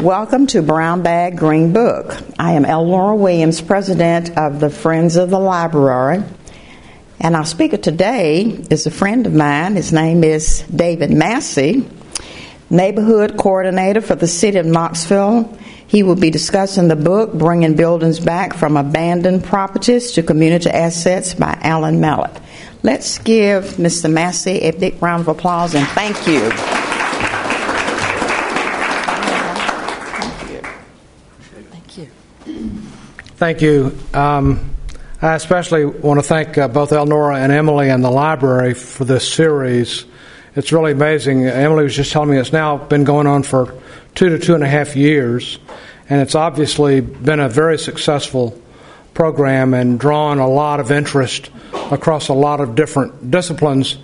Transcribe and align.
Welcome 0.00 0.46
to 0.48 0.60
Brown 0.60 1.00
Bag 1.00 1.38
Green 1.38 1.72
Book. 1.72 2.18
I 2.38 2.52
am 2.52 2.66
Elnora 2.66 3.16
Williams, 3.16 3.62
president 3.62 4.36
of 4.36 4.60
the 4.60 4.68
Friends 4.68 5.16
of 5.16 5.30
the 5.30 5.38
Library. 5.38 6.22
And 7.18 7.34
our 7.34 7.46
speaker 7.46 7.78
today 7.78 8.42
is 8.42 8.86
a 8.86 8.90
friend 8.90 9.26
of 9.26 9.32
mine. 9.32 9.74
His 9.74 9.94
name 9.94 10.22
is 10.22 10.60
David 10.64 11.10
Massey, 11.10 11.88
neighborhood 12.68 13.38
coordinator 13.38 14.02
for 14.02 14.14
the 14.14 14.26
city 14.26 14.58
of 14.58 14.66
Knoxville. 14.66 15.56
He 15.86 16.02
will 16.02 16.14
be 16.14 16.28
discussing 16.28 16.88
the 16.88 16.96
book, 16.96 17.32
Bringing 17.32 17.74
Buildings 17.74 18.20
Back 18.20 18.52
from 18.52 18.76
Abandoned 18.76 19.44
Properties 19.44 20.12
to 20.12 20.22
Community 20.22 20.68
Assets 20.68 21.32
by 21.32 21.58
Alan 21.62 22.02
Mallach. 22.02 22.36
Let's 22.82 23.16
give 23.16 23.64
Mr. 23.76 24.12
Massey 24.12 24.58
a 24.60 24.72
big 24.72 25.02
round 25.02 25.22
of 25.22 25.28
applause 25.28 25.74
and 25.74 25.88
thank 25.88 26.26
you. 26.26 26.85
Thank 33.36 33.60
you. 33.60 33.94
Um, 34.14 34.70
I 35.20 35.34
especially 35.34 35.84
want 35.84 36.18
to 36.18 36.22
thank 36.22 36.56
uh, 36.56 36.68
both 36.68 36.88
Elnora 36.90 37.36
and 37.36 37.52
Emily 37.52 37.90
and 37.90 38.02
the 38.02 38.10
library 38.10 38.72
for 38.72 39.04
this 39.04 39.30
series. 39.30 40.06
It's 40.54 40.72
really 40.72 40.92
amazing. 40.92 41.44
Emily 41.44 41.84
was 41.84 41.94
just 41.94 42.12
telling 42.12 42.30
me 42.30 42.38
it's 42.38 42.50
now 42.50 42.78
been 42.78 43.04
going 43.04 43.26
on 43.26 43.42
for 43.42 43.78
two 44.14 44.30
to 44.30 44.38
two 44.38 44.54
and 44.54 44.64
a 44.64 44.66
half 44.66 44.96
years, 44.96 45.58
and 46.08 46.22
it's 46.22 46.34
obviously 46.34 47.02
been 47.02 47.40
a 47.40 47.48
very 47.50 47.76
successful 47.76 48.58
program 49.12 49.74
and 49.74 50.00
drawn 50.00 50.38
a 50.38 50.48
lot 50.48 50.80
of 50.80 50.90
interest 50.90 51.50
across 51.90 52.28
a 52.28 52.34
lot 52.34 52.60
of 52.60 52.74
different 52.74 53.30
disciplines. 53.30 53.98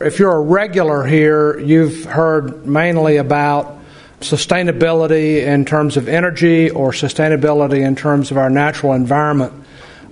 If 0.00 0.20
you're 0.20 0.36
a 0.36 0.40
regular 0.40 1.02
here, 1.02 1.58
you've 1.58 2.04
heard 2.04 2.68
mainly 2.68 3.16
about 3.16 3.75
sustainability 4.20 5.44
in 5.46 5.64
terms 5.64 5.96
of 5.96 6.08
energy 6.08 6.70
or 6.70 6.90
sustainability 6.90 7.84
in 7.84 7.96
terms 7.96 8.30
of 8.30 8.38
our 8.38 8.50
natural 8.50 8.92
environment. 8.92 9.52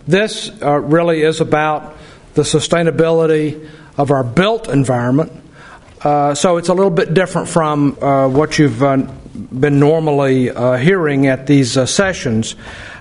This 0.06 0.50
uh, 0.62 0.78
really 0.80 1.22
is 1.22 1.40
about 1.40 1.96
the 2.34 2.42
sustainability 2.42 3.68
of 3.96 4.10
our 4.10 4.24
built 4.24 4.68
environment. 4.68 5.32
Uh, 6.02 6.34
so 6.34 6.58
it's 6.58 6.68
a 6.68 6.74
little 6.74 6.90
bit 6.90 7.14
different 7.14 7.48
from 7.48 7.96
uh, 8.02 8.28
what 8.28 8.58
you've 8.58 8.82
uh, 8.82 8.96
been 8.96 9.80
normally 9.80 10.50
uh, 10.50 10.76
hearing 10.76 11.26
at 11.26 11.46
these 11.46 11.78
uh, 11.78 11.86
sessions. 11.86 12.56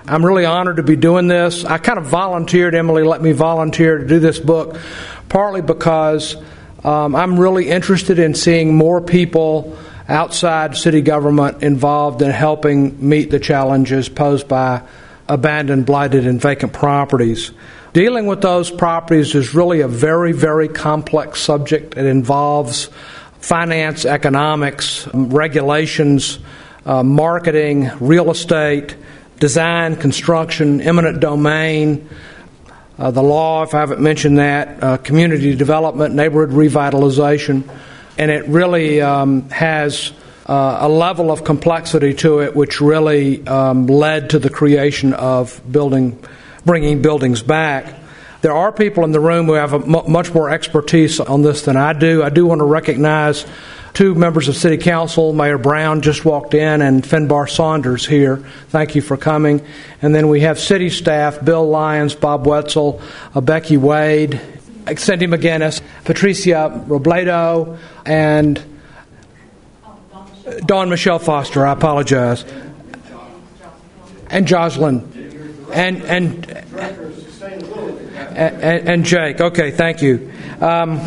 I'm 0.06 0.24
really 0.24 0.46
honored 0.46 0.76
to 0.76 0.82
be 0.82 0.96
doing 0.96 1.28
this. 1.28 1.64
I 1.64 1.78
kind 1.78 1.98
of 1.98 2.06
volunteered, 2.06 2.74
Emily 2.74 3.04
let 3.04 3.20
me 3.20 3.32
volunteer 3.32 3.98
to 3.98 4.06
do 4.06 4.20
this 4.20 4.38
book, 4.38 4.78
partly 5.28 5.60
because 5.60 6.36
um, 6.82 7.14
I'm 7.14 7.38
really 7.38 7.68
interested 7.68 8.18
in 8.18 8.34
seeing 8.34 8.74
more 8.74 9.00
people 9.00 9.76
outside 10.08 10.76
city 10.76 11.00
government 11.00 11.62
involved 11.62 12.22
in 12.22 12.30
helping 12.30 13.08
meet 13.08 13.30
the 13.30 13.40
challenges 13.40 14.08
posed 14.08 14.48
by 14.48 14.82
abandoned, 15.28 15.86
blighted, 15.86 16.26
and 16.26 16.40
vacant 16.40 16.72
properties. 16.72 17.52
Dealing 17.92 18.26
with 18.26 18.42
those 18.42 18.70
properties 18.70 19.34
is 19.34 19.54
really 19.54 19.80
a 19.80 19.88
very, 19.88 20.32
very 20.32 20.68
complex 20.68 21.40
subject. 21.40 21.96
It 21.96 22.06
involves 22.06 22.90
finance, 23.38 24.04
economics, 24.04 25.08
regulations, 25.14 26.38
uh, 26.84 27.02
marketing, 27.02 27.90
real 28.00 28.30
estate, 28.30 28.96
design, 29.38 29.96
construction, 29.96 30.80
eminent 30.80 31.20
domain, 31.20 32.08
uh, 32.98 33.10
the 33.10 33.22
law, 33.22 33.62
if 33.62 33.74
I 33.74 33.80
haven't 33.80 34.00
mentioned 34.00 34.38
that, 34.38 34.82
uh, 34.82 34.96
community 34.98 35.56
development, 35.56 36.14
neighborhood 36.14 36.50
revitalization 36.50 37.64
and 38.18 38.30
it 38.30 38.46
really 38.46 39.00
um, 39.00 39.48
has 39.50 40.12
uh, 40.46 40.78
a 40.80 40.88
level 40.88 41.30
of 41.30 41.44
complexity 41.44 42.14
to 42.14 42.40
it 42.40 42.54
which 42.54 42.80
really 42.80 43.46
um, 43.46 43.86
led 43.86 44.30
to 44.30 44.38
the 44.38 44.50
creation 44.50 45.14
of 45.14 45.60
building, 45.70 46.18
bringing 46.64 47.02
buildings 47.02 47.42
back. 47.42 48.00
There 48.42 48.52
are 48.52 48.72
people 48.72 49.04
in 49.04 49.12
the 49.12 49.20
room 49.20 49.46
who 49.46 49.54
have 49.54 49.86
much 49.86 50.34
more 50.34 50.50
expertise 50.50 51.18
on 51.18 51.40
this 51.40 51.62
than 51.62 51.78
I 51.78 51.94
do. 51.94 52.22
I 52.22 52.28
do 52.28 52.44
want 52.44 52.58
to 52.58 52.66
recognize 52.66 53.46
two 53.94 54.14
members 54.14 54.48
of 54.48 54.56
City 54.56 54.76
Council. 54.76 55.32
Mayor 55.32 55.56
Brown 55.56 56.02
just 56.02 56.26
walked 56.26 56.52
in, 56.52 56.82
and 56.82 57.02
Finbarr 57.02 57.48
Saunders 57.48 58.04
here. 58.04 58.38
Thank 58.68 58.96
you 58.96 59.00
for 59.00 59.16
coming. 59.16 59.64
And 60.02 60.14
then 60.14 60.28
we 60.28 60.40
have 60.40 60.58
city 60.58 60.90
staff 60.90 61.42
Bill 61.42 61.66
Lyons, 61.66 62.14
Bob 62.14 62.44
Whetsel, 62.44 63.00
uh, 63.34 63.40
Becky 63.40 63.78
Wade, 63.78 64.38
Cindy 64.96 65.26
McGinnis, 65.26 65.80
Patricia 66.04 66.84
Robledo, 66.86 67.78
and 68.06 68.62
Dawn 70.66 70.90
Michelle 70.90 71.18
Foster. 71.18 71.66
I 71.66 71.72
apologize. 71.72 72.44
And 74.28 74.46
Jocelyn. 74.46 75.10
And, 75.72 76.02
and, 76.02 76.50
and, 78.36 78.88
and 78.88 79.04
Jake. 79.04 79.40
Okay, 79.40 79.70
thank 79.70 80.02
you. 80.02 80.32
Um, 80.60 80.98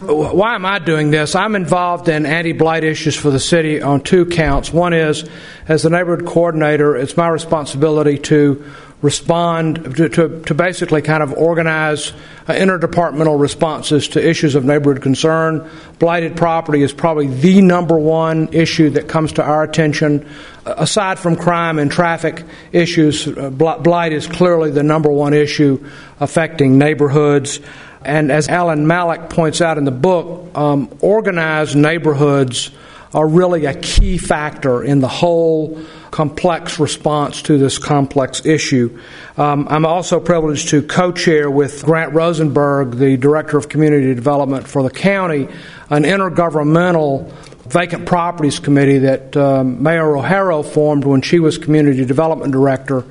why 0.00 0.54
am 0.54 0.64
I 0.64 0.78
doing 0.78 1.10
this? 1.10 1.34
I'm 1.34 1.54
involved 1.54 2.08
in 2.08 2.24
anti 2.24 2.52
blight 2.52 2.84
issues 2.84 3.14
for 3.14 3.30
the 3.30 3.38
city 3.38 3.82
on 3.82 4.00
two 4.00 4.26
counts. 4.26 4.72
One 4.72 4.92
is, 4.92 5.28
as 5.68 5.82
the 5.82 5.90
neighborhood 5.90 6.26
coordinator, 6.26 6.96
it's 6.96 7.16
my 7.16 7.28
responsibility 7.28 8.18
to 8.18 8.64
respond 9.02 9.96
to, 9.96 10.08
to, 10.08 10.42
to, 10.42 10.54
basically 10.54 11.00
kind 11.00 11.22
of 11.22 11.32
organize 11.32 12.12
uh, 12.46 12.52
interdepartmental 12.52 13.40
responses 13.40 14.08
to 14.08 14.28
issues 14.28 14.54
of 14.54 14.64
neighborhood 14.64 15.02
concern. 15.02 15.68
Blighted 15.98 16.36
property 16.36 16.82
is 16.82 16.92
probably 16.92 17.26
the 17.26 17.62
number 17.62 17.98
one 17.98 18.52
issue 18.52 18.90
that 18.90 19.08
comes 19.08 19.32
to 19.32 19.42
our 19.42 19.62
attention. 19.62 20.28
Uh, 20.66 20.74
aside 20.76 21.18
from 21.18 21.36
crime 21.36 21.78
and 21.78 21.90
traffic 21.90 22.44
issues, 22.72 23.26
uh, 23.26 23.48
blight 23.48 24.12
is 24.12 24.26
clearly 24.26 24.70
the 24.70 24.82
number 24.82 25.10
one 25.10 25.32
issue 25.32 25.82
affecting 26.20 26.76
neighborhoods. 26.76 27.60
And 28.04 28.30
as 28.30 28.48
Alan 28.48 28.86
Mallach 28.86 29.30
points 29.30 29.62
out 29.62 29.78
in 29.78 29.84
the 29.84 29.90
book, 29.90 30.56
um, 30.56 30.94
organized 31.00 31.74
neighborhoods 31.74 32.70
are 33.12 33.26
really 33.26 33.64
a 33.64 33.74
key 33.74 34.18
factor 34.18 34.82
in 34.82 35.00
the 35.00 35.08
whole 35.08 35.80
complex 36.10 36.78
response 36.78 37.42
to 37.42 37.58
this 37.58 37.78
complex 37.78 38.44
issue. 38.44 39.00
Um, 39.36 39.66
I'm 39.68 39.86
also 39.86 40.20
privileged 40.20 40.68
to 40.70 40.82
co 40.82 41.12
chair 41.12 41.50
with 41.50 41.84
Grant 41.84 42.12
Rosenberg, 42.12 42.92
the 42.92 43.16
Director 43.16 43.58
of 43.58 43.68
Community 43.68 44.14
Development 44.14 44.66
for 44.66 44.82
the 44.82 44.90
county, 44.90 45.48
an 45.88 46.04
intergovernmental 46.04 47.30
vacant 47.68 48.06
properties 48.06 48.58
committee 48.58 48.98
that 48.98 49.36
um, 49.36 49.82
Mayor 49.82 50.04
Rogero 50.04 50.64
formed 50.64 51.04
when 51.04 51.22
she 51.22 51.38
was 51.38 51.58
Community 51.58 52.04
Development 52.04 52.52
Director 52.52 53.04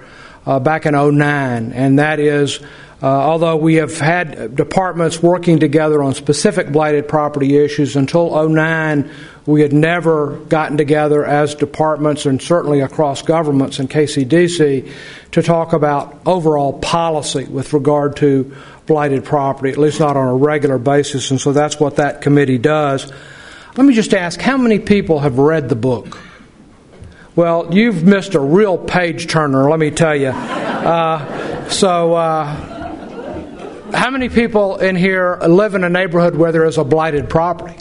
uh, 0.45 0.59
back 0.59 0.85
in 0.85 0.93
09. 0.93 1.71
And 1.73 1.99
that 1.99 2.19
is 2.19 2.59
uh, 3.01 3.07
although 3.07 3.55
we 3.55 3.75
have 3.75 3.97
had 3.97 4.55
departments 4.55 5.23
working 5.23 5.59
together 5.59 6.03
on 6.03 6.13
specific 6.13 6.69
blighted 6.69 7.07
property 7.07 7.55
issues 7.55 7.95
until 7.95 8.49
09, 8.49 9.09
we 9.49 9.61
had 9.61 9.73
never 9.73 10.35
gotten 10.47 10.77
together 10.77 11.25
as 11.25 11.55
departments 11.55 12.27
and 12.27 12.39
certainly 12.39 12.81
across 12.81 13.23
governments 13.23 13.79
in 13.79 13.87
KCDC 13.87 14.91
to 15.31 15.41
talk 15.41 15.73
about 15.73 16.21
overall 16.23 16.73
policy 16.73 17.45
with 17.45 17.73
regard 17.73 18.15
to 18.17 18.55
blighted 18.85 19.25
property, 19.25 19.71
at 19.71 19.79
least 19.79 19.99
not 19.99 20.15
on 20.15 20.27
a 20.27 20.35
regular 20.35 20.77
basis, 20.77 21.31
and 21.31 21.41
so 21.41 21.51
that's 21.51 21.79
what 21.79 21.95
that 21.95 22.21
committee 22.21 22.59
does. 22.59 23.11
Let 23.75 23.87
me 23.87 23.95
just 23.95 24.13
ask 24.13 24.39
how 24.39 24.55
many 24.55 24.77
people 24.77 25.17
have 25.17 25.39
read 25.39 25.67
the 25.67 25.75
book? 25.75 26.19
Well, 27.35 27.73
you've 27.73 28.03
missed 28.03 28.35
a 28.35 28.39
real 28.39 28.77
page 28.77 29.25
turner, 29.25 29.67
let 29.67 29.79
me 29.79 29.89
tell 29.89 30.15
you. 30.15 30.27
Uh, 30.27 31.67
so, 31.69 32.13
uh, 32.13 33.95
how 33.95 34.11
many 34.11 34.29
people 34.29 34.77
in 34.77 34.95
here 34.95 35.39
live 35.41 35.73
in 35.73 35.83
a 35.83 35.89
neighborhood 35.89 36.35
where 36.35 36.51
there 36.51 36.65
is 36.65 36.77
a 36.77 36.83
blighted 36.83 37.31
property? 37.31 37.75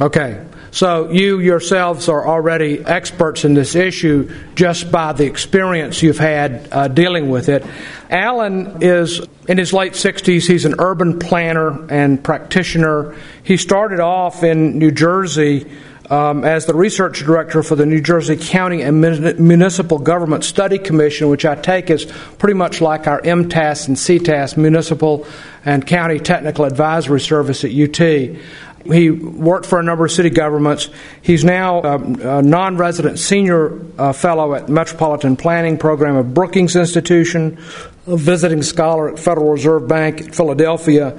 Okay, 0.00 0.44
so 0.72 1.08
you 1.12 1.38
yourselves 1.38 2.08
are 2.08 2.26
already 2.26 2.84
experts 2.84 3.44
in 3.44 3.54
this 3.54 3.76
issue 3.76 4.28
just 4.56 4.90
by 4.90 5.12
the 5.12 5.24
experience 5.24 6.02
you've 6.02 6.18
had 6.18 6.68
uh, 6.72 6.88
dealing 6.88 7.30
with 7.30 7.48
it. 7.48 7.64
Alan 8.10 8.82
is 8.82 9.24
in 9.46 9.56
his 9.56 9.72
late 9.72 9.92
60s. 9.92 10.48
He's 10.48 10.64
an 10.64 10.74
urban 10.80 11.20
planner 11.20 11.86
and 11.92 12.22
practitioner. 12.24 13.14
He 13.44 13.56
started 13.56 14.00
off 14.00 14.42
in 14.42 14.80
New 14.80 14.90
Jersey 14.90 15.70
um, 16.10 16.44
as 16.44 16.66
the 16.66 16.74
research 16.74 17.20
director 17.20 17.62
for 17.62 17.76
the 17.76 17.86
New 17.86 18.00
Jersey 18.00 18.36
County 18.36 18.82
and 18.82 19.00
Municipal 19.00 19.98
Government 19.98 20.42
Study 20.42 20.78
Commission, 20.78 21.28
which 21.28 21.44
I 21.44 21.54
take 21.54 21.88
is 21.88 22.04
pretty 22.38 22.54
much 22.54 22.80
like 22.80 23.06
our 23.06 23.20
MTAS 23.22 23.88
and 23.88 23.96
CTAS, 23.96 24.56
Municipal 24.56 25.26
and 25.64 25.86
County 25.86 26.18
Technical 26.18 26.64
Advisory 26.64 27.20
Service 27.20 27.64
at 27.64 27.70
UT. 27.70 28.36
He 28.84 29.10
worked 29.10 29.64
for 29.66 29.80
a 29.80 29.82
number 29.82 30.04
of 30.04 30.12
city 30.12 30.30
governments. 30.30 30.90
He's 31.22 31.42
now 31.44 31.80
a, 31.80 32.38
a 32.38 32.42
non 32.42 32.76
resident 32.76 33.18
senior 33.18 33.80
uh, 33.98 34.12
fellow 34.12 34.54
at 34.54 34.68
Metropolitan 34.68 35.36
Planning 35.36 35.78
Program 35.78 36.16
of 36.16 36.34
Brookings 36.34 36.76
Institution, 36.76 37.58
a 38.06 38.16
visiting 38.16 38.62
scholar 38.62 39.08
at 39.08 39.18
Federal 39.18 39.52
Reserve 39.52 39.88
Bank 39.88 40.20
at 40.20 40.34
Philadelphia, 40.34 41.12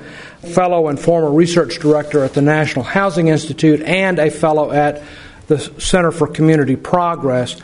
fellow 0.53 0.89
and 0.89 0.99
former 0.99 1.31
research 1.31 1.79
director 1.79 2.23
at 2.23 2.33
the 2.33 2.41
National 2.41 2.85
Housing 2.85 3.29
Institute, 3.29 3.81
and 3.81 4.19
a 4.19 4.29
fellow 4.29 4.71
at 4.71 5.01
the 5.47 5.57
Center 5.57 6.11
for 6.11 6.27
Community 6.27 6.75
Progress. 6.75 7.59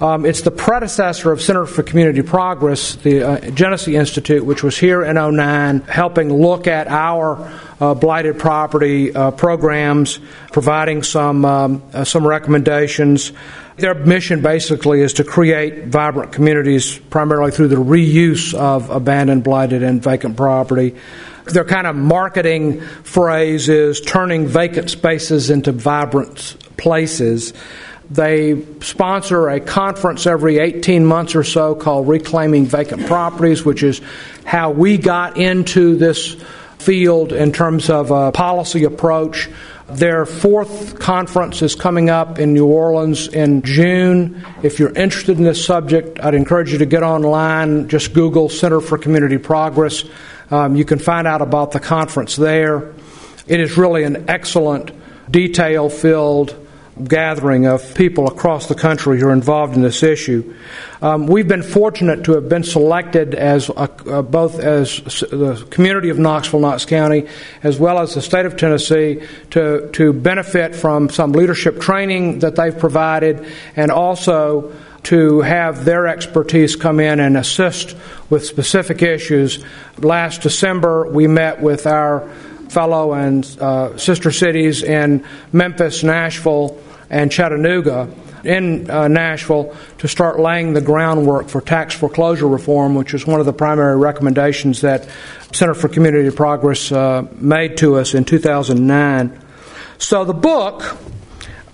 Um, 0.00 0.24
it's 0.26 0.42
the 0.42 0.52
predecessor 0.52 1.32
of 1.32 1.42
Center 1.42 1.66
for 1.66 1.82
Community 1.82 2.22
Progress, 2.22 2.94
the 2.94 3.22
uh, 3.24 3.50
Genesee 3.50 3.96
Institute, 3.96 4.44
which 4.44 4.62
was 4.62 4.78
here 4.78 5.02
in 5.02 5.16
09, 5.16 5.80
helping 5.80 6.32
look 6.32 6.68
at 6.68 6.86
our 6.86 7.52
uh, 7.80 7.94
blighted 7.94 8.38
property 8.38 9.12
uh, 9.12 9.32
programs, 9.32 10.20
providing 10.52 11.02
some 11.02 11.44
um, 11.44 11.82
uh, 11.92 12.04
some 12.04 12.24
recommendations. 12.24 13.32
Their 13.78 13.94
mission 13.94 14.40
basically 14.40 15.00
is 15.00 15.14
to 15.14 15.24
create 15.24 15.86
vibrant 15.86 16.30
communities 16.30 16.96
primarily 17.10 17.50
through 17.50 17.68
the 17.68 17.76
reuse 17.76 18.54
of 18.54 18.90
abandoned, 18.90 19.42
blighted, 19.42 19.82
and 19.82 20.00
vacant 20.00 20.36
property. 20.36 20.94
Their 21.46 21.64
kind 21.64 21.88
of 21.88 21.96
marketing 21.96 22.82
phrase 22.82 23.68
is 23.68 24.00
turning 24.00 24.46
vacant 24.46 24.90
spaces 24.90 25.50
into 25.50 25.72
vibrant 25.72 26.56
places. 26.76 27.52
They 28.10 28.64
sponsor 28.80 29.48
a 29.48 29.60
conference 29.60 30.26
every 30.26 30.58
18 30.58 31.04
months 31.04 31.34
or 31.34 31.44
so 31.44 31.74
called 31.74 32.08
Reclaiming 32.08 32.64
Vacant 32.64 33.06
Properties, 33.06 33.64
which 33.64 33.82
is 33.82 34.00
how 34.44 34.70
we 34.70 34.96
got 34.96 35.36
into 35.36 35.96
this 35.96 36.36
field 36.78 37.32
in 37.32 37.52
terms 37.52 37.90
of 37.90 38.10
a 38.10 38.32
policy 38.32 38.84
approach. 38.84 39.50
Their 39.88 40.26
fourth 40.26 40.98
conference 40.98 41.60
is 41.62 41.74
coming 41.74 42.08
up 42.08 42.38
in 42.38 42.54
New 42.54 42.66
Orleans 42.66 43.28
in 43.28 43.62
June. 43.62 44.44
If 44.62 44.78
you're 44.78 44.92
interested 44.92 45.38
in 45.38 45.44
this 45.44 45.64
subject, 45.64 46.20
I'd 46.20 46.34
encourage 46.34 46.72
you 46.72 46.78
to 46.78 46.86
get 46.86 47.02
online, 47.02 47.88
just 47.88 48.12
Google 48.12 48.48
Center 48.48 48.80
for 48.80 48.96
Community 48.96 49.38
Progress. 49.38 50.04
Um, 50.50 50.76
you 50.76 50.84
can 50.84 50.98
find 50.98 51.26
out 51.26 51.42
about 51.42 51.72
the 51.72 51.80
conference 51.80 52.36
there. 52.36 52.92
It 53.46 53.60
is 53.60 53.76
really 53.78 54.04
an 54.04 54.28
excellent, 54.28 54.92
detail 55.30 55.88
filled, 55.88 56.67
gathering 57.04 57.66
of 57.66 57.94
people 57.94 58.26
across 58.26 58.66
the 58.66 58.74
country 58.74 59.18
who 59.20 59.28
are 59.28 59.32
involved 59.32 59.74
in 59.74 59.82
this 59.82 60.02
issue. 60.02 60.54
Um, 61.00 61.26
we've 61.26 61.46
been 61.46 61.62
fortunate 61.62 62.24
to 62.24 62.32
have 62.32 62.48
been 62.48 62.64
selected 62.64 63.34
as 63.34 63.68
a, 63.68 63.90
uh, 64.10 64.22
both 64.22 64.58
as 64.58 64.96
the 65.30 65.66
community 65.70 66.08
of 66.08 66.18
Knoxville, 66.18 66.60
Knox 66.60 66.84
County, 66.84 67.28
as 67.62 67.78
well 67.78 68.00
as 68.00 68.14
the 68.14 68.22
state 68.22 68.46
of 68.46 68.56
Tennessee 68.56 69.22
to 69.50 69.88
to 69.92 70.12
benefit 70.12 70.74
from 70.74 71.08
some 71.08 71.32
leadership 71.32 71.80
training 71.80 72.40
that 72.40 72.56
they've 72.56 72.76
provided, 72.76 73.46
and 73.76 73.90
also 73.90 74.72
to 75.04 75.40
have 75.40 75.84
their 75.84 76.06
expertise 76.06 76.76
come 76.76 77.00
in 77.00 77.20
and 77.20 77.36
assist 77.36 77.96
with 78.28 78.44
specific 78.44 79.00
issues. 79.00 79.64
Last 79.98 80.42
December, 80.42 81.08
we 81.08 81.26
met 81.26 81.62
with 81.62 81.86
our 81.86 82.28
fellow 82.68 83.14
and 83.14 83.44
uh, 83.60 83.96
sister 83.96 84.30
cities 84.30 84.82
in 84.82 85.24
Memphis, 85.52 86.02
Nashville, 86.02 86.78
and 87.10 87.30
Chattanooga 87.32 88.10
in 88.44 88.90
uh, 88.90 89.08
Nashville 89.08 89.76
to 89.98 90.08
start 90.08 90.38
laying 90.38 90.72
the 90.72 90.80
groundwork 90.80 91.48
for 91.48 91.60
tax 91.60 91.94
foreclosure 91.94 92.46
reform, 92.46 92.94
which 92.94 93.12
was 93.12 93.26
one 93.26 93.40
of 93.40 93.46
the 93.46 93.52
primary 93.52 93.96
recommendations 93.96 94.80
that 94.82 95.08
Center 95.52 95.74
for 95.74 95.88
Community 95.88 96.30
Progress 96.34 96.92
uh, 96.92 97.26
made 97.36 97.76
to 97.78 97.96
us 97.96 98.14
in 98.14 98.24
2009. 98.24 99.38
So 99.98 100.24
the 100.24 100.34
book 100.34 100.96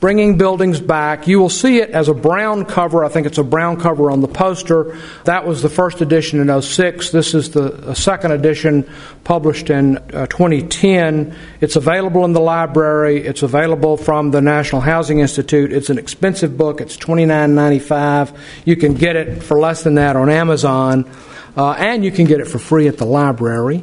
Bringing 0.04 0.36
Buildings 0.36 0.80
Back. 0.80 1.28
You 1.28 1.40
will 1.40 1.48
see 1.48 1.78
it 1.78 1.88
as 1.88 2.10
a 2.10 2.12
brown 2.12 2.66
cover. 2.66 3.06
I 3.06 3.08
think 3.08 3.26
it's 3.26 3.38
a 3.38 3.42
brown 3.42 3.80
cover 3.80 4.10
on 4.10 4.20
the 4.20 4.28
poster. 4.28 4.98
That 5.24 5.46
was 5.46 5.62
the 5.62 5.70
first 5.70 6.02
edition 6.02 6.46
in 6.46 6.60
06. 6.60 7.10
This 7.10 7.32
is 7.32 7.52
the 7.52 7.94
second 7.94 8.32
edition 8.32 8.86
published 9.24 9.70
in 9.70 9.96
uh, 9.96 10.26
2010. 10.26 11.34
It's 11.62 11.76
available 11.76 12.26
in 12.26 12.34
the 12.34 12.40
library. 12.40 13.26
It's 13.26 13.42
available 13.42 13.96
from 13.96 14.30
the 14.30 14.42
National 14.42 14.82
Housing 14.82 15.20
Institute. 15.20 15.72
It's 15.72 15.88
an 15.88 15.96
expensive 15.96 16.58
book. 16.58 16.82
It's 16.82 16.98
$29.95. 16.98 18.36
You 18.66 18.76
can 18.76 18.92
get 18.92 19.16
it 19.16 19.42
for 19.42 19.58
less 19.58 19.84
than 19.84 19.94
that 19.94 20.16
on 20.16 20.28
Amazon, 20.28 21.10
uh, 21.56 21.70
and 21.70 22.04
you 22.04 22.10
can 22.10 22.26
get 22.26 22.40
it 22.40 22.48
for 22.48 22.58
free 22.58 22.88
at 22.88 22.98
the 22.98 23.06
library. 23.06 23.82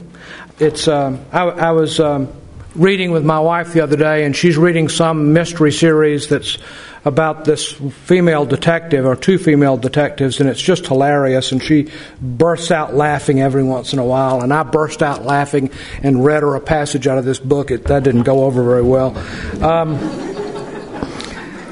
It's. 0.60 0.88
Uh, 0.88 1.18
I, 1.32 1.46
I, 1.46 1.72
was. 1.72 2.00
Um, 2.00 2.32
reading 2.76 3.12
with 3.12 3.26
my 3.26 3.40
wife 3.40 3.74
the 3.74 3.82
other 3.82 3.98
day, 3.98 4.24
and 4.26 4.36
she's 4.36 4.58
reading 4.58 4.90
some 4.90 5.34
mystery 5.34 5.72
series 5.72 6.28
that's 6.30 6.58
about 7.04 7.46
this 7.46 7.72
female 7.72 8.46
detective 8.46 9.06
or 9.06 9.16
two 9.16 9.38
female 9.38 9.76
detectives, 9.76 10.40
and 10.40 10.50
it's 10.50 10.62
just 10.62 10.86
hilarious. 10.86 11.52
And 11.52 11.62
she 11.62 11.92
bursts 12.22 12.72
out 12.72 12.94
laughing 12.94 13.42
every 13.42 13.64
once 13.64 13.94
in 13.94 14.00
a 14.00 14.06
while, 14.06 14.42
and 14.42 14.54
I 14.54 14.64
burst 14.64 15.02
out 15.02 15.26
laughing 15.26 15.72
and 16.04 16.24
read 16.24 16.44
her 16.44 16.56
a 16.56 16.62
passage 16.62 17.08
out 17.08 17.18
of 17.18 17.26
this 17.26 17.40
book. 17.40 17.72
It, 17.72 17.86
that 17.86 18.04
didn't 18.04 18.24
go 18.24 18.44
over 18.44 18.64
very 18.64 18.84
well. 18.84 19.18
Um, 19.64 19.98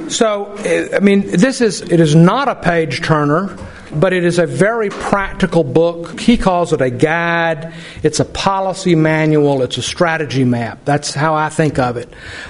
so, 0.10 0.56
I 0.58 1.00
mean, 1.00 1.22
this 1.22 1.62
is 1.62 1.82
it 1.82 2.00
is 2.00 2.16
not 2.16 2.48
a 2.48 2.56
page 2.56 3.02
turner 3.02 3.56
but 3.92 4.14
it 4.14 4.24
is 4.24 4.40
a 4.40 4.46
very 4.46 4.90
practical 4.90 5.64
book. 5.64 6.20
He 6.20 6.38
calls 6.38 6.74
it 6.74 6.82
a 6.82 6.90
guide. 6.90 7.74
It's 8.04 8.20
a 8.20 8.26
policy 8.26 8.96
manual. 8.96 9.62
It's 9.62 9.78
a 9.78 9.82
strategy 9.82 10.44
map. 10.44 10.86
That's 10.86 11.14
how 11.14 11.34
I 11.34 11.50
think 11.50 11.80
of 11.80 11.98
it. 11.98 12.10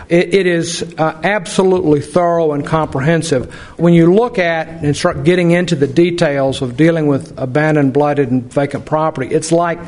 it, 0.09 0.33
it 0.33 0.47
is 0.47 0.95
uh, 0.97 1.19
absolutely 1.24 2.01
thorough 2.01 2.53
and 2.53 2.65
comprehensive. 2.65 3.53
When 3.77 3.94
you 3.94 4.13
look 4.13 4.39
at 4.39 4.68
and 4.68 4.95
start 4.95 5.24
getting 5.24 5.51
into 5.51 5.75
the 5.75 5.88
details 5.88 6.62
of 6.62 6.77
dealing 6.77 7.07
with 7.07 7.38
abandoned, 7.38 7.94
blighted, 7.94 8.31
and 8.31 8.51
vacant 8.51 8.86
property, 8.86 9.33
it's 9.33 9.51
like 9.51 9.80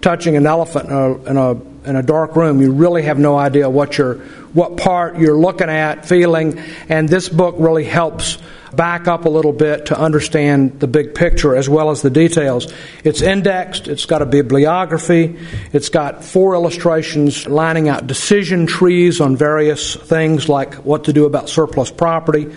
touching 0.00 0.36
an 0.36 0.46
elephant 0.46 0.88
in 0.88 0.96
a, 0.96 1.24
in 1.24 1.36
a, 1.36 1.88
in 1.90 1.96
a 1.96 2.02
dark 2.02 2.36
room. 2.36 2.60
You 2.60 2.72
really 2.72 3.02
have 3.02 3.18
no 3.18 3.36
idea 3.36 3.68
what 3.68 3.98
you're, 3.98 4.16
what 4.52 4.76
part 4.76 5.18
you're 5.18 5.38
looking 5.38 5.68
at, 5.68 6.06
feeling, 6.06 6.58
and 6.88 7.08
this 7.08 7.28
book 7.28 7.56
really 7.58 7.84
helps 7.84 8.38
back 8.74 9.08
up 9.08 9.24
a 9.24 9.28
little 9.28 9.52
bit 9.52 9.86
to 9.86 9.98
understand 9.98 10.80
the 10.80 10.86
big 10.86 11.14
picture 11.14 11.56
as 11.56 11.68
well 11.68 11.90
as 11.90 12.02
the 12.02 12.10
details. 12.10 12.72
It's 13.04 13.22
indexed, 13.22 13.88
it's 13.88 14.06
got 14.06 14.22
a 14.22 14.26
bibliography, 14.26 15.38
it's 15.72 15.88
got 15.88 16.24
four 16.24 16.54
illustrations 16.54 17.46
lining 17.46 17.88
out 17.88 18.06
decision 18.06 18.66
trees 18.66 19.20
on 19.20 19.36
various 19.36 19.96
things 19.96 20.48
like 20.48 20.74
what 20.76 21.04
to 21.04 21.12
do 21.12 21.24
about 21.24 21.48
surplus 21.48 21.90
property. 21.90 22.54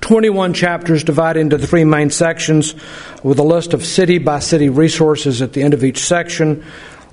21 0.00 0.54
chapters 0.54 1.04
divided 1.04 1.40
into 1.40 1.58
three 1.58 1.84
main 1.84 2.10
sections 2.10 2.74
with 3.22 3.38
a 3.38 3.42
list 3.42 3.74
of 3.74 3.84
city 3.84 4.18
by 4.18 4.38
city 4.38 4.68
resources 4.68 5.42
at 5.42 5.52
the 5.52 5.62
end 5.62 5.74
of 5.74 5.84
each 5.84 5.98
section, 5.98 6.64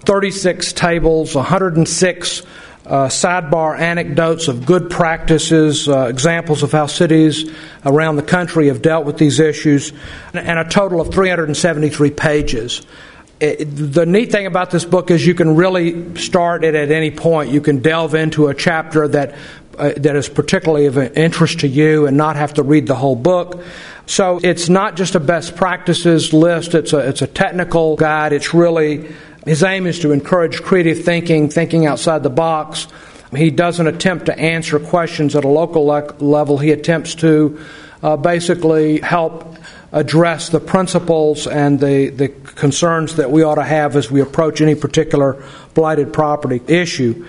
36 0.06 0.74
tables, 0.74 1.36
106 1.36 2.44
uh, 2.88 3.08
sidebar 3.08 3.78
anecdotes 3.78 4.48
of 4.48 4.66
good 4.66 4.90
practices, 4.90 5.90
uh, 5.90 6.08
examples 6.08 6.64
of 6.64 6.72
how 6.72 6.86
cities 6.86 7.52
around 7.86 8.16
the 8.16 8.24
country 8.24 8.68
have 8.68 8.82
dealt 8.82 9.06
with 9.06 9.18
these 9.18 9.40
issues, 9.40 9.92
and 10.34 10.58
a 10.58 10.64
total 10.64 11.02
of 11.02 11.14
373 11.14 12.12
pages. 12.12 12.86
It, 13.40 13.66
the 13.66 14.06
neat 14.06 14.32
thing 14.32 14.48
about 14.48 14.72
this 14.72 14.86
book 14.86 15.12
is 15.12 15.26
you 15.26 15.36
can 15.36 15.56
really 15.56 16.16
start 16.16 16.64
it 16.64 16.74
at 16.74 16.90
any 16.90 17.12
point. 17.12 17.52
You 17.52 17.62
can 17.62 17.82
delve 17.82 18.16
into 18.16 18.48
a 18.48 18.56
chapter 18.56 19.08
that 19.10 19.36
uh, 19.78 19.92
that 19.98 20.16
is 20.16 20.28
particularly 20.28 20.88
of 20.88 20.98
interest 20.98 21.60
to 21.60 21.68
you 21.68 22.08
and 22.08 22.18
not 22.18 22.36
have 22.36 22.56
to 22.56 22.64
read 22.64 22.88
the 22.88 22.96
whole 22.96 23.16
book. 23.16 23.64
So 24.08 24.40
it's 24.42 24.70
not 24.70 24.96
just 24.96 25.14
a 25.14 25.20
best 25.20 25.56
practices 25.56 26.34
list. 26.34 26.74
It's 26.74 26.94
a 26.94 27.10
it's 27.10 27.22
a 27.22 27.28
technical 27.28 27.96
guide. 27.96 28.34
It's 28.34 28.54
really 28.56 29.14
his 29.48 29.64
aim 29.64 29.88
is 29.88 30.00
to 30.00 30.12
encourage 30.12 30.62
creative 30.62 31.04
thinking, 31.04 31.50
thinking 31.50 31.86
outside 31.86 32.24
the 32.24 32.30
box. 32.30 32.88
He 33.36 33.50
doesn't 33.50 33.88
attempt 33.88 34.28
to 34.28 34.38
answer 34.38 34.80
questions 34.80 35.36
at 35.36 35.44
a 35.44 35.48
local 35.48 35.86
le- 35.86 36.14
level. 36.20 36.58
He 36.58 36.72
attempts 36.72 37.16
to 37.16 37.60
uh, 38.02 38.18
basically 38.18 39.00
help 39.00 39.58
address 39.92 40.50
the 40.50 40.60
principles 40.60 41.48
and 41.48 41.80
the, 41.80 42.10
the 42.10 42.28
concerns 42.28 43.16
that 43.16 43.32
we 43.32 43.44
ought 43.44 43.56
to 43.56 43.64
have 43.64 43.96
as 43.96 44.12
we 44.12 44.22
approach 44.22 44.62
any 44.62 44.76
particular 44.76 45.42
blighted 45.74 46.14
property 46.14 46.62
issue. 46.68 47.26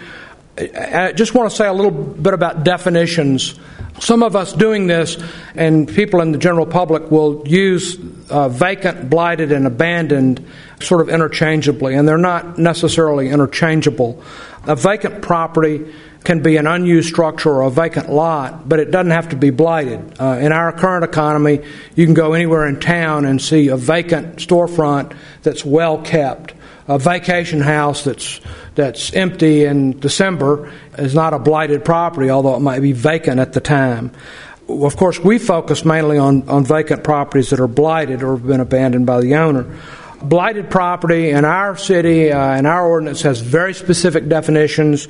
I 0.59 1.13
just 1.13 1.35
want 1.35 1.51
to 1.51 1.57
say 1.57 1.67
a 1.69 1.73
little 1.73 1.93
bit 1.93 2.35
about 2.35 2.65
definitions. 2.65 3.59
Some 4.01 4.23
of 4.23 4.37
us 4.37 4.53
doing 4.53 4.87
this, 4.87 5.17
and 5.55 5.89
people 5.89 6.21
in 6.21 6.33
the 6.33 6.39
general 6.39 6.67
public 6.67 7.11
will 7.11 7.47
use 7.47 7.99
uh, 8.31 8.49
vacant, 8.49 9.11
blighted, 9.11 9.53
and 9.53 9.67
abandoned 9.67 10.45
sort 10.81 11.01
of 11.01 11.09
interchangeably, 11.09 11.95
and 11.95 12.07
they're 12.07 12.19
not 12.19 12.59
necessarily 12.59 13.29
interchangeable. 13.29 14.23
A 14.67 14.77
vacant 14.77 15.23
property 15.23 15.93
can 16.25 16.43
be 16.43 16.57
an 16.57 16.67
unused 16.67 17.09
structure 17.09 17.51
or 17.51 17.63
a 17.63 17.71
vacant 17.71 18.11
lot, 18.11 18.69
but 18.69 18.79
it 18.81 18.91
doesn't 18.91 19.11
have 19.11 19.31
to 19.31 19.37
be 19.37 19.51
blighted. 19.51 20.21
Uh, 20.21 20.39
in 20.41 20.53
our 20.53 20.73
current 20.73 21.05
economy, 21.05 21.61
you 21.95 22.05
can 22.05 22.15
go 22.15 22.35
anywhere 22.35 22.67
in 22.67 22.79
town 22.79 23.25
and 23.25 23.41
see 23.41 23.69
a 23.69 23.77
vacant 23.77 24.37
storefront 24.37 25.17
that's 25.43 25.65
well 25.65 25.99
kept. 26.03 26.53
A 26.89 26.99
vacation 26.99 27.61
house 27.61 28.05
that's 28.05 28.41
that's 28.75 29.13
empty 29.13 29.65
in 29.65 30.01
December 30.01 30.73
is 30.97 31.15
not 31.15 31.35
a 31.35 31.39
blighted 31.39 31.85
property, 31.85 32.31
although 32.31 32.57
it 32.57 32.61
might 32.61 32.81
be 32.81 32.93
vacant 32.93 33.41
at 33.41 33.53
the 33.53 33.61
time. 33.61 34.11
Of 34.69 34.97
course, 34.97 35.19
we 35.19 35.39
focus 35.39 35.85
mainly 35.85 36.19
on, 36.19 36.49
on 36.49 36.65
vacant 36.65 37.05
properties 37.05 37.51
that 37.51 37.61
are 37.61 37.69
blighted 37.69 38.23
or 38.23 38.37
have 38.37 38.47
been 38.47 38.61
abandoned 38.61 39.07
by 39.07 39.21
the 39.21 39.35
owner 39.37 39.67
blighted 40.23 40.71
property 40.71 41.31
in 41.31 41.45
our 41.45 41.77
city 41.77 42.33
uh, 42.33 42.39
and 42.39 42.67
our 42.67 42.87
ordinance 42.87 43.23
has 43.23 43.41
very 43.41 43.75
specific 43.75 44.29
definitions. 44.29 45.09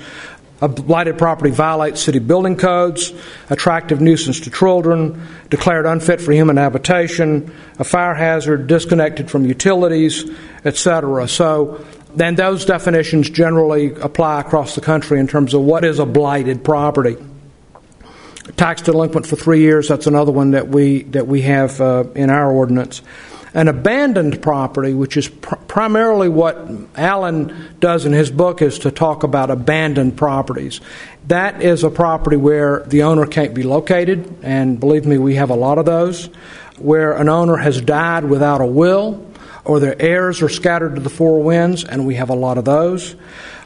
A 0.61 0.67
blighted 0.67 1.19
property 1.19 1.51
violates 1.51 2.01
city 2.01 2.19
building 2.19 2.57
codes, 2.57 3.13
attractive 3.49 4.01
nuisance 4.01 4.41
to 4.41 4.51
children, 4.51 5.23
declared 5.51 5.87
unfit 5.87 6.21
for 6.21 6.33
human 6.33 6.57
habitation, 6.57 7.55
a 7.79 7.85
fire 7.85 8.15
hazard, 8.15 8.67
disconnected 8.67 9.31
from 9.31 9.45
utilities, 9.45 10.29
etc. 10.65 11.29
So, 11.29 11.85
then 12.17 12.35
those 12.35 12.65
definitions 12.65 13.31
generally 13.31 13.95
apply 13.95 14.41
across 14.41 14.75
the 14.75 14.81
country 14.81 15.21
in 15.21 15.29
terms 15.29 15.55
of 15.55 15.63
what 15.63 15.85
is 15.85 16.01
a 16.01 16.07
blighted 16.07 16.65
property. 16.65 17.17
Tax 18.57 18.83
delinquent 18.83 19.27
for 19.27 19.37
three 19.37 19.61
years, 19.61 19.89
that's 19.89 20.07
another 20.09 20.33
one 20.33 20.53
that 20.53 20.69
we, 20.69 21.03
that 21.05 21.29
we 21.29 21.43
have 21.43 21.81
uh, 21.81 22.05
in 22.15 22.31
our 22.31 22.51
ordinance. 22.51 23.03
An 23.55 23.69
abandoned 23.69 24.43
property, 24.43 24.93
which 24.93 25.17
is 25.17 25.29
pr- 25.29 25.57
primarily 25.57 26.29
what 26.29 26.69
Alan 26.97 27.55
does 27.81 28.05
in 28.05 28.13
his 28.13 28.31
book, 28.31 28.61
is 28.61 28.81
to 28.81 28.91
talk 28.91 29.23
about 29.23 29.51
abandoned 29.51 30.17
properties. 30.17 30.81
That 31.29 31.63
is 31.63 31.83
a 31.83 31.91
property 31.91 32.37
where 32.37 32.81
the 32.87 33.05
owner 33.05 33.27
can't 33.27 33.55
be 33.55 33.63
located, 33.63 34.39
and 34.43 34.79
believe 34.79 35.07
me, 35.07 35.19
we 35.19 35.37
have 35.37 35.51
a 35.51 35.55
lot 35.55 35.79
of 35.79 35.87
those, 35.87 36.27
where 36.79 37.13
an 37.13 37.29
owner 37.29 37.57
has 37.57 37.81
died 37.81 38.25
without 38.25 38.61
a 38.61 38.67
will, 38.67 39.27
or 39.65 39.81
their 39.81 40.01
heirs 40.01 40.43
are 40.43 40.49
scattered 40.49 40.95
to 40.95 41.01
the 41.01 41.11
four 41.11 41.43
winds, 41.43 41.85
and 41.85 42.07
we 42.07 42.17
have 42.17 42.31
a 42.31 42.35
lot 42.35 42.59
of 42.59 42.65
those. 42.65 43.17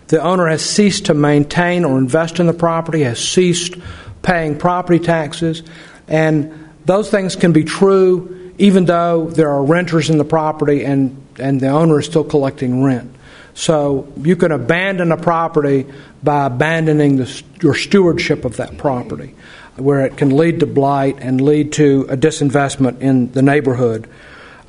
The 0.09 0.23
owner 0.23 0.47
has 0.49 0.65
ceased 0.65 1.07
to 1.07 1.15
maintain 1.15 1.85
or 1.85 1.99
invest 1.99 2.39
in 2.39 2.47
the 2.47 2.53
property, 2.53 3.03
has 3.03 3.19
ceased 3.19 3.77
paying 4.23 4.59
property 4.59 4.99
taxes, 4.99 5.62
and 6.07 6.69
those 6.85 7.11
things 7.11 7.37
can 7.37 7.53
be 7.53 7.65
true 7.65 8.42
even 8.62 8.85
though 8.85 9.26
there 9.26 9.50
are 9.50 9.64
renters 9.64 10.09
in 10.09 10.19
the 10.19 10.25
property 10.25 10.85
and, 10.85 11.21
and 11.37 11.61
the 11.61 11.66
owner 11.66 11.99
is 11.99 12.07
still 12.07 12.23
collecting 12.23 12.85
rent. 12.85 13.12
So 13.54 14.07
you 14.16 14.37
can 14.37 14.52
abandon 14.52 15.11
a 15.11 15.16
property 15.16 15.85
by 16.23 16.47
abandoning 16.47 17.16
the, 17.16 17.42
your 17.61 17.75
stewardship 17.75 18.45
of 18.45 18.59
that 18.59 18.78
property, 18.78 19.35
where 19.75 20.07
it 20.07 20.16
can 20.16 20.37
lead 20.37 20.61
to 20.61 20.66
blight 20.66 21.16
and 21.19 21.40
lead 21.40 21.73
to 21.73 22.07
a 22.09 22.16
disinvestment 22.16 23.00
in 23.00 23.33
the 23.33 23.42
neighborhood. 23.42 24.09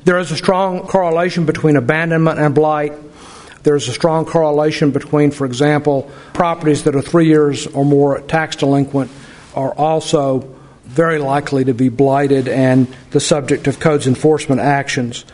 There 0.04 0.18
is 0.18 0.32
a 0.32 0.36
strong 0.36 0.88
correlation 0.88 1.46
between 1.46 1.76
abandonment 1.76 2.40
and 2.40 2.52
blight. 2.52 2.94
There's 3.62 3.86
a 3.86 3.92
strong 3.92 4.24
correlation 4.24 4.90
between, 4.90 5.30
for 5.30 5.44
example, 5.44 6.10
properties 6.32 6.82
that 6.82 6.96
are 6.96 7.00
three 7.00 7.28
years 7.28 7.68
or 7.68 7.84
more 7.84 8.20
tax 8.22 8.56
delinquent 8.56 9.12
are 9.54 9.72
also 9.72 10.53
very 10.94 11.18
likely 11.18 11.64
to 11.64 11.74
be 11.74 11.88
blighted 11.88 12.48
and 12.48 12.86
the 13.10 13.20
subject 13.20 13.66
of 13.66 13.80
codes 13.80 14.06
enforcement 14.06 14.60
actions. 14.60 15.24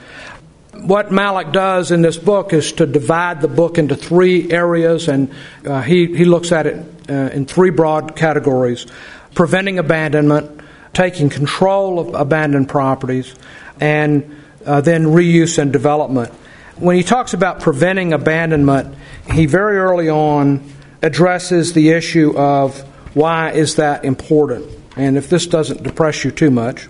What 0.72 1.12
Mallach 1.12 1.52
does 1.52 1.90
in 1.90 2.00
this 2.00 2.16
book 2.16 2.54
is 2.54 2.72
to 2.72 2.86
divide 2.86 3.42
the 3.42 3.48
book 3.48 3.76
into 3.76 3.94
three 3.94 4.50
areas, 4.50 5.08
and 5.08 5.30
uh, 5.66 5.82
he, 5.82 6.06
he 6.06 6.24
looks 6.24 6.50
at 6.52 6.66
it 6.66 7.10
uh, 7.10 7.12
in 7.12 7.44
three 7.44 7.70
broad 7.70 8.16
categories 8.16 8.86
preventing 9.34 9.78
abandonment, 9.78 10.60
taking 10.94 11.28
control 11.28 12.00
of 12.00 12.14
abandoned 12.14 12.68
properties, 12.68 13.34
and 13.78 14.36
uh, 14.64 14.80
then 14.80 15.04
reuse 15.04 15.58
and 15.58 15.72
development. 15.72 16.32
When 16.76 16.96
he 16.96 17.02
talks 17.02 17.34
about 17.34 17.60
preventing 17.60 18.14
abandonment, 18.14 18.96
he 19.30 19.44
very 19.44 19.76
early 19.76 20.08
on 20.08 20.72
addresses 21.02 21.74
the 21.74 21.90
issue 21.90 22.36
of 22.36 22.80
why 23.14 23.52
is 23.52 23.76
that 23.76 24.04
important 24.04 24.79
and 24.96 25.16
if 25.16 25.28
this 25.28 25.46
doesn't 25.46 25.82
depress 25.82 26.24
you 26.24 26.30
too 26.30 26.50
much, 26.50 26.88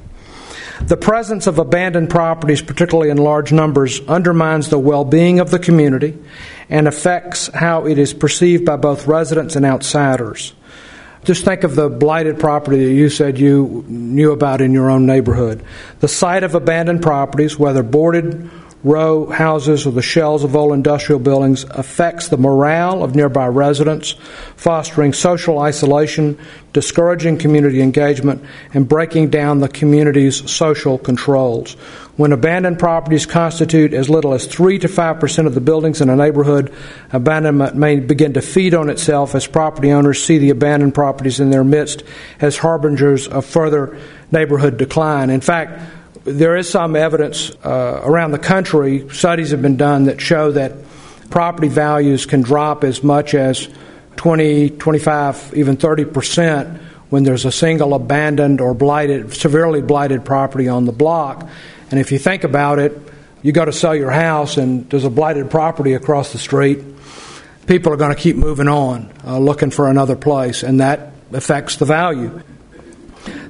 the 0.82 0.96
presence 0.96 1.46
of 1.46 1.58
abandoned 1.58 2.08
properties, 2.08 2.62
particularly 2.62 3.10
in 3.10 3.18
large 3.18 3.52
numbers, 3.52 4.00
undermines 4.08 4.70
the 4.70 4.78
well 4.78 5.04
being 5.04 5.38
of 5.38 5.50
the 5.50 5.58
community 5.58 6.16
and 6.70 6.88
affects 6.88 7.48
how 7.48 7.86
it 7.86 7.98
is 7.98 8.14
perceived 8.14 8.64
by 8.64 8.76
both 8.76 9.06
residents 9.06 9.56
and 9.56 9.66
outsiders. 9.66 10.54
Just 11.24 11.44
think 11.44 11.64
of 11.64 11.74
the 11.74 11.90
blighted 11.90 12.38
property 12.38 12.82
that 12.86 12.92
you 12.92 13.10
said 13.10 13.38
you 13.38 13.84
knew 13.88 14.32
about 14.32 14.62
in 14.62 14.72
your 14.72 14.88
own 14.88 15.04
neighborhood. 15.04 15.62
The 16.00 16.08
sight 16.08 16.44
of 16.44 16.54
abandoned 16.54 17.02
properties, 17.02 17.58
whether 17.58 17.82
boarded 17.82 18.50
row 18.82 19.26
houses 19.26 19.86
or 19.86 19.92
the 19.92 20.02
shells 20.02 20.42
of 20.42 20.56
old 20.56 20.72
industrial 20.72 21.18
buildings 21.18 21.64
affects 21.70 22.28
the 22.28 22.36
morale 22.36 23.02
of 23.02 23.14
nearby 23.14 23.46
residents, 23.46 24.12
fostering 24.56 25.12
social 25.12 25.58
isolation, 25.58 26.38
discouraging 26.72 27.36
community 27.36 27.82
engagement, 27.82 28.42
and 28.72 28.88
breaking 28.88 29.28
down 29.28 29.58
the 29.60 29.68
community's 29.68 30.50
social 30.50 30.96
controls. 30.96 31.74
When 32.16 32.32
abandoned 32.32 32.78
properties 32.78 33.26
constitute 33.26 33.92
as 33.92 34.10
little 34.10 34.34
as 34.34 34.46
3 34.46 34.78
to 34.80 34.88
5 34.88 35.20
percent 35.20 35.46
of 35.46 35.54
the 35.54 35.60
buildings 35.60 36.00
in 36.00 36.08
a 36.08 36.16
neighborhood, 36.16 36.72
abandonment 37.12 37.76
may 37.76 38.00
begin 38.00 38.34
to 38.34 38.42
feed 38.42 38.74
on 38.74 38.88
itself 38.88 39.34
as 39.34 39.46
property 39.46 39.90
owners 39.90 40.22
see 40.22 40.38
the 40.38 40.50
abandoned 40.50 40.94
properties 40.94 41.40
in 41.40 41.50
their 41.50 41.64
midst 41.64 42.02
as 42.40 42.58
harbingers 42.58 43.28
of 43.28 43.44
further 43.44 43.98
neighborhood 44.30 44.76
decline. 44.76 45.30
In 45.30 45.40
fact, 45.40 45.80
there 46.24 46.56
is 46.56 46.68
some 46.68 46.96
evidence 46.96 47.50
uh, 47.64 48.00
around 48.04 48.32
the 48.32 48.38
country, 48.38 49.08
studies 49.10 49.50
have 49.50 49.62
been 49.62 49.76
done 49.76 50.04
that 50.04 50.20
show 50.20 50.52
that 50.52 50.72
property 51.30 51.68
values 51.68 52.26
can 52.26 52.42
drop 52.42 52.84
as 52.84 53.02
much 53.02 53.34
as 53.34 53.68
20, 54.16 54.70
25, 54.70 55.54
even 55.56 55.76
30 55.76 56.04
percent 56.06 56.82
when 57.08 57.24
there's 57.24 57.44
a 57.44 57.52
single 57.52 57.94
abandoned 57.94 58.60
or 58.60 58.72
blighted, 58.74 59.32
severely 59.32 59.82
blighted 59.82 60.24
property 60.24 60.68
on 60.68 60.84
the 60.84 60.92
block. 60.92 61.48
And 61.90 61.98
if 61.98 62.12
you 62.12 62.18
think 62.18 62.44
about 62.44 62.78
it, 62.78 62.96
you 63.42 63.52
go 63.52 63.64
to 63.64 63.72
sell 63.72 63.96
your 63.96 64.10
house 64.10 64.56
and 64.56 64.88
there's 64.90 65.04
a 65.04 65.10
blighted 65.10 65.50
property 65.50 65.94
across 65.94 66.32
the 66.32 66.38
street, 66.38 66.78
people 67.66 67.92
are 67.92 67.96
going 67.96 68.14
to 68.14 68.20
keep 68.20 68.36
moving 68.36 68.68
on, 68.68 69.12
uh, 69.24 69.38
looking 69.38 69.70
for 69.70 69.88
another 69.88 70.16
place, 70.16 70.62
and 70.62 70.80
that 70.80 71.12
affects 71.32 71.76
the 71.76 71.84
value. 71.84 72.42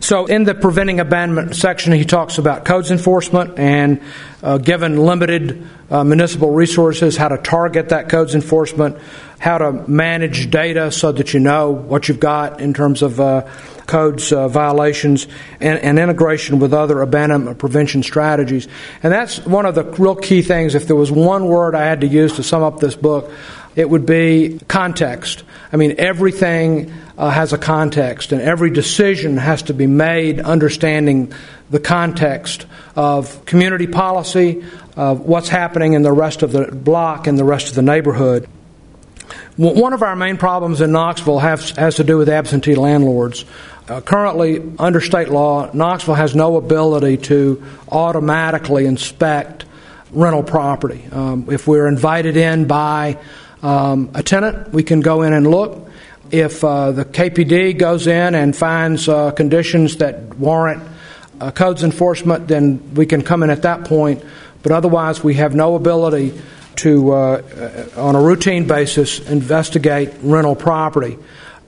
So, 0.01 0.25
in 0.25 0.45
the 0.45 0.55
preventing 0.55 0.99
abandonment 0.99 1.55
section, 1.55 1.93
he 1.93 2.07
talks 2.07 2.39
about 2.39 2.65
codes 2.65 2.91
enforcement 2.91 3.59
and, 3.59 4.01
uh, 4.43 4.57
given 4.57 4.97
limited 4.97 5.69
uh, 5.91 6.05
municipal 6.05 6.51
resources, 6.53 7.19
how 7.19 7.29
to 7.29 7.37
target 7.37 7.91
that 7.91 8.09
codes 8.09 8.35
enforcement, 8.35 8.97
how 9.39 9.59
to 9.59 9.73
manage 9.87 10.51
data 10.51 10.91
so 10.91 11.13
that 11.13 11.35
you 11.35 11.41
know 11.41 11.71
what 11.71 12.09
you've 12.09 12.21
got 12.21 12.63
in 12.63 12.73
terms 12.73 13.03
of 13.03 13.21
uh, 13.21 13.47
codes 13.87 14.33
uh, 14.33 14.49
violations, 14.49 15.27
and, 15.61 15.79
and, 15.81 15.99
integration 15.99 16.61
with 16.61 16.73
other 16.73 17.03
abandonment 17.03 17.59
prevention 17.59 18.03
strategies. 18.03 18.69
And 19.03 19.13
that's 19.13 19.45
one 19.45 19.67
of 19.67 19.75
the 19.75 19.83
real 19.83 20.15
key 20.15 20.43
things. 20.43 20.77
If 20.77 20.87
there 20.87 20.97
was 20.97 21.11
one 21.11 21.47
word 21.47 21.75
I 21.75 21.85
had 21.85 22.03
to 22.03 22.07
use 22.07 22.37
to 22.37 22.45
sum 22.45 22.63
up 22.63 22.79
this 22.79 22.95
book, 22.95 23.33
it 23.77 23.89
would 23.89 24.07
be 24.07 24.59
context. 24.69 25.45
I 25.73 25.77
mean, 25.77 25.95
everything 25.99 26.93
uh, 27.17 27.31
has 27.31 27.53
a 27.53 27.59
context, 27.59 28.33
and 28.33 28.41
every 28.41 28.71
decision 28.71 29.37
has 29.37 29.63
to 29.65 29.75
be 29.75 29.87
made 29.87 30.41
understanding 30.41 31.33
the 31.71 31.81
context 31.81 32.67
of 32.97 33.45
community 33.45 33.87
policy, 33.87 34.65
of 34.97 35.21
what's 35.21 35.49
happening 35.49 35.93
in 35.93 36.03
the 36.03 36.13
rest 36.13 36.43
of 36.43 36.53
the 36.53 36.67
block 36.67 37.27
and 37.27 37.39
the 37.39 37.45
rest 37.45 37.69
of 37.69 37.75
the 37.75 37.83
neighborhood. 37.83 38.49
One 39.57 39.93
of 39.93 40.03
our 40.03 40.17
main 40.17 40.37
problems 40.37 40.81
in 40.81 40.91
Knoxville 40.91 41.39
has, 41.39 41.71
has 41.73 41.97
to 41.97 42.05
do 42.05 42.17
with 42.17 42.29
absentee 42.29 42.75
landlords. 42.75 43.45
Uh, 43.89 44.01
currently, 44.01 44.63
under 44.79 45.01
state 45.01 45.29
law, 45.29 45.71
Knoxville 45.73 46.15
has 46.15 46.35
no 46.35 46.57
ability 46.57 47.19
to 47.19 47.63
automatically 47.91 48.87
inspect 48.87 49.65
rental 50.13 50.43
property. 50.43 51.05
Um, 51.13 51.47
if 51.51 51.67
we're 51.67 51.89
invited 51.89 52.37
in 52.37 52.67
by 52.67 53.19
um, 53.63 54.11
a 54.15 54.23
tenant, 54.23 54.73
we 54.73 54.83
can 54.83 55.01
go 55.01 55.23
in 55.23 55.33
and 55.33 55.47
look 55.47 55.91
if 56.31 56.63
uh, 56.63 56.93
the 56.93 57.05
KPD 57.05 57.77
goes 57.77 58.07
in 58.07 58.35
and 58.35 58.55
finds 58.55 59.09
uh, 59.09 59.33
conditions 59.33 59.97
that 59.97 60.37
warrant 60.37 60.83
uh, 61.41 61.51
codes 61.51 61.83
enforcement, 61.83 62.49
then 62.49 62.95
we 62.95 63.07
can 63.07 63.23
come 63.23 63.43
in 63.43 63.51
at 63.51 63.63
that 63.63 63.85
point. 63.85 64.23
But 64.63 64.73
otherwise, 64.73 65.25
we 65.25 65.35
have 65.35 65.55
no 65.55 65.75
ability 65.75 66.41
to, 66.77 67.13
uh, 67.13 67.17
uh, 67.97 68.01
on 68.01 68.15
a 68.15 68.21
routine 68.21 68.67
basis, 68.67 69.19
investigate 69.29 70.11
rental 70.23 70.55
property. 70.55 71.19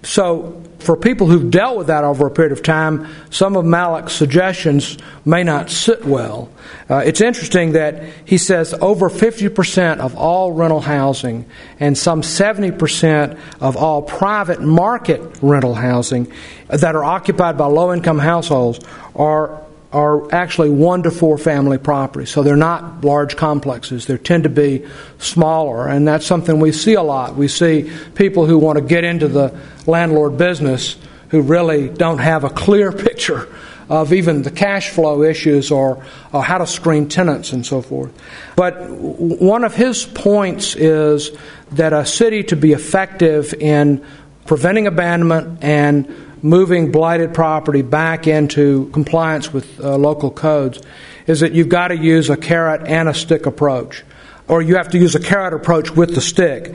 So, 0.02 0.62
for 0.83 0.97
people 0.97 1.27
who've 1.27 1.51
dealt 1.51 1.79
with 1.79 1.87
that 1.87 2.05
over 2.05 2.27
a 2.27 2.31
period 2.31 2.53
of 2.53 2.62
time, 2.62 3.09
some 3.31 3.57
of 3.57 3.65
Mallach's 3.65 4.12
suggestions 4.12 4.99
may 5.25 5.43
not 5.43 5.71
sit 5.71 6.05
well. 6.05 6.51
Uh, 6.91 6.99
it's 6.99 7.21
interesting 7.21 7.73
that 7.73 8.03
he 8.25 8.37
says 8.37 8.75
over 8.75 9.09
50% 9.09 9.99
of 9.99 10.17
all 10.17 10.53
rental 10.53 10.81
housing 10.81 11.47
and 11.81 11.97
some 11.97 12.23
70% 12.23 13.39
of 13.61 13.77
all 13.77 14.03
private 14.03 14.61
market 14.61 15.21
rental 15.41 15.75
housing 15.75 16.31
that 16.69 16.95
are 16.95 17.05
occupied 17.05 17.57
by 17.57 17.67
low 17.67 17.93
income 17.93 18.19
households 18.19 18.81
are 19.15 19.62
are 19.92 20.32
actually 20.34 20.70
one 20.70 21.02
to 21.02 21.11
four 21.11 21.37
family 21.37 21.76
properties. 21.76 22.30
So 22.30 22.42
they're 22.42 22.56
not 22.56 23.04
large 23.04 23.37
complexes. 23.37 24.06
They 24.06 24.16
tend 24.16 24.44
to 24.44 24.49
be 24.49 24.87
smaller, 25.18 25.87
and 25.87 26.08
that's 26.08 26.25
something 26.25 26.61
we 26.61 26.72
see 26.72 26.94
a 26.94 27.02
lot. 27.02 27.37
We 27.37 27.49
see 27.49 27.92
people 28.14 28.46
who 28.46 28.58
want 28.58 28.78
to 28.78 28.84
get 28.84 29.04
into 29.04 29.28
the 29.28 29.56
landlord 29.87 30.38
business 30.38 30.96
who 31.28 31.42
really 31.42 31.88
don't 31.88 32.18
have 32.18 32.44
a 32.44 32.50
clear 32.50 32.90
picture 32.92 33.49
of 33.88 34.14
even 34.14 34.40
the 34.42 34.50
cash 34.50 34.88
flow 34.88 35.22
issues 35.22 35.70
or, 35.70 36.02
or 36.32 36.42
how 36.42 36.56
to 36.56 36.66
screen 36.66 37.08
tenants 37.08 37.52
and 37.52 37.66
so 37.66 37.82
forth. 37.82 38.11
But 38.56 38.88
one 38.88 39.64
of 39.64 39.75
his 39.75 40.04
points 40.04 40.75
is 40.75 41.30
that 41.72 41.92
a 41.92 42.06
city 42.06 42.44
to 42.44 42.56
be 42.56 42.72
effective 42.72 43.52
in 43.52 44.02
preventing 44.46 44.87
abandonment 44.87 45.62
and 45.62 46.32
moving 46.42 46.90
blighted 46.90 47.32
property 47.32 47.82
back 47.82 48.26
into 48.26 48.90
compliance 48.90 49.52
with 49.52 49.80
uh, 49.80 49.96
local 49.96 50.30
codes 50.30 50.80
is 51.26 51.40
that 51.40 51.52
you've 51.52 51.68
got 51.68 51.88
to 51.88 51.96
use 51.96 52.28
a 52.28 52.37
carrot 52.37 52.82
and 52.87 53.08
a 53.08 53.14
stick 53.14 53.46
approach, 53.46 54.02
or 54.49 54.61
you 54.61 54.76
have 54.76 54.90
to 54.90 54.99
use 54.99 55.14
a 55.14 55.20
carrot 55.20 55.54
approach 55.54 55.90
with 55.92 56.14
the 56.14 56.20
stick. 56.20 56.75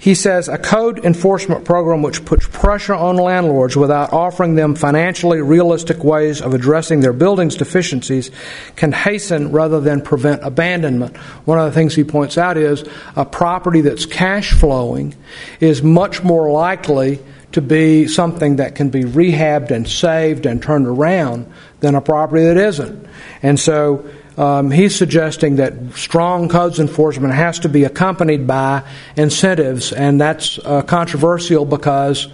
He 0.00 0.14
says 0.14 0.48
a 0.48 0.58
code 0.58 1.04
enforcement 1.04 1.64
program 1.64 2.02
which 2.02 2.24
puts 2.24 2.46
pressure 2.46 2.94
on 2.94 3.16
landlords 3.16 3.76
without 3.76 4.12
offering 4.12 4.54
them 4.54 4.76
financially 4.76 5.40
realistic 5.40 6.04
ways 6.04 6.40
of 6.40 6.54
addressing 6.54 7.00
their 7.00 7.12
building's 7.12 7.56
deficiencies 7.56 8.30
can 8.76 8.92
hasten 8.92 9.50
rather 9.50 9.80
than 9.80 10.00
prevent 10.00 10.44
abandonment. 10.44 11.16
One 11.46 11.58
of 11.58 11.64
the 11.64 11.72
things 11.72 11.96
he 11.96 12.04
points 12.04 12.38
out 12.38 12.56
is 12.56 12.84
a 13.16 13.24
property 13.24 13.80
that's 13.80 14.06
cash 14.06 14.52
flowing 14.52 15.16
is 15.58 15.82
much 15.82 16.22
more 16.22 16.48
likely 16.48 17.18
to 17.52 17.62
be 17.62 18.06
something 18.06 18.56
that 18.56 18.74
can 18.74 18.90
be 18.90 19.02
rehabbed 19.02 19.70
and 19.70 19.88
saved 19.88 20.46
and 20.46 20.62
turned 20.62 20.86
around 20.86 21.50
than 21.80 21.94
a 21.94 22.00
property 22.00 22.44
that 22.44 22.56
isn't. 22.56 23.06
And 23.42 23.58
so 23.58 24.08
um, 24.36 24.70
he's 24.70 24.94
suggesting 24.94 25.56
that 25.56 25.94
strong 25.94 26.48
codes 26.48 26.78
enforcement 26.78 27.34
has 27.34 27.58
to 27.60 27.68
be 27.68 27.84
accompanied 27.84 28.46
by 28.46 28.82
incentives, 29.16 29.92
and 29.92 30.20
that's 30.20 30.58
uh, 30.60 30.82
controversial 30.82 31.64
because 31.64 32.28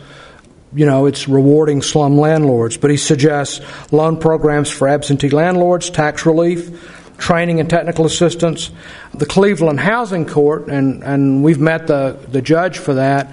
you 0.75 0.87
know, 0.87 1.07
it's 1.07 1.29
rewarding 1.29 1.83
slum 1.83 2.19
landlords. 2.19 2.77
But 2.77 2.91
he 2.91 2.97
suggests 2.97 3.61
loan 3.93 4.19
programs 4.19 4.71
for 4.71 4.89
absentee 4.89 5.31
landlords, 5.31 5.89
tax 5.89 6.27
relief, 6.27 7.17
training 7.17 7.61
and 7.61 7.71
technical 7.71 8.05
assistance. 8.05 8.71
The 9.15 9.27
Cleveland 9.27 9.81
Housing 9.81 10.27
Court, 10.27 10.69
and, 10.69 11.03
and 11.05 11.45
we've 11.45 11.61
met 11.61 11.87
the, 11.87 12.19
the 12.29 12.43
judge 12.43 12.79
for 12.79 12.95
that, 12.95 13.31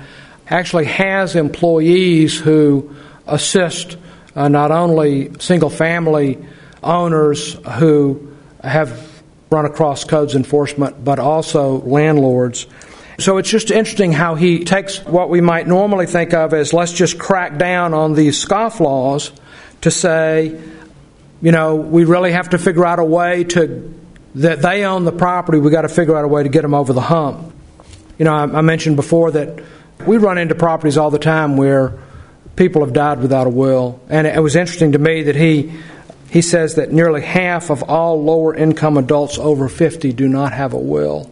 actually 0.51 0.85
has 0.85 1.35
employees 1.35 2.39
who 2.39 2.95
assist 3.25 3.97
uh, 4.35 4.47
not 4.47 4.71
only 4.71 5.31
single 5.39 5.69
family 5.69 6.37
owners 6.83 7.53
who 7.79 8.35
have 8.63 9.11
run 9.49 9.65
across 9.65 10.03
codes 10.03 10.35
enforcement, 10.35 11.03
but 11.03 11.19
also 11.19 11.81
landlords. 11.81 12.67
So 13.19 13.37
it's 13.37 13.49
just 13.49 13.69
interesting 13.69 14.11
how 14.13 14.35
he 14.35 14.63
takes 14.63 15.03
what 15.05 15.29
we 15.29 15.41
might 15.41 15.67
normally 15.67 16.05
think 16.05 16.33
of 16.33 16.53
as 16.53 16.73
let's 16.73 16.93
just 16.93 17.19
crack 17.19 17.57
down 17.57 17.93
on 17.93 18.13
these 18.13 18.43
scofflaws 18.43 19.31
to 19.81 19.91
say, 19.91 20.59
you 21.41 21.51
know, 21.51 21.75
we 21.75 22.05
really 22.05 22.31
have 22.31 22.49
to 22.49 22.57
figure 22.57 22.85
out 22.85 22.99
a 22.99 23.03
way 23.03 23.43
to 23.45 23.93
that 24.35 24.61
they 24.61 24.85
own 24.85 25.03
the 25.03 25.11
property. 25.11 25.59
We 25.59 25.71
got 25.71 25.81
to 25.81 25.89
figure 25.89 26.15
out 26.15 26.23
a 26.23 26.27
way 26.27 26.43
to 26.43 26.49
get 26.49 26.61
them 26.61 26.73
over 26.73 26.93
the 26.93 27.01
hump. 27.01 27.53
You 28.17 28.25
know, 28.25 28.33
I, 28.33 28.43
I 28.43 28.61
mentioned 28.61 28.95
before 28.95 29.31
that 29.31 29.61
we 30.05 30.17
run 30.17 30.37
into 30.37 30.55
properties 30.55 30.97
all 30.97 31.11
the 31.11 31.19
time 31.19 31.57
where 31.57 31.99
people 32.55 32.83
have 32.83 32.93
died 32.93 33.19
without 33.19 33.47
a 33.47 33.49
will, 33.49 34.01
and 34.09 34.27
it 34.27 34.41
was 34.41 34.55
interesting 34.55 34.93
to 34.93 34.99
me 34.99 35.23
that 35.23 35.35
he 35.35 35.71
he 36.29 36.41
says 36.41 36.75
that 36.75 36.91
nearly 36.91 37.21
half 37.21 37.69
of 37.69 37.83
all 37.83 38.23
lower 38.23 38.55
income 38.55 38.97
adults 38.97 39.37
over 39.37 39.67
50 39.67 40.13
do 40.13 40.29
not 40.29 40.53
have 40.53 40.71
a 40.73 40.79
will. 40.79 41.29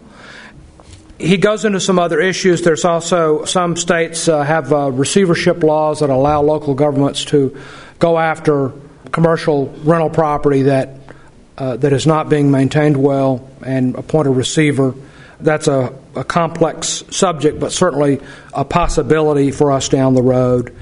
He 1.17 1.38
goes 1.38 1.63
into 1.63 1.79
some 1.79 1.97
other 1.97 2.19
issues. 2.19 2.61
There's 2.61 2.83
also 2.83 3.45
some 3.45 3.77
states 3.77 4.27
uh, 4.27 4.43
have 4.43 4.73
uh, 4.73 4.91
receivership 4.91 5.63
laws 5.63 6.01
that 6.01 6.09
allow 6.09 6.41
local 6.41 6.73
governments 6.75 7.23
to 7.25 7.57
go 7.99 8.17
after 8.17 8.73
commercial 9.11 9.67
rental 9.83 10.09
property 10.09 10.63
that 10.63 10.89
uh, 11.57 11.75
that 11.77 11.93
is 11.93 12.07
not 12.07 12.29
being 12.29 12.51
maintained 12.51 12.95
well 12.95 13.49
and 13.65 13.95
appoint 13.95 14.27
a 14.27 14.31
receiver. 14.31 14.95
That's 15.39 15.67
a, 15.67 15.93
a 16.19 16.23
complex 16.25 17.03
subject, 17.09 17.59
but 17.59 17.71
certainly 17.71 18.19
a 18.53 18.65
possibility 18.65 19.51
for 19.51 19.71
us 19.71 19.88
down 19.88 20.15
the 20.15 20.21
road. 20.21 20.75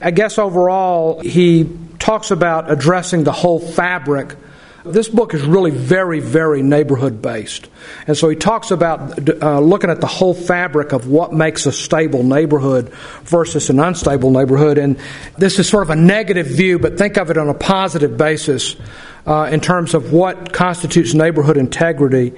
I 0.00 0.10
guess 0.10 0.38
overall, 0.38 1.20
he 1.20 1.68
talks 1.98 2.30
about 2.30 2.70
addressing 2.70 3.24
the 3.24 3.32
whole 3.32 3.58
fabric. 3.58 4.36
This 4.84 5.08
book 5.08 5.32
is 5.32 5.42
really 5.42 5.70
very, 5.70 6.20
very 6.20 6.60
neighborhood 6.60 7.22
based. 7.22 7.68
And 8.06 8.16
so 8.16 8.28
he 8.28 8.36
talks 8.36 8.72
about 8.72 9.28
uh, 9.40 9.60
looking 9.60 9.88
at 9.88 10.00
the 10.00 10.08
whole 10.08 10.34
fabric 10.34 10.92
of 10.92 11.06
what 11.06 11.32
makes 11.32 11.64
a 11.66 11.72
stable 11.72 12.24
neighborhood 12.24 12.92
versus 13.22 13.70
an 13.70 13.78
unstable 13.78 14.32
neighborhood. 14.32 14.76
And 14.76 14.98
this 15.38 15.58
is 15.58 15.68
sort 15.68 15.84
of 15.84 15.90
a 15.90 15.96
negative 15.96 16.46
view, 16.46 16.78
but 16.78 16.98
think 16.98 17.16
of 17.16 17.30
it 17.30 17.38
on 17.38 17.48
a 17.48 17.54
positive 17.54 18.18
basis 18.18 18.76
uh, 19.24 19.48
in 19.52 19.60
terms 19.60 19.94
of 19.94 20.12
what 20.12 20.52
constitutes 20.52 21.14
neighborhood 21.14 21.56
integrity. 21.56 22.34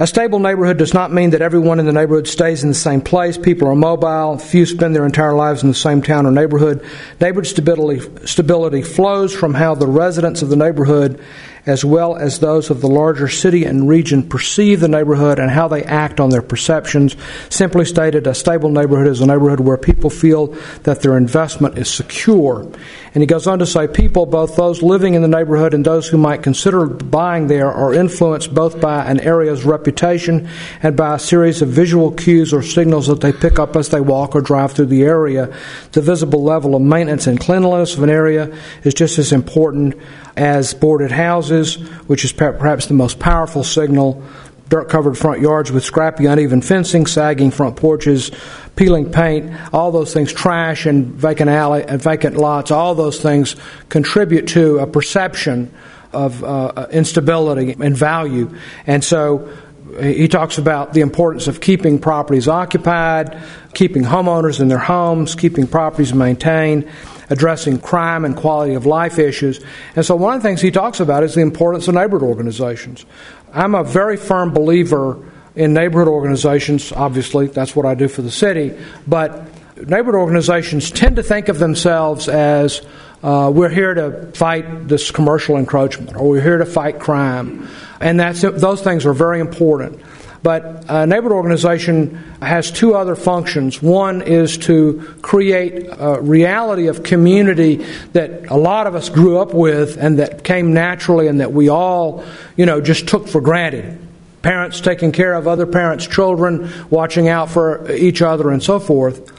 A 0.00 0.08
stable 0.08 0.40
neighborhood 0.40 0.76
does 0.76 0.92
not 0.92 1.12
mean 1.12 1.30
that 1.30 1.40
everyone 1.40 1.78
in 1.78 1.86
the 1.86 1.92
neighborhood 1.92 2.26
stays 2.26 2.64
in 2.64 2.68
the 2.68 2.74
same 2.74 3.00
place. 3.00 3.38
People 3.38 3.68
are 3.68 3.76
mobile. 3.76 4.38
Few 4.38 4.66
spend 4.66 4.92
their 4.92 5.06
entire 5.06 5.34
lives 5.34 5.62
in 5.62 5.68
the 5.68 5.74
same 5.74 6.02
town 6.02 6.26
or 6.26 6.32
neighborhood. 6.32 6.84
Neighborhood 7.20 7.46
stability, 7.46 8.26
stability 8.26 8.82
flows 8.82 9.32
from 9.32 9.54
how 9.54 9.76
the 9.76 9.86
residents 9.86 10.42
of 10.42 10.48
the 10.48 10.56
neighborhood 10.56 11.20
as 11.66 11.84
well 11.84 12.16
as 12.16 12.38
those 12.38 12.70
of 12.70 12.80
the 12.80 12.88
larger 12.88 13.28
city 13.28 13.64
and 13.64 13.88
region 13.88 14.22
perceive 14.22 14.80
the 14.80 14.88
neighborhood 14.88 15.38
and 15.38 15.50
how 15.50 15.66
they 15.66 15.82
act 15.84 16.20
on 16.20 16.30
their 16.30 16.42
perceptions. 16.42 17.16
Simply 17.48 17.84
stated, 17.84 18.26
a 18.26 18.34
stable 18.34 18.70
neighborhood 18.70 19.06
is 19.06 19.20
a 19.20 19.26
neighborhood 19.26 19.60
where 19.60 19.78
people 19.78 20.10
feel 20.10 20.48
that 20.82 21.00
their 21.00 21.16
investment 21.16 21.78
is 21.78 21.88
secure. 21.88 22.70
And 23.14 23.22
he 23.22 23.26
goes 23.26 23.46
on 23.46 23.60
to 23.60 23.66
say 23.66 23.86
people, 23.86 24.26
both 24.26 24.56
those 24.56 24.82
living 24.82 25.14
in 25.14 25.22
the 25.22 25.28
neighborhood 25.28 25.72
and 25.72 25.84
those 25.84 26.08
who 26.08 26.18
might 26.18 26.42
consider 26.42 26.86
buying 26.86 27.46
there, 27.46 27.70
are 27.70 27.94
influenced 27.94 28.52
both 28.52 28.80
by 28.80 29.04
an 29.04 29.20
area's 29.20 29.64
reputation 29.64 30.48
and 30.82 30.96
by 30.96 31.14
a 31.14 31.18
series 31.18 31.62
of 31.62 31.68
visual 31.68 32.10
cues 32.10 32.52
or 32.52 32.60
signals 32.60 33.06
that 33.06 33.20
they 33.20 33.32
pick 33.32 33.58
up 33.58 33.76
as 33.76 33.88
they 33.88 34.00
walk 34.00 34.34
or 34.34 34.40
drive 34.40 34.72
through 34.72 34.86
the 34.86 35.04
area. 35.04 35.54
The 35.92 36.02
visible 36.02 36.42
level 36.42 36.74
of 36.74 36.82
maintenance 36.82 37.26
and 37.26 37.38
cleanliness 37.38 37.96
of 37.96 38.02
an 38.02 38.10
area 38.10 38.54
is 38.82 38.94
just 38.94 39.18
as 39.18 39.32
important 39.32 39.94
as 40.36 40.74
boarded 40.74 41.10
houses, 41.10 41.74
which 42.06 42.24
is 42.24 42.32
perhaps 42.32 42.86
the 42.86 42.94
most 42.94 43.18
powerful 43.18 43.62
signal, 43.62 44.22
dirt 44.68 44.88
covered 44.88 45.16
front 45.16 45.40
yards 45.40 45.70
with 45.70 45.84
scrappy, 45.84 46.26
uneven 46.26 46.60
fencing, 46.60 47.06
sagging 47.06 47.50
front 47.50 47.76
porches, 47.76 48.30
peeling 48.76 49.10
paint, 49.10 49.52
all 49.72 49.92
those 49.92 50.12
things, 50.12 50.32
trash 50.32 50.86
and 50.86 51.06
vacant 51.06 51.50
alley 51.50 51.84
and 51.84 52.02
vacant 52.02 52.36
lots, 52.36 52.70
all 52.70 52.94
those 52.94 53.20
things 53.20 53.56
contribute 53.88 54.48
to 54.48 54.78
a 54.78 54.86
perception 54.86 55.72
of 56.12 56.42
uh, 56.44 56.72
uh 56.76 56.86
instability 56.92 57.72
and 57.72 57.96
value. 57.96 58.52
And 58.86 59.02
so 59.02 59.52
uh, 59.96 60.02
he 60.02 60.28
talks 60.28 60.58
about 60.58 60.92
the 60.92 61.00
importance 61.00 61.46
of 61.46 61.60
keeping 61.60 61.98
properties 61.98 62.48
occupied, 62.48 63.40
keeping 63.74 64.02
homeowners 64.02 64.60
in 64.60 64.68
their 64.68 64.78
homes, 64.78 65.34
keeping 65.34 65.66
properties 65.66 66.14
maintained 66.14 66.88
addressing 67.30 67.78
crime 67.78 68.24
and 68.24 68.36
quality 68.36 68.74
of 68.74 68.86
life 68.86 69.18
issues. 69.18 69.60
And 69.96 70.04
so 70.04 70.16
one 70.16 70.34
of 70.34 70.42
the 70.42 70.48
things 70.48 70.60
he 70.60 70.70
talks 70.70 71.00
about 71.00 71.22
is 71.22 71.34
the 71.34 71.40
importance 71.40 71.88
of 71.88 71.94
neighborhood 71.94 72.28
organizations. 72.28 73.04
I'm 73.52 73.74
a 73.74 73.84
very 73.84 74.16
firm 74.16 74.52
believer 74.52 75.22
in 75.54 75.72
neighborhood 75.72 76.08
organizations. 76.08 76.92
Obviously, 76.92 77.46
that's 77.46 77.76
what 77.76 77.86
I 77.86 77.94
do 77.94 78.08
for 78.08 78.22
the 78.22 78.30
city. 78.30 78.76
But 79.06 79.46
neighborhood 79.76 80.16
organizations 80.16 80.90
tend 80.90 81.16
to 81.16 81.22
think 81.22 81.48
of 81.48 81.58
themselves 81.58 82.28
as 82.28 82.82
uh, 83.22 83.50
we're 83.54 83.70
here 83.70 83.94
to 83.94 84.30
fight 84.32 84.88
this 84.88 85.10
commercial 85.10 85.56
encroachment 85.56 86.16
or 86.16 86.28
we're 86.28 86.42
here 86.42 86.58
to 86.58 86.66
fight 86.66 86.98
crime. 86.98 87.68
And 88.00 88.20
that's, 88.20 88.42
those 88.42 88.82
things 88.82 89.06
are 89.06 89.14
very 89.14 89.40
important. 89.40 90.00
But 90.44 90.84
a 90.90 91.06
neighborhood 91.06 91.32
organization 91.32 92.16
has 92.42 92.70
two 92.70 92.94
other 92.94 93.16
functions. 93.16 93.80
One 93.80 94.20
is 94.20 94.58
to 94.58 95.16
create 95.22 95.86
a 95.90 96.20
reality 96.20 96.88
of 96.88 97.02
community 97.02 97.76
that 98.12 98.50
a 98.50 98.54
lot 98.54 98.86
of 98.86 98.94
us 98.94 99.08
grew 99.08 99.38
up 99.38 99.54
with 99.54 99.96
and 99.96 100.18
that 100.18 100.44
came 100.44 100.74
naturally 100.74 101.28
and 101.28 101.40
that 101.40 101.54
we 101.54 101.70
all, 101.70 102.24
you 102.58 102.66
know, 102.66 102.82
just 102.82 103.08
took 103.08 103.26
for 103.26 103.40
granted. 103.40 103.98
Parents 104.42 104.82
taking 104.82 105.12
care 105.12 105.32
of 105.32 105.48
other 105.48 105.64
parents' 105.64 106.06
children, 106.06 106.70
watching 106.90 107.26
out 107.26 107.48
for 107.48 107.90
each 107.90 108.20
other, 108.20 108.50
and 108.50 108.62
so 108.62 108.78
forth. 108.78 109.32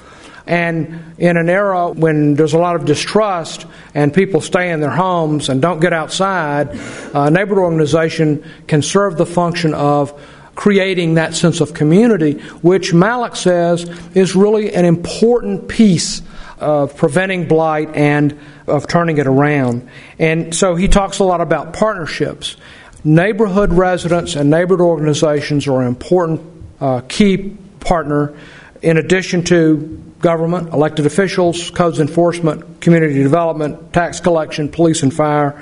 And 0.47 1.13
in 1.19 1.37
an 1.37 1.49
era 1.49 1.91
when 1.91 2.33
there's 2.33 2.53
a 2.53 2.59
lot 2.59 2.75
of 2.75 2.85
distrust 2.85 3.67
and 3.93 4.11
people 4.11 4.41
stay 4.41 4.71
in 4.71 4.79
their 4.79 4.89
homes 4.89 5.49
and 5.49 5.61
don't 5.61 5.79
get 5.79 5.93
outside, 5.93 6.69
a 7.13 7.29
neighborhood 7.29 7.63
organization 7.63 8.43
can 8.67 8.81
serve 8.81 9.17
the 9.17 9.25
function 9.27 9.75
of 9.75 10.19
creating 10.55 11.15
that 11.15 11.35
sense 11.35 11.61
of 11.61 11.73
community, 11.73 12.33
which 12.61 12.93
Mallach 12.93 13.35
says 13.35 13.83
is 14.15 14.35
really 14.35 14.73
an 14.73 14.85
important 14.85 15.67
piece 15.67 16.21
of 16.57 16.95
preventing 16.95 17.47
blight 17.47 17.93
and 17.95 18.39
of 18.65 18.87
turning 18.87 19.17
it 19.17 19.27
around. 19.27 19.87
And 20.17 20.55
so 20.55 20.75
he 20.75 20.87
talks 20.87 21.19
a 21.19 21.23
lot 21.23 21.41
about 21.41 21.73
partnerships. 21.73 22.55
Neighborhood 23.03 23.73
residents 23.73 24.35
and 24.35 24.49
neighborhood 24.49 24.81
organizations 24.81 25.67
are 25.67 25.81
an 25.81 25.87
important 25.87 26.41
uh, 26.79 27.01
key 27.01 27.57
partner 27.81 28.33
in 28.81 28.97
addition 28.97 29.43
to 29.43 30.01
government, 30.19 30.73
elected 30.73 31.05
officials, 31.05 31.69
codes 31.71 31.99
enforcement, 31.99 32.81
community 32.81 33.21
development, 33.21 33.93
tax 33.93 34.19
collection, 34.19 34.69
police 34.69 35.03
and 35.03 35.13
fire, 35.13 35.61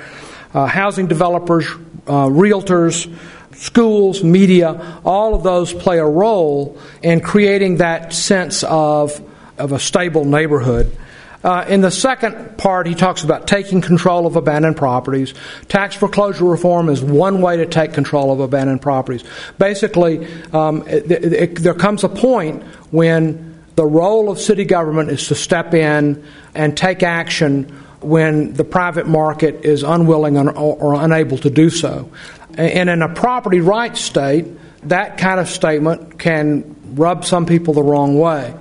uh, 0.53 0.65
housing 0.67 1.07
developers, 1.07 1.65
uh, 2.07 2.27
realtors, 2.27 3.13
schools, 3.55 4.23
media, 4.23 4.99
all 5.05 5.35
of 5.35 5.43
those 5.43 5.73
play 5.73 5.99
a 5.99 6.05
role 6.05 6.77
in 7.01 7.21
creating 7.21 7.77
that 7.77 8.13
sense 8.13 8.63
of 8.63 9.21
of 9.57 9.71
a 9.71 9.79
stable 9.79 10.25
neighborhood. 10.25 10.95
Uh, 11.43 11.65
in 11.67 11.81
the 11.81 11.91
second 11.91 12.57
part, 12.57 12.87
he 12.87 12.95
talks 12.95 13.23
about 13.23 13.47
taking 13.47 13.81
control 13.81 14.25
of 14.25 14.37
abandoned 14.37 14.77
properties. 14.77 15.33
Tax 15.67 15.93
foreclosure 15.93 16.45
reform 16.45 16.87
is 16.87 17.03
one 17.03 17.41
way 17.41 17.57
to 17.57 17.65
take 17.65 17.93
control 17.93 18.31
of 18.31 18.39
abandoned 18.39 18.81
properties. 18.81 19.23
Basically, 19.57 20.25
um, 20.53 20.87
it, 20.87 21.11
it, 21.11 21.55
there 21.57 21.73
comes 21.73 22.03
a 22.05 22.09
point 22.09 22.63
when 22.91 23.59
the 23.75 23.85
role 23.85 24.29
of 24.29 24.39
city 24.39 24.63
government 24.63 25.09
is 25.09 25.27
to 25.27 25.35
step 25.35 25.73
in 25.73 26.23
and 26.55 26.77
take 26.77 27.03
action 27.03 27.63
when 27.99 28.53
the 28.53 28.63
private 28.63 29.07
market 29.07 29.65
is 29.65 29.83
unwilling 29.83 30.37
or 30.37 30.93
unable 30.93 31.37
to 31.37 31.49
do 31.49 31.69
so. 31.69 32.09
And 32.57 32.89
in 32.89 33.01
a 33.01 33.13
property 33.13 33.59
rights 33.59 34.01
state, 34.01 34.47
that 34.87 35.17
kind 35.17 35.39
of 35.39 35.49
statement 35.49 36.19
can 36.19 36.75
rub 36.95 37.25
some 37.25 37.45
people 37.45 37.73
the 37.73 37.83
wrong 37.83 38.19
way 38.19 38.53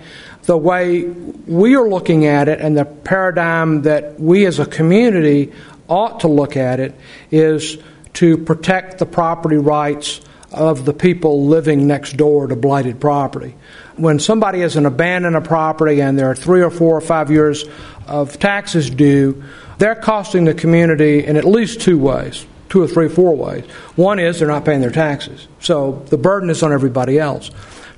the 0.44 0.57
way 0.57 1.05
we 1.05 1.76
are 1.76 1.88
looking 1.88 2.26
at 2.26 2.48
it 2.48 2.61
and 2.61 2.76
the 2.76 2.85
paradigm 2.85 3.83
that 3.83 4.18
we 4.18 4.44
as 4.46 4.59
a 4.59 4.66
community 4.66 5.52
ought 5.88 6.20
to 6.20 6.28
look 6.28 6.57
at 6.57 6.81
it 6.81 6.94
is 7.31 7.78
to 8.14 8.37
protect 8.37 8.98
the 8.98 9.07
property 9.07 9.57
rights 9.57 10.20
of 10.50 10.85
the 10.85 10.92
people 10.92 11.46
living 11.46 11.87
next 11.87 12.16
door 12.16 12.46
to 12.46 12.57
blighted 12.57 13.00
property. 13.00 13.55
When 13.96 14.18
somebody 14.18 14.61
has 14.61 14.76
an 14.76 14.85
abandoned 14.85 15.42
property 15.44 16.02
and 16.02 16.18
there 16.18 16.31
are 16.31 16.35
three 16.35 16.62
or 16.62 16.70
four 16.70 16.96
or 16.96 17.00
five 17.00 17.31
years 17.31 17.64
of 18.07 18.38
taxes 18.38 18.90
due, 18.90 19.42
they're 19.78 19.94
costing 19.94 20.44
the 20.44 20.55
community 20.55 21.24
in 21.24 21.37
at 21.37 21.44
least 21.44 21.81
two 21.81 21.98
ways, 21.98 22.44
two 22.72 22.82
or 22.82 22.88
three, 22.88 23.06
four 23.06 23.37
ways. 23.37 23.66
One 23.96 24.18
is 24.18 24.38
they're 24.38 24.48
not 24.48 24.64
paying 24.64 24.80
their 24.80 24.90
taxes, 24.90 25.46
so 25.61 26.02
the 26.08 26.16
burden 26.16 26.48
is 26.48 26.62
on 26.62 26.72
everybody 26.72 27.18
else. 27.18 27.50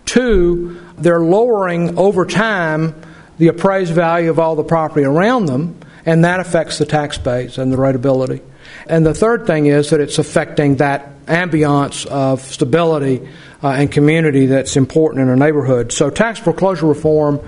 Two, 0.04 0.82
they're 0.98 1.20
lowering 1.20 1.96
over 1.96 2.26
time 2.26 3.00
the 3.38 3.46
appraised 3.46 3.92
value 3.92 4.30
of 4.30 4.40
all 4.40 4.56
the 4.56 4.64
property 4.64 5.04
around 5.04 5.46
them, 5.46 5.78
and 6.04 6.24
that 6.24 6.40
affects 6.40 6.78
the 6.78 6.87
tax 6.87 7.16
base 7.18 7.56
and 7.56 7.72
the 7.72 7.76
rateability. 7.76 8.42
And 8.88 9.06
the 9.06 9.14
third 9.14 9.46
thing 9.46 9.66
is 9.66 9.90
that 9.90 10.00
it's 10.00 10.18
affecting 10.18 10.76
that 10.76 11.24
ambiance 11.26 12.04
of 12.06 12.40
stability 12.40 13.28
uh, 13.62 13.68
and 13.68 13.92
community 13.92 14.46
that's 14.46 14.76
important 14.76 15.22
in 15.22 15.28
a 15.28 15.37
neighborhood. 15.37 15.92
So, 15.92 16.10
tax 16.10 16.40
foreclosure 16.40 16.87
reform 16.87 17.40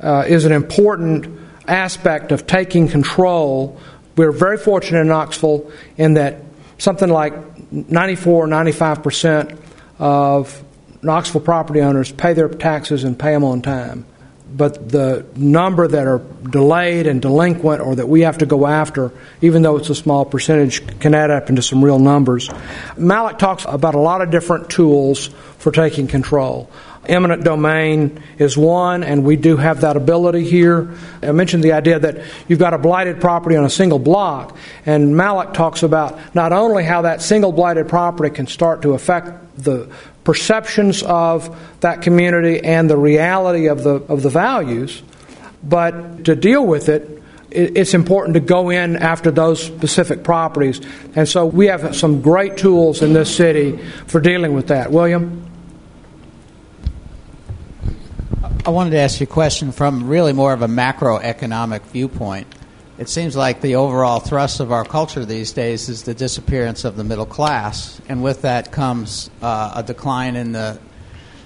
uh, 0.00 0.24
is 0.26 0.46
an 0.46 0.52
important 0.52 1.38
aspect 1.68 2.32
of 2.32 2.48
taking 2.48 2.88
control. 2.88 3.80
We're 4.16 4.32
very 4.32 4.58
fortunate 4.58 5.02
in 5.02 5.06
Knoxville 5.06 5.70
in 5.96 6.14
that 6.14 6.42
something 6.82 7.08
like 7.08 7.32
94 7.72 8.44
or 8.44 8.46
95 8.48 9.02
percent 9.02 9.60
of 10.00 10.62
Knoxville 11.00 11.40
property 11.40 11.80
owners 11.80 12.10
pay 12.10 12.32
their 12.32 12.48
taxes 12.48 13.04
and 13.04 13.18
pay 13.18 13.32
them 13.32 13.44
on 13.44 13.62
time. 13.62 14.04
But 14.54 14.90
the 14.90 15.24
number 15.34 15.88
that 15.88 16.06
are 16.06 16.18
delayed 16.18 17.06
and 17.06 17.22
delinquent 17.22 17.80
or 17.80 17.94
that 17.94 18.08
we 18.08 18.22
have 18.22 18.38
to 18.38 18.46
go 18.46 18.66
after, 18.66 19.10
even 19.40 19.62
though 19.62 19.76
it's 19.76 19.88
a 19.90 19.94
small 19.94 20.24
percentage, 20.24 21.00
can 21.00 21.14
add 21.14 21.30
up 21.30 21.48
into 21.48 21.62
some 21.62 21.82
real 21.82 21.98
numbers. 21.98 22.50
Mallach 22.96 23.38
talks 23.38 23.64
about 23.66 23.94
a 23.94 24.00
lot 24.00 24.20
of 24.20 24.30
different 24.30 24.68
tools 24.68 25.28
for 25.58 25.72
taking 25.72 26.06
control. 26.06 26.68
Eminent 27.06 27.42
domain 27.42 28.22
is 28.38 28.56
one, 28.56 29.02
and 29.02 29.24
we 29.24 29.34
do 29.34 29.56
have 29.56 29.80
that 29.80 29.96
ability 29.96 30.44
here. 30.44 30.94
I 31.20 31.32
mentioned 31.32 31.64
the 31.64 31.72
idea 31.72 31.98
that 31.98 32.24
you've 32.46 32.60
got 32.60 32.74
a 32.74 32.78
blighted 32.78 33.20
property 33.20 33.56
on 33.56 33.64
a 33.64 33.70
single 33.70 33.98
block, 33.98 34.56
and 34.86 35.16
Mallach 35.16 35.52
talks 35.52 35.82
about 35.82 36.18
not 36.34 36.52
only 36.52 36.84
how 36.84 37.02
that 37.02 37.20
single 37.20 37.50
blighted 37.50 37.88
property 37.88 38.32
can 38.32 38.46
start 38.46 38.82
to 38.82 38.92
affect 38.92 39.56
the 39.56 39.92
perceptions 40.22 41.02
of 41.02 41.58
that 41.80 42.02
community 42.02 42.60
and 42.60 42.88
the 42.88 42.96
reality 42.96 43.66
of 43.66 43.82
the, 43.82 43.94
of 43.94 44.22
the 44.22 44.30
values. 44.30 45.02
But 45.64 46.24
to 46.26 46.36
deal 46.36 46.64
with 46.64 46.88
it, 46.88 47.20
it's 47.50 47.94
important 47.94 48.34
to 48.34 48.40
go 48.40 48.70
in 48.70 48.96
after 48.96 49.30
those 49.30 49.62
specific 49.62 50.22
properties. 50.24 50.80
And 51.14 51.28
so 51.28 51.46
we 51.46 51.66
have 51.66 51.94
some 51.94 52.22
great 52.22 52.56
tools 52.56 53.02
in 53.02 53.12
this 53.12 53.34
city 53.34 53.76
for 54.06 54.20
dealing 54.20 54.54
with 54.54 54.68
that. 54.68 54.90
William? 54.90 55.51
I 58.64 58.70
wanted 58.70 58.90
to 58.90 58.98
ask 58.98 59.18
you 59.18 59.24
a 59.24 59.26
question 59.26 59.72
from 59.72 60.06
really 60.06 60.32
more 60.32 60.52
of 60.52 60.62
a 60.62 60.68
macroeconomic 60.68 61.82
viewpoint. 61.82 62.46
It 62.96 63.08
seems 63.08 63.34
like 63.34 63.60
the 63.60 63.74
overall 63.74 64.20
thrust 64.20 64.60
of 64.60 64.70
our 64.70 64.84
culture 64.84 65.24
these 65.24 65.50
days 65.50 65.88
is 65.88 66.04
the 66.04 66.14
disappearance 66.14 66.84
of 66.84 66.94
the 66.94 67.02
middle 67.02 67.26
class, 67.26 68.00
and 68.08 68.22
with 68.22 68.42
that 68.42 68.70
comes 68.70 69.30
uh, 69.42 69.72
a 69.74 69.82
decline 69.82 70.36
in 70.36 70.52
the 70.52 70.78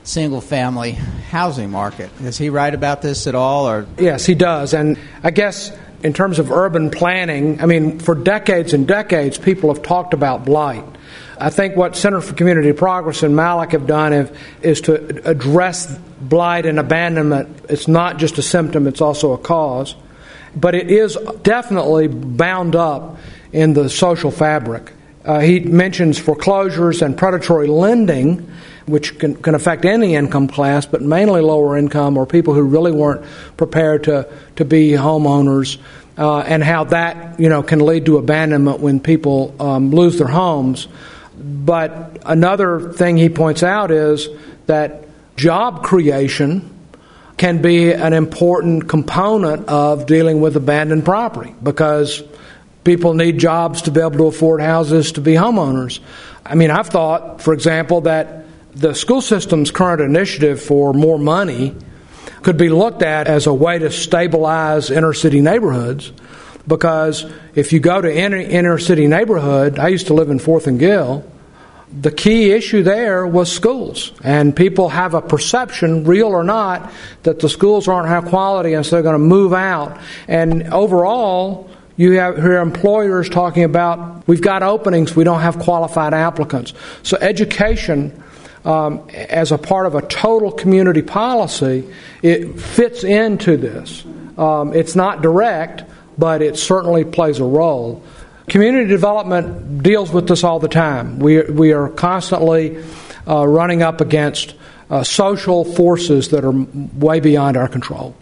single 0.03 0.43
family 0.43 0.93
housing 0.93 1.71
market. 1.71 2.11
Does 2.19 2.37
he 2.37 2.51
write 2.51 2.75
about 2.75 3.01
this 3.01 3.27
at 3.27 3.35
all 3.35 3.67
or 3.67 3.87
Yes, 3.97 4.27
he 4.27 4.35
does. 4.35 4.75
And 4.75 4.99
I 5.23 5.31
guess 5.31 5.75
in 6.03 6.13
terms 6.13 6.39
of 6.39 6.53
urban 6.53 6.91
planning, 6.91 7.63
I 7.63 7.67
mean 7.67 7.99
for 7.99 8.15
decades 8.15 8.75
and 8.75 8.87
decades 8.87 9.39
people 9.39 9.73
have 9.73 9.83
talked 9.83 10.13
about 10.13 10.45
blight. 10.45 10.85
I 11.39 11.51
think 11.51 11.77
what 11.77 11.97
Center 11.97 12.21
for 12.21 12.35
Community 12.35 12.73
Progress 12.73 13.23
and 13.23 13.37
Mallach 13.37 13.73
have 13.73 13.87
done 13.87 14.13
is, 14.13 14.31
is 14.63 14.81
to 14.83 15.29
address 15.29 15.97
blight 16.21 16.67
and 16.67 16.79
abandonment. 16.79 17.67
It's 17.69 17.89
not 17.89 18.19
just 18.19 18.39
a 18.39 18.43
symptom, 18.43 18.87
it's 18.87 19.01
also 19.01 19.33
a 19.33 19.39
cause 19.39 19.95
but 20.57 20.75
it 20.75 20.91
is 20.91 21.17
definitely 21.43 22.09
bound 22.09 22.75
up 22.75 23.19
in 23.53 23.75
the 23.75 23.89
social 23.91 24.31
fabric. 24.31 24.93
Uh, 25.25 25.41
he 25.41 25.61
mentions 25.61 26.19
foreclosures 26.19 27.03
and 27.03 27.17
predatory 27.17 27.67
lending, 27.67 28.49
which 28.87 29.19
can, 29.19 29.35
can 29.37 29.55
affect 29.55 29.85
any 29.85 30.15
income 30.15 30.49
class, 30.49 30.87
but 30.87 31.03
mainly 31.03 31.41
lower 31.41 31.77
income 31.77 32.17
or 32.17 32.25
people 32.25 32.55
who 32.55 32.63
really 32.63 32.93
weren't 32.93 33.25
prepared 33.57 34.05
to, 34.05 34.29
to 34.57 34.65
be 34.65 34.93
homeowners, 34.93 35.79
uh, 36.17 36.39
and 36.39 36.65
how 36.65 36.85
that 36.85 37.39
you 37.39 37.49
know 37.49 37.63
can 37.63 37.81
lead 37.81 38.07
to 38.07 38.17
abandonment 38.17 38.81
when 38.81 38.99
people 38.99 39.55
um, 39.61 39.91
lose 39.91 40.17
their 40.17 40.29
homes. 40.29 40.89
But 41.39 42.19
another 42.25 42.93
thing 42.93 43.17
he 43.17 43.29
points 43.29 43.63
out 43.63 43.91
is 43.91 44.29
that 44.67 45.05
job 45.37 45.83
creation 45.83 46.73
can 47.37 47.61
be 47.61 47.93
an 47.93 48.15
important 48.15 48.89
component 48.89 49.69
of 49.69 50.07
dealing 50.07 50.41
with 50.41 50.57
abandoned 50.57 51.05
property 51.05 51.55
because 51.63 52.23
people 52.85 53.13
need 53.13 53.39
jobs 53.39 53.83
to 53.83 53.91
be 53.91 54.01
able 54.01 54.13
to 54.13 54.27
afford 54.27 54.61
houses 54.63 55.13
to 55.13 55.21
be 55.21 55.33
homeowners. 55.33 56.01
I 56.45 56.55
mean, 56.55 56.71
I've 56.71 56.89
thought, 56.89 57.43
for 57.43 57.53
example, 57.53 58.03
that 58.03 58.47
the 58.75 58.95
school 58.95 59.21
system's 59.21 59.71
current 59.71 60.01
initiative 60.01 60.63
for 60.63 60.95
more 60.95 61.19
money 61.19 61.75
could 62.43 62.57
be 62.57 62.69
looked 62.69 63.03
at 63.03 63.27
as 63.27 63.47
a 63.47 63.53
way 63.53 63.79
to 63.79 63.91
stabilize 63.91 64.91
inner 64.91 65.13
city 65.13 65.41
neighborhoods 65.41 66.13
because 66.67 67.25
if 67.55 67.73
you 67.73 67.81
go 67.81 68.01
to 68.01 68.13
any 68.13 68.45
inner 68.45 68.79
city 68.79 69.07
neighborhood, 69.07 69.79
I 69.79 69.89
used 69.89 70.09
to 70.09 70.15
live 70.15 70.31
in 70.31 70.39
Fourth 70.39 70.67
and 70.67 70.79
Gill 70.79 71.25
the 71.93 72.11
key 72.11 72.51
issue 72.51 72.83
there 72.83 73.27
was 73.27 73.51
schools. 73.51 74.13
And 74.23 74.55
people 74.55 74.89
have 74.89 75.15
a 75.15 75.23
perception, 75.23 76.05
real 76.05 76.29
or 76.29 76.45
not, 76.45 76.93
that 77.23 77.41
the 77.41 77.49
schools 77.49 77.89
aren't 77.89 78.09
high 78.09 78.29
quality 78.29 78.75
and 78.75 78.85
so 78.85 78.97
they're 78.97 79.03
going 79.03 79.15
to 79.15 79.19
move 79.19 79.53
out. 79.53 79.99
And 80.29 80.65
overall, 80.75 81.71
you 81.97 82.13
have 82.13 82.37
hear 82.37 82.59
employers 82.59 83.29
talking 83.29 83.65
about 83.65 84.27
we've 84.27 84.43
got 84.43 84.63
openings, 84.63 85.17
we 85.17 85.25
don't 85.25 85.41
have 85.41 85.59
qualified 85.59 86.13
applicants. 86.13 86.75
So 87.03 87.17
education 87.19 88.23
um, 88.65 89.09
as 89.15 89.53
a 89.53 89.59
part 89.59 89.87
of 89.87 89.95
a 89.95 90.03
total 90.03 90.51
community 90.51 91.03
policy, 91.03 91.89
it 92.21 92.61
fits 92.61 93.05
into 93.05 93.57
this. 93.57 94.05
Um, 94.37 94.75
it's 94.75 94.95
not 94.95 95.23
direct, 95.23 95.85
but 96.19 96.43
it 96.43 96.57
certainly 96.57 97.05
plays 97.05 97.39
a 97.39 97.45
role. 97.45 98.03
Community 98.49 98.89
development 98.89 99.83
deals 99.83 100.13
with 100.13 100.29
this 100.29 100.45
all 100.45 100.61
the 100.61 100.69
time. 100.69 101.19
We, 101.19 101.43
we 101.43 101.73
are 101.73 101.89
constantly 101.89 102.83
uh, 103.27 103.47
running 103.47 103.83
up 103.83 104.01
against 104.01 104.55
uh, 104.89 105.03
social 105.03 105.65
forces 105.65 106.29
that 106.29 106.45
are 106.45 106.53
way 106.53 107.21
beyond 107.21 107.57
our 107.57 107.69
control. 107.69 108.15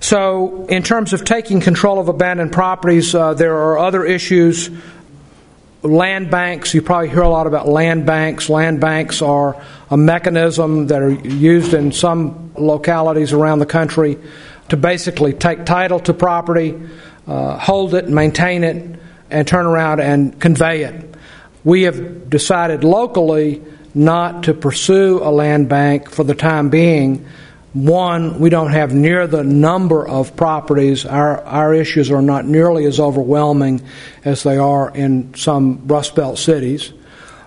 So, 0.00 0.66
in 0.66 0.84
terms 0.84 1.12
of 1.12 1.24
taking 1.24 1.60
control 1.60 1.98
of 1.98 2.08
abandoned 2.08 2.52
properties, 2.52 3.14
uh, 3.14 3.34
there 3.34 3.56
are 3.56 3.78
other 3.78 4.04
issues. 4.04 4.70
Land 5.82 6.30
banks, 6.30 6.72
you 6.72 6.82
probably 6.82 7.08
hear 7.08 7.22
a 7.22 7.28
lot 7.28 7.48
about 7.48 7.66
land 7.66 8.06
banks. 8.06 8.48
Land 8.48 8.80
banks 8.80 9.22
are 9.22 9.60
a 9.90 9.96
mechanism 9.96 10.86
that 10.88 11.02
are 11.02 11.10
used 11.10 11.74
in 11.74 11.90
some 11.90 12.52
localities 12.56 13.32
around 13.32 13.58
the 13.58 13.66
country 13.66 14.18
to 14.68 14.76
basically 14.76 15.32
take 15.32 15.64
title 15.64 16.00
to 16.00 16.14
property, 16.14 16.80
uh, 17.26 17.58
hold 17.58 17.94
it, 17.94 18.08
maintain 18.08 18.64
it, 18.64 18.98
and 19.30 19.46
turn 19.46 19.66
around 19.66 20.00
and 20.00 20.40
convey 20.40 20.84
it. 20.84 21.14
We 21.64 21.82
have 21.82 22.30
decided 22.30 22.84
locally 22.84 23.62
not 23.94 24.44
to 24.44 24.54
pursue 24.54 25.20
a 25.22 25.30
land 25.30 25.68
bank 25.68 26.10
for 26.10 26.24
the 26.24 26.34
time 26.34 26.70
being. 26.70 27.26
One, 27.72 28.38
we 28.38 28.48
don't 28.48 28.72
have 28.72 28.94
near 28.94 29.26
the 29.26 29.44
number 29.44 30.06
of 30.06 30.36
properties. 30.36 31.04
Our, 31.04 31.42
our 31.42 31.74
issues 31.74 32.10
are 32.10 32.22
not 32.22 32.46
nearly 32.46 32.86
as 32.86 33.00
overwhelming 33.00 33.82
as 34.24 34.42
they 34.42 34.56
are 34.56 34.90
in 34.90 35.34
some 35.34 35.86
Rust 35.86 36.14
Belt 36.14 36.38
cities 36.38 36.92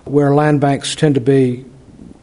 where 0.04 0.34
land 0.34 0.60
banks 0.60 0.94
tend 0.94 1.14
to 1.14 1.20
be 1.20 1.64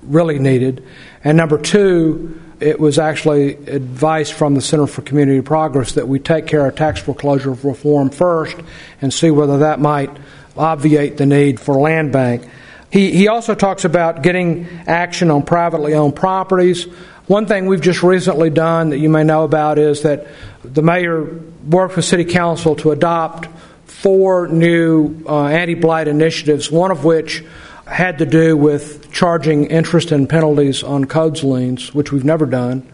really 0.03 0.39
needed. 0.39 0.85
And 1.23 1.37
number 1.37 1.57
two, 1.57 2.39
it 2.59 2.79
was 2.79 2.99
actually 2.99 3.53
advice 3.67 4.29
from 4.29 4.55
the 4.55 4.61
Center 4.61 4.87
for 4.87 5.01
Community 5.01 5.41
Progress 5.41 5.93
that 5.93 6.07
we 6.07 6.19
take 6.19 6.47
care 6.47 6.65
of 6.65 6.75
tax 6.75 7.01
foreclosure 7.01 7.51
reform 7.51 8.09
first 8.09 8.57
and 9.01 9.13
see 9.13 9.31
whether 9.31 9.59
that 9.59 9.79
might 9.79 10.09
obviate 10.57 11.17
the 11.17 11.25
need 11.25 11.59
for 11.59 11.75
land 11.75 12.11
bank. 12.11 12.47
He, 12.91 13.11
he 13.11 13.27
also 13.27 13.55
talks 13.55 13.85
about 13.85 14.23
getting 14.23 14.67
action 14.87 15.29
on 15.31 15.43
privately 15.43 15.93
owned 15.93 16.15
properties. 16.15 16.85
One 17.27 17.45
thing 17.45 17.67
we've 17.67 17.81
just 17.81 18.01
recently 18.01 18.49
done 18.49 18.89
that 18.89 18.97
you 18.97 19.09
may 19.09 19.23
know 19.23 19.43
about 19.43 19.77
is 19.77 20.01
that 20.01 20.27
the 20.63 20.81
mayor 20.81 21.39
worked 21.69 21.95
with 21.95 22.05
city 22.05 22.25
council 22.25 22.75
to 22.77 22.91
adopt 22.91 23.47
four 23.85 24.47
new 24.47 25.23
uh, 25.27 25.45
anti 25.45 25.75
blight 25.75 26.07
initiatives, 26.07 26.71
one 26.71 26.89
of 26.89 27.03
which 27.03 27.43
had 27.89 28.19
to 28.19 28.25
do 28.25 28.55
with 28.55 29.11
charging 29.11 29.65
interest 29.65 30.11
and 30.11 30.29
penalties 30.29 30.83
on 30.83 31.05
codes 31.05 31.43
liens, 31.43 31.93
which 31.93 32.11
we've 32.11 32.25
never 32.25 32.45
done. 32.45 32.87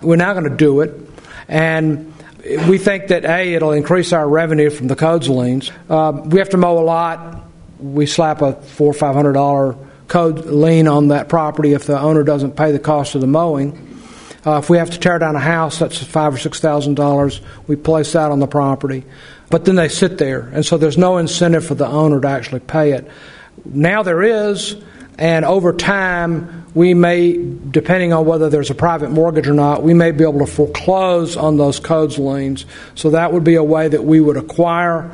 We're 0.00 0.16
now 0.16 0.32
going 0.32 0.50
to 0.50 0.56
do 0.56 0.80
it. 0.80 0.94
And 1.48 2.12
we 2.68 2.78
think 2.78 3.08
that, 3.08 3.24
A, 3.24 3.54
it'll 3.54 3.72
increase 3.72 4.12
our 4.12 4.28
revenue 4.28 4.70
from 4.70 4.88
the 4.88 4.96
codes 4.96 5.28
liens. 5.28 5.70
Uh, 5.88 6.20
we 6.24 6.38
have 6.38 6.50
to 6.50 6.56
mow 6.56 6.78
a 6.78 6.80
lot. 6.80 7.44
We 7.78 8.06
slap 8.06 8.42
a 8.42 8.54
four 8.54 8.90
or 8.90 8.94
five 8.94 9.14
hundred 9.14 9.34
dollar 9.34 9.76
code 10.08 10.46
lien 10.46 10.88
on 10.88 11.08
that 11.08 11.28
property 11.28 11.72
if 11.72 11.84
the 11.86 11.98
owner 11.98 12.24
doesn't 12.24 12.56
pay 12.56 12.72
the 12.72 12.78
cost 12.78 13.14
of 13.14 13.20
the 13.20 13.26
mowing. 13.26 13.86
Uh, 14.44 14.58
if 14.58 14.70
we 14.70 14.78
have 14.78 14.90
to 14.90 14.98
tear 14.98 15.18
down 15.18 15.36
a 15.36 15.40
house, 15.40 15.78
that's 15.78 16.02
five 16.02 16.34
or 16.34 16.38
six 16.38 16.60
thousand 16.60 16.94
dollars. 16.94 17.40
We 17.66 17.76
place 17.76 18.12
that 18.12 18.30
on 18.30 18.38
the 18.38 18.46
property, 18.46 19.04
but 19.50 19.64
then 19.64 19.76
they 19.76 19.88
sit 19.88 20.18
there, 20.18 20.40
and 20.52 20.64
so 20.64 20.78
there's 20.78 20.98
no 20.98 21.18
incentive 21.18 21.64
for 21.64 21.74
the 21.74 21.86
owner 21.86 22.20
to 22.20 22.28
actually 22.28 22.60
pay 22.60 22.92
it. 22.92 23.10
Now 23.64 24.02
there 24.02 24.22
is, 24.22 24.76
and 25.18 25.44
over 25.44 25.72
time, 25.72 26.66
we 26.74 26.94
may, 26.94 27.32
depending 27.32 28.12
on 28.12 28.26
whether 28.26 28.48
there's 28.48 28.70
a 28.70 28.74
private 28.74 29.10
mortgage 29.10 29.48
or 29.48 29.54
not, 29.54 29.82
we 29.82 29.92
may 29.92 30.12
be 30.12 30.24
able 30.24 30.38
to 30.40 30.46
foreclose 30.46 31.36
on 31.36 31.56
those 31.56 31.80
codes 31.80 32.18
liens. 32.18 32.64
So 32.94 33.10
that 33.10 33.32
would 33.32 33.44
be 33.44 33.56
a 33.56 33.64
way 33.64 33.88
that 33.88 34.04
we 34.04 34.20
would 34.20 34.36
acquire 34.36 35.10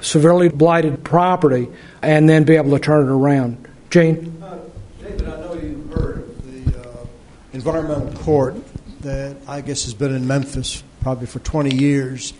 severely 0.00 0.48
blighted 0.48 1.04
property 1.04 1.68
and 2.02 2.28
then 2.28 2.44
be 2.44 2.56
able 2.56 2.70
to 2.70 2.78
turn 2.78 3.06
it 3.06 3.10
around. 3.10 3.68
Gene? 3.90 4.40
Uh, 4.42 4.58
David, 5.02 5.28
I 5.28 5.40
know 5.40 5.54
you've 5.54 5.92
heard 5.92 6.18
of 6.20 6.72
the 6.72 6.80
uh, 6.80 7.06
environmental 7.52 8.12
court 8.22 8.54
that 9.00 9.36
I 9.48 9.60
guess 9.60 9.84
has 9.84 9.94
been 9.94 10.14
in 10.14 10.26
Memphis 10.26 10.82
probably 11.02 11.26
for 11.26 11.40
20 11.40 11.74
years. 11.74 12.32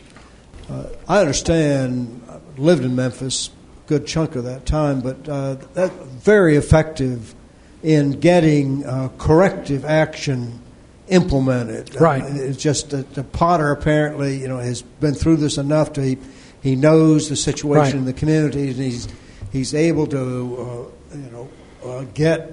Uh, 0.68 0.86
I 1.08 1.20
understand, 1.20 2.22
I 2.28 2.38
lived 2.60 2.84
in 2.84 2.94
Memphis 2.94 3.50
good 3.90 4.06
chunk 4.06 4.36
of 4.36 4.44
that 4.44 4.64
time, 4.64 5.00
but 5.00 5.28
uh, 5.28 5.56
that 5.74 5.90
very 5.90 6.54
effective 6.54 7.34
in 7.82 8.20
getting 8.20 8.86
uh, 8.86 9.08
corrective 9.18 9.84
action 9.84 10.60
implemented. 11.08 12.00
Right. 12.00 12.22
Uh, 12.22 12.28
it's 12.28 12.62
just 12.62 12.90
that 12.90 13.14
the 13.14 13.24
Potter 13.24 13.72
apparently, 13.72 14.36
you 14.38 14.46
know, 14.46 14.58
has 14.58 14.80
been 14.80 15.14
through 15.14 15.38
this 15.38 15.58
enough 15.58 15.94
to 15.94 16.02
he, 16.02 16.18
he 16.62 16.76
knows 16.76 17.28
the 17.28 17.34
situation 17.34 17.68
Right. 17.68 17.94
in 17.94 18.04
the 18.04 18.12
community, 18.12 18.68
and 18.68 18.76
he's 18.76 19.08
he's 19.50 19.74
able 19.74 20.06
to, 20.06 20.18
uh, 20.18 21.16
you 21.16 21.30
know, 21.32 21.48
uh, 21.84 22.04
get 22.14 22.52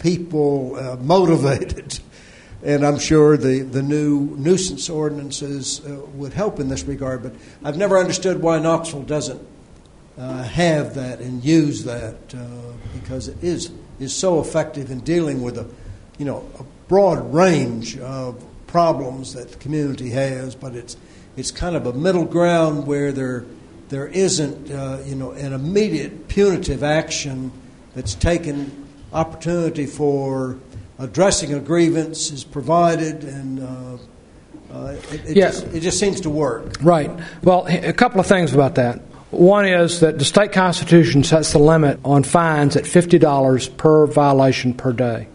people 0.00 0.74
uh, 0.76 0.96
motivated. 0.96 2.00
And 2.64 2.84
I'm 2.84 2.98
sure 2.98 3.36
the, 3.36 3.60
the 3.60 3.82
new 3.82 4.34
nuisance 4.38 4.90
ordinances 4.90 5.84
uh, 5.84 6.00
would 6.14 6.32
help 6.32 6.58
in 6.58 6.68
this 6.68 6.82
regard. 6.84 7.22
But 7.22 7.34
I've 7.62 7.76
never 7.76 7.96
understood 7.96 8.42
why 8.42 8.58
Knoxville 8.58 9.02
doesn't 9.02 9.46
uh, 10.18 10.42
have 10.42 10.94
that 10.94 11.20
and 11.20 11.44
use 11.44 11.84
that 11.84 12.16
uh, 12.34 12.38
because 12.94 13.28
it 13.28 13.42
is 13.42 13.70
is 13.98 14.14
so 14.14 14.40
effective 14.40 14.90
in 14.90 15.00
dealing 15.00 15.42
with 15.42 15.58
a 15.58 15.66
you 16.18 16.24
know 16.24 16.48
a 16.58 16.64
broad 16.88 17.32
range 17.32 17.98
of 17.98 18.42
problems 18.66 19.34
that 19.34 19.50
the 19.50 19.56
community 19.58 20.10
has, 20.10 20.54
but 20.54 20.74
it's 20.74 20.96
it's 21.36 21.50
kind 21.50 21.76
of 21.76 21.86
a 21.86 21.92
middle 21.92 22.24
ground 22.24 22.86
where 22.86 23.12
there 23.12 23.44
there 23.88 24.06
isn't 24.08 24.70
uh, 24.70 25.02
you 25.04 25.14
know 25.14 25.32
an 25.32 25.52
immediate 25.52 26.28
punitive 26.28 26.82
action 26.82 27.52
that's 27.94 28.14
taken 28.14 28.86
opportunity 29.12 29.86
for 29.86 30.58
addressing 30.98 31.52
a 31.54 31.60
grievance 31.60 32.30
is 32.30 32.44
provided 32.44 33.24
and. 33.24 33.60
Uh, 33.60 33.98
uh, 34.72 34.96
it, 35.12 35.30
it, 35.30 35.36
Yeah. 35.36 35.46
just, 35.46 35.66
it 35.68 35.80
just 35.80 35.98
seems 35.98 36.20
to 36.22 36.28
work. 36.28 36.74
Right. 36.82 37.10
Well, 37.42 37.66
a 37.68 37.92
couple 37.92 38.20
of 38.20 38.26
things 38.26 38.52
about 38.52 38.74
that. 38.74 39.00
One 39.36 39.66
is 39.66 40.00
that 40.00 40.18
the 40.18 40.24
state 40.24 40.52
constitution 40.52 41.22
sets 41.22 41.52
the 41.52 41.58
limit 41.58 42.00
on 42.04 42.22
fines 42.22 42.74
at 42.74 42.84
$50 42.84 43.76
per 43.76 44.06
violation 44.06 44.72
per 44.72 44.94
day. 44.94 45.28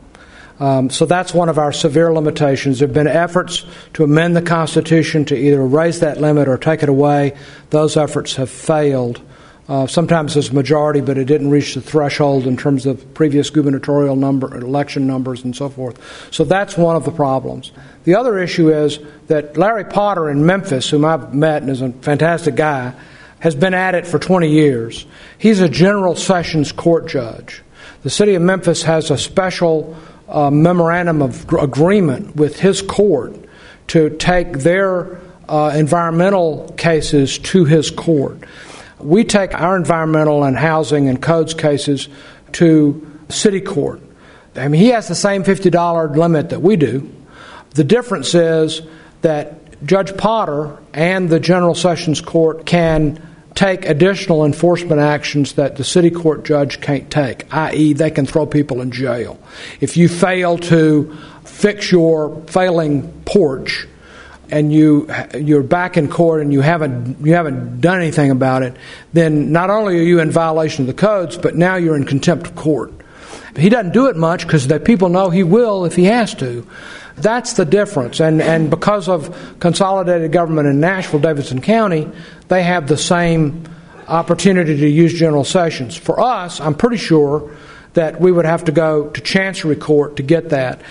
Um, 0.60 0.90
so 0.90 1.06
that's 1.06 1.36
one 1.36 1.50
of 1.50 1.60
our 1.60 1.72
severe 1.72 2.12
limitations. 2.12 2.80
There 2.80 2.88
have 2.88 2.96
been 2.96 3.08
efforts 3.08 3.64
to 3.94 4.04
amend 4.04 4.36
the 4.36 4.42
Constitution 4.42 5.26
to 5.26 5.36
either 5.36 5.64
raise 5.64 6.00
that 6.00 6.20
limit 6.20 6.48
or 6.48 6.58
take 6.58 6.82
it 6.82 6.90
away. 6.90 7.38
Those 7.70 7.96
efforts 7.96 8.36
have 8.38 8.50
failed. 8.50 9.22
Uh, 9.70 9.86
sometimes 9.86 10.34
there's 10.34 10.50
a 10.50 10.54
majority, 10.54 11.02
but 11.02 11.20
it 11.20 11.26
didn't 11.26 11.52
reach 11.52 11.76
the 11.76 11.82
threshold 11.82 12.48
in 12.48 12.58
terms 12.58 12.88
of 12.88 13.14
previous 13.14 13.52
gubernatorial 13.52 14.16
number, 14.16 14.56
election 14.58 15.06
numbers, 15.06 15.44
and 15.44 15.56
so 15.56 15.70
forth. 15.70 16.00
So 16.32 16.44
that's 16.44 16.76
one 16.76 16.96
of 16.96 17.06
the 17.06 17.12
problems. 17.12 17.72
The 18.04 18.16
other 18.16 18.40
issue 18.40 18.72
is 18.72 19.00
that 19.28 19.58
Larry 19.58 19.86
Potter 19.86 20.30
in 20.30 20.46
Memphis, 20.46 20.90
whom 20.90 21.06
I've 21.06 21.36
met 21.36 21.62
and 21.62 21.70
is 21.70 21.82
a 21.82 21.92
fantastic 21.92 22.56
guy, 22.56 22.94
has 23.42 23.56
been 23.56 23.74
at 23.74 23.96
it 23.96 24.08
for 24.08 24.20
20 24.20 24.50
years. 24.50 25.06
He's 25.38 25.60
a 25.60 25.68
General 25.68 26.16
Sessions 26.16 26.72
Court 26.72 27.08
judge. 27.08 27.62
The 28.04 28.10
city 28.10 28.36
of 28.36 28.42
Memphis 28.42 28.84
has 28.84 29.12
a 29.12 29.18
special 29.18 29.98
uh, 30.30 30.52
memorandum 30.52 31.22
of 31.22 31.46
gr- 31.48 31.60
agreement 31.60 32.36
with 32.36 32.60
his 32.60 32.82
court 32.82 33.36
to 33.88 34.12
take 34.12 34.60
their 34.60 35.20
uh, 35.50 35.74
environmental 35.76 36.74
cases 36.78 37.40
to 37.40 37.66
his 37.66 37.90
court. 37.90 38.38
We 39.00 39.24
take 39.24 39.54
our 39.56 39.76
environmental 39.76 40.44
and 40.44 40.56
housing 40.56 41.10
and 41.10 41.20
codes 41.20 41.56
cases 41.56 42.10
to 42.54 43.20
city 43.30 43.62
court. 43.62 44.02
I 44.56 44.68
mean, 44.68 44.82
he 44.82 44.90
has 44.90 45.08
the 45.08 45.16
same 45.16 45.44
$50 45.44 46.16
limit 46.16 46.52
that 46.52 46.62
we 46.62 46.76
do. 46.76 47.12
The 47.72 47.84
difference 47.84 48.36
is 48.36 48.84
that 49.22 49.84
Judge 49.84 50.16
Potter 50.16 50.78
and 50.94 51.28
the 51.30 51.40
General 51.40 51.74
Sessions 51.74 52.22
Court 52.22 52.66
can 52.68 53.31
take 53.56 53.86
additional 53.86 54.46
enforcement 54.46 55.02
actions 55.02 55.54
that 55.54 55.76
the 55.76 55.84
city 55.84 56.10
court 56.10 56.46
judge 56.46 56.82
can't 56.82 57.10
take, 57.12 57.54
i.e., 57.54 57.94
they 57.94 58.12
can 58.12 58.26
throw 58.26 58.46
people 58.46 58.82
in 58.82 58.92
jail. 58.92 59.40
If 59.80 59.98
you 59.98 60.08
fail 60.08 60.58
to 60.60 61.16
fix 61.44 61.92
your 61.92 62.42
failing 62.48 63.12
porch, 63.26 63.88
and 64.52 64.72
you 64.72 65.10
you're 65.40 65.64
back 65.64 65.96
in 65.96 66.10
court 66.10 66.42
and 66.42 66.52
you 66.52 66.60
haven't 66.62 67.26
you 67.26 67.34
haven't 67.34 67.80
done 67.80 68.02
anything 68.02 68.32
about 68.32 68.64
it, 68.64 68.76
then 69.14 69.52
not 69.52 69.70
only 69.70 69.98
are 69.98 70.04
you 70.04 70.20
in 70.20 70.30
violation 70.30 70.84
of 70.84 70.88
the 70.88 70.94
codes, 70.94 71.38
but 71.38 71.56
now 71.56 71.78
you're 71.78 71.96
in 71.96 72.06
contempt 72.06 72.48
of 72.48 72.56
court. 72.56 72.92
He 73.56 73.70
doesn't 73.70 73.94
do 73.94 74.08
it 74.08 74.16
much 74.16 74.46
because 74.46 74.68
the 74.68 74.80
people 74.80 75.10
know 75.10 75.30
he 75.30 75.44
will 75.44 75.86
if 75.86 75.96
he 75.96 76.06
has 76.06 76.34
to. 76.36 76.66
That's 77.18 77.54
the 77.54 77.66
difference. 77.66 78.20
And, 78.20 78.42
and 78.42 78.70
because 78.70 79.10
of 79.10 79.58
consolidated 79.60 80.32
government 80.32 80.68
in 80.68 80.80
Nashville, 80.80 81.20
Davidson 81.20 81.62
County, 81.62 82.10
they 82.48 82.64
have 82.64 82.88
the 82.88 82.98
same 82.98 83.64
opportunity 84.08 84.78
to 84.78 84.88
use 84.88 85.14
general 85.14 85.44
sessions. 85.44 85.96
For 85.96 86.20
us, 86.20 86.60
I'm 86.60 86.76
pretty 86.76 86.98
sure 86.98 87.56
that 87.94 88.20
we 88.20 88.32
would 88.32 88.46
have 88.46 88.66
to 88.66 88.72
go 88.72 89.10
to 89.10 89.22
Chancery 89.22 89.76
Court 89.76 90.16
to 90.18 90.24
get 90.24 90.50
that. 90.50 90.82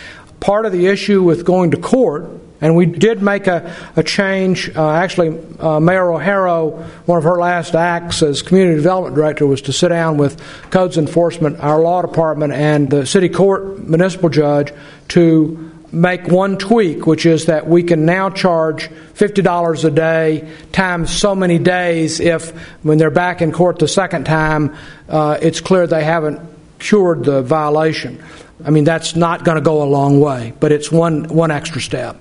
Part 0.41 0.67
of 0.67 0.73
the 0.73 0.87
issue 0.87 1.23
with 1.23 1.45
going 1.45 1.71
to 1.73 1.77
court, 1.77 2.29
and 2.61 2.77
we 2.77 2.87
did 2.87 3.23
make 3.23 3.47
a, 3.47 3.75
a 3.97 4.03
change. 4.03 4.75
Uh, 4.77 4.91
actually, 4.91 5.39
uh, 5.59 5.81
Mayor 5.81 6.05
Rogero, 6.05 6.83
one 7.07 7.19
of 7.19 7.25
her 7.25 7.39
last 7.39 7.75
acts 7.75 8.23
as 8.23 8.43
Community 8.43 8.77
Development 8.77 9.15
Director 9.15 9.47
was 9.47 9.63
to 9.63 9.73
sit 9.73 9.89
down 9.89 10.19
with 10.19 10.41
Codes 10.71 10.99
Enforcement, 10.99 11.61
our 11.61 11.81
law 11.81 12.03
department, 12.03 12.53
and 12.53 12.91
the 12.91 13.07
city 13.07 13.29
court 13.29 13.79
municipal 13.79 14.29
judge 14.29 14.73
to 15.09 15.71
make 15.93 16.29
one 16.29 16.57
tweak, 16.57 17.07
which 17.07 17.27
is 17.27 17.47
that 17.47 17.67
we 17.67 17.83
can 17.83 18.05
now 18.05 18.31
charge 18.31 18.89
$50 19.15 19.85
a 19.85 19.91
day 19.91 20.49
times 20.71 21.11
so 21.11 21.35
many 21.35 21.59
days 21.59 22.21
if, 22.21 22.51
when 22.85 22.99
they're 22.99 23.11
back 23.11 23.43
in 23.43 23.53
court 23.53 23.79
the 23.79 23.89
second 23.89 24.25
time, 24.25 24.77
uh, 25.09 25.39
it's 25.43 25.61
clear 25.61 25.87
they 25.87 26.05
haven't 26.05 26.41
cured 26.79 27.25
the 27.25 27.43
violation. 27.43 28.23
I 28.65 28.71
mean, 28.71 28.85
that's 28.85 29.17
not 29.17 29.45
going 29.45 29.57
to 29.57 29.63
go 29.63 29.83
a 29.83 29.85
long 29.85 30.21
way, 30.21 30.53
but 30.61 30.71
it's 30.71 30.93
one, 30.93 31.25
one 31.25 31.51
extra 31.51 31.81
step. 31.81 32.21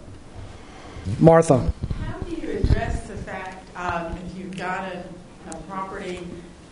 Martha. 1.19 1.72
How 2.06 2.17
do 2.19 2.36
you 2.36 2.60
address 2.60 3.08
the 3.08 3.15
fact, 3.15 3.67
um, 3.76 4.17
if 4.26 4.38
you've 4.38 4.58
got 4.58 4.91
a, 4.91 5.04
a 5.52 5.56
property 5.67 6.28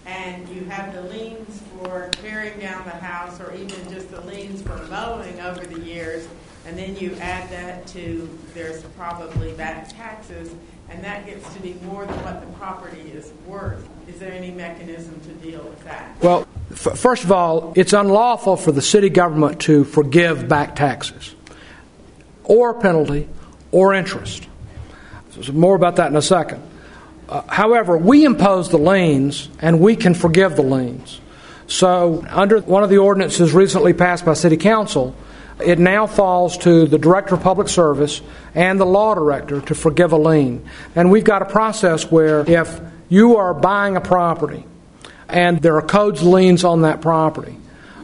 and 0.06 0.48
you 0.50 0.64
have 0.66 0.94
the 0.94 1.02
liens 1.04 1.62
for 1.80 2.10
tearing 2.14 2.60
down 2.60 2.84
the 2.86 2.92
house 2.92 3.40
or 3.42 3.54
even 3.54 3.92
just 3.92 4.10
the 4.12 4.22
liens 4.22 4.62
for 4.62 4.78
mowing 4.90 5.40
over 5.42 5.66
the 5.66 5.80
years, 5.82 6.28
and 6.66 6.78
then 6.78 6.96
you 6.98 7.14
add 7.20 7.50
that 7.50 7.86
to, 7.88 8.30
there's 8.54 8.84
probably 8.98 9.52
back 9.54 9.90
taxes, 9.90 10.54
and 10.90 11.04
that 11.04 11.26
gets 11.26 11.54
to 11.54 11.60
be 11.62 11.74
more 11.86 12.06
than 12.06 12.16
what 12.24 12.40
the 12.40 12.48
property 12.58 13.02
is 13.14 13.32
worth. 13.46 13.88
Is 14.08 14.20
there 14.20 14.32
any 14.32 14.52
mechanism 14.52 15.20
to 15.22 15.30
deal 15.46 15.62
with 15.64 15.84
that? 15.84 16.16
Well, 16.22 16.48
f- 16.72 16.98
first 16.98 17.26
of 17.26 17.32
all, 17.32 17.74
it's 17.76 17.92
unlawful 17.94 18.56
for 18.56 18.72
the 18.72 18.82
city 18.82 19.10
government 19.10 19.60
to 19.62 19.84
forgive 19.84 20.48
back 20.48 20.76
taxes. 20.76 21.36
or 22.46 22.74
penalty 22.74 23.28
or 23.72 23.94
interest. 23.94 24.48
More 25.52 25.76
about 25.76 25.98
that 25.98 26.10
in 26.10 26.16
a 26.16 26.22
second. 26.22 26.64
Uh, 27.30 27.42
however, 27.48 27.98
we 27.98 28.26
impose 28.26 28.70
the 28.70 28.78
liens 28.78 29.50
and 29.60 29.80
we 29.80 29.96
can 29.96 30.14
forgive 30.14 30.56
the 30.56 30.64
liens. 30.64 31.20
So, 31.68 32.26
under 32.30 32.62
one 32.62 32.84
of 32.84 32.90
the 32.90 32.98
ordinances 32.98 33.54
recently 33.54 33.94
passed 33.94 34.26
by 34.26 34.34
City 34.34 34.56
Council, 34.56 35.14
it 35.60 35.80
now 35.80 36.08
falls 36.08 36.58
to 36.60 36.86
the 36.86 36.98
Director 36.98 37.36
of 37.36 37.42
Public 37.42 37.68
Service 37.68 38.22
and 38.56 38.80
the 38.80 38.86
Law 38.86 39.16
Director 39.16 39.60
to 39.62 39.76
forgive 39.76 40.14
a 40.14 40.18
lien. 40.18 40.66
And 40.96 41.12
we've 41.12 41.24
got 41.24 41.42
a 41.42 41.46
process 41.46 42.10
where 42.10 42.50
if 42.50 42.80
you 43.10 43.38
are 43.38 43.54
buying 43.54 43.98
a 43.98 44.02
property 44.02 44.66
and 45.28 45.62
there 45.62 45.76
are 45.76 45.82
codes 45.82 46.24
liens 46.24 46.64
on 46.64 46.84
that 46.84 47.02
property, 47.02 47.58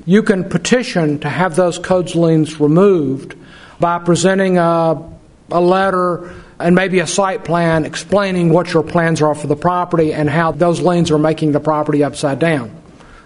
you 0.05 0.23
can 0.23 0.49
petition 0.49 1.19
to 1.19 1.29
have 1.29 1.55
those 1.55 1.79
codes 1.79 2.15
liens 2.15 2.59
removed 2.59 3.35
by 3.79 3.99
presenting 3.99 4.57
a, 4.57 5.12
a 5.53 5.61
letter 5.61 6.33
and 6.59 6.75
maybe 6.75 6.99
a 6.99 7.07
site 7.07 7.45
plan 7.45 7.85
explaining 7.85 8.49
what 8.49 8.73
your 8.73 8.83
plans 8.83 9.21
are 9.21 9.35
for 9.35 9.47
the 9.47 9.55
property 9.55 10.13
and 10.13 10.29
how 10.29 10.51
those 10.51 10.81
liens 10.81 11.11
are 11.11 11.19
making 11.19 11.51
the 11.51 11.59
property 11.59 12.03
upside 12.03 12.39
down. 12.39 12.75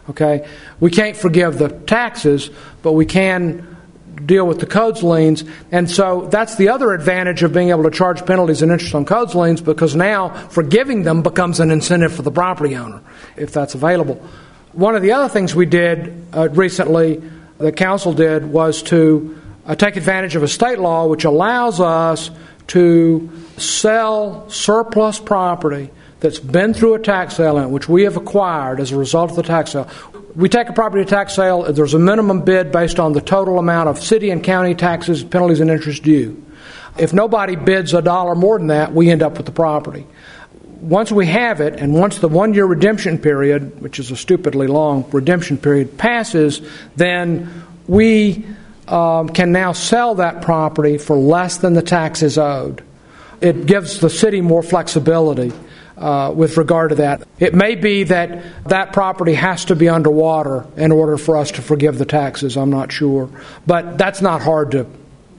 Okay? 0.10 0.48
We 0.80 0.92
can't 0.92 1.16
forgive 1.16 1.58
the 1.58 1.70
taxes, 1.70 2.50
but 2.82 2.94
we 2.94 3.06
can 3.06 3.76
deal 4.26 4.48
with 4.48 4.60
the 4.60 4.66
codes 4.66 5.04
liens. 5.04 5.44
And 5.72 5.90
so 5.90 6.28
that's 6.28 6.56
the 6.56 6.70
other 6.70 6.92
advantage 6.94 7.44
of 7.44 7.54
being 7.54 7.70
able 7.70 7.84
to 7.84 7.92
charge 7.92 8.26
penalties 8.26 8.62
and 8.62 8.72
interest 8.72 8.94
on 8.96 9.06
codes 9.06 9.36
liens 9.36 9.62
because 9.62 9.96
now 9.96 10.30
forgiving 10.50 11.04
them 11.04 11.22
becomes 11.22 11.60
an 11.60 11.72
incentive 11.72 12.14
for 12.14 12.24
the 12.24 12.32
property 12.32 12.76
owner 12.76 13.02
if 13.36 13.54
that's 13.54 13.76
available. 13.76 14.16
One 14.74 14.96
of 14.96 15.02
the 15.02 15.12
other 15.12 15.30
things 15.30 15.56
we 15.56 15.66
did 15.66 16.26
uh, 16.34 16.50
recently, 16.50 17.22
the 17.58 17.72
council 17.72 18.14
did, 18.14 18.46
was 18.46 18.84
to 18.84 19.40
uh, 19.68 19.76
take 19.76 19.98
advantage 19.98 20.36
of 20.36 20.44
a 20.44 20.48
state 20.48 20.80
law 20.80 21.06
which 21.06 21.26
allows 21.26 21.80
us 21.80 22.32
to 22.68 23.30
sell 23.58 24.50
surplus 24.50 25.20
property 25.20 25.90
that's 26.20 26.40
been 26.40 26.74
through 26.74 26.96
a 26.96 27.00
tax 27.00 27.36
sale 27.36 27.70
which 27.70 27.88
we 27.88 28.04
have 28.04 28.18
acquired 28.18 28.80
as 28.80 28.92
a 28.92 28.98
result 28.98 29.30
of 29.30 29.36
the 29.36 29.44
tax 29.44 29.72
sale. 29.72 29.90
We 30.36 30.50
take 30.50 30.70
a 30.70 30.74
property 30.74 31.04
tax 31.06 31.36
sale, 31.36 31.72
there's 31.72 31.94
a 31.94 32.00
minimum 32.00 32.42
bid 32.42 32.72
based 32.72 33.00
on 33.00 33.14
the 33.14 33.22
total 33.22 33.60
amount 33.60 33.90
of 33.90 34.00
city 34.00 34.30
and 34.30 34.44
county 34.44 34.76
taxes, 34.76 35.24
penalties, 35.24 35.60
and 35.60 35.70
interest 35.70 36.04
due. 36.04 36.44
If 36.98 37.14
nobody 37.14 37.56
bids 37.56 37.94
a 37.94 38.02
dollar 38.02 38.36
more 38.36 38.58
than 38.58 38.68
that, 38.68 38.94
we 38.94 39.10
end 39.10 39.22
up 39.22 39.38
with 39.38 39.46
the 39.46 39.52
property. 39.52 40.06
Once 40.82 41.12
we 41.12 41.26
have 41.26 41.60
it, 41.60 41.80
and 41.80 41.94
once 41.94 42.20
the 42.20 42.28
one 42.28 42.54
year 42.54 42.66
redemption 42.66 43.18
period, 43.18 43.82
which 43.82 44.00
is 44.00 44.12
a 44.12 44.16
stupidly 44.16 44.68
long 44.68 45.10
redemption 45.12 45.58
period, 45.58 45.98
passes, 45.98 46.62
then 46.96 47.64
we 47.88 48.46
um, 48.88 49.30
can 49.30 49.52
now 49.52 49.74
sell 49.74 50.16
that 50.16 50.42
property 50.42 50.98
for 50.98 51.16
less 51.18 51.58
than 51.58 51.74
the 51.74 51.82
taxes 51.82 52.38
owed. 52.38 52.84
It 53.42 53.66
gives 53.66 54.00
the 54.00 54.10
city 54.10 54.42
more 54.42 54.64
flexibility. 54.64 55.52
Uh, 55.98 56.32
with 56.32 56.58
regard 56.58 56.90
to 56.90 56.96
that. 56.98 57.28
It 57.40 57.56
may 57.56 57.74
be 57.74 58.04
that 58.04 58.44
that 58.66 58.94
property 58.94 59.34
has 59.34 59.66
to 59.66 59.76
be 59.76 59.90
underwater 59.90 60.68
in 60.78 60.92
order 60.92 61.18
for 61.18 61.38
us 61.38 61.50
to 61.54 61.64
forgive 61.64 61.98
the 61.98 62.06
taxes. 62.06 62.56
I'm 62.56 62.70
not 62.70 62.92
sure. 62.92 63.32
But 63.66 63.98
that's 63.98 64.22
not 64.22 64.44
hard 64.44 64.70
to 64.74 64.86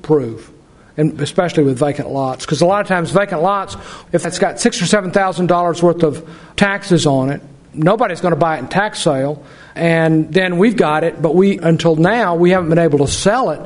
prove. 0.03 0.51
And 0.97 1.21
especially 1.21 1.63
with 1.63 1.79
vacant 1.79 2.11
lots, 2.11 2.45
because 2.45 2.61
a 2.61 2.67
lot 2.67 2.81
of 2.81 2.89
times 2.89 3.13
vacant 3.13 3.41
lots, 3.41 3.77
if 4.11 4.27
it's 4.27 4.41
got 4.41 4.59
six 4.59 4.83
or 4.83 4.87
seven 4.87 5.13
thousand 5.13 5.47
dollars 5.47 5.81
worth 5.81 6.03
of 6.03 6.29
taxes 6.57 7.07
on 7.07 7.31
it, 7.31 7.41
nobody's 7.79 8.21
going 8.21 8.33
to 8.33 8.41
buy 8.41 8.57
it 8.57 8.61
in 8.61 8.69
tax 8.69 9.01
sale 9.01 9.45
and 9.75 10.33
then 10.33 10.59
we've 10.59 10.77
got 10.77 11.05
it, 11.05 11.23
but 11.23 11.35
we 11.35 11.59
until 11.59 11.97
now 11.97 12.35
we 12.35 12.51
haven't 12.51 12.69
been 12.69 12.79
able 12.79 12.99
to 12.99 13.09
sell 13.09 13.51
it 13.51 13.61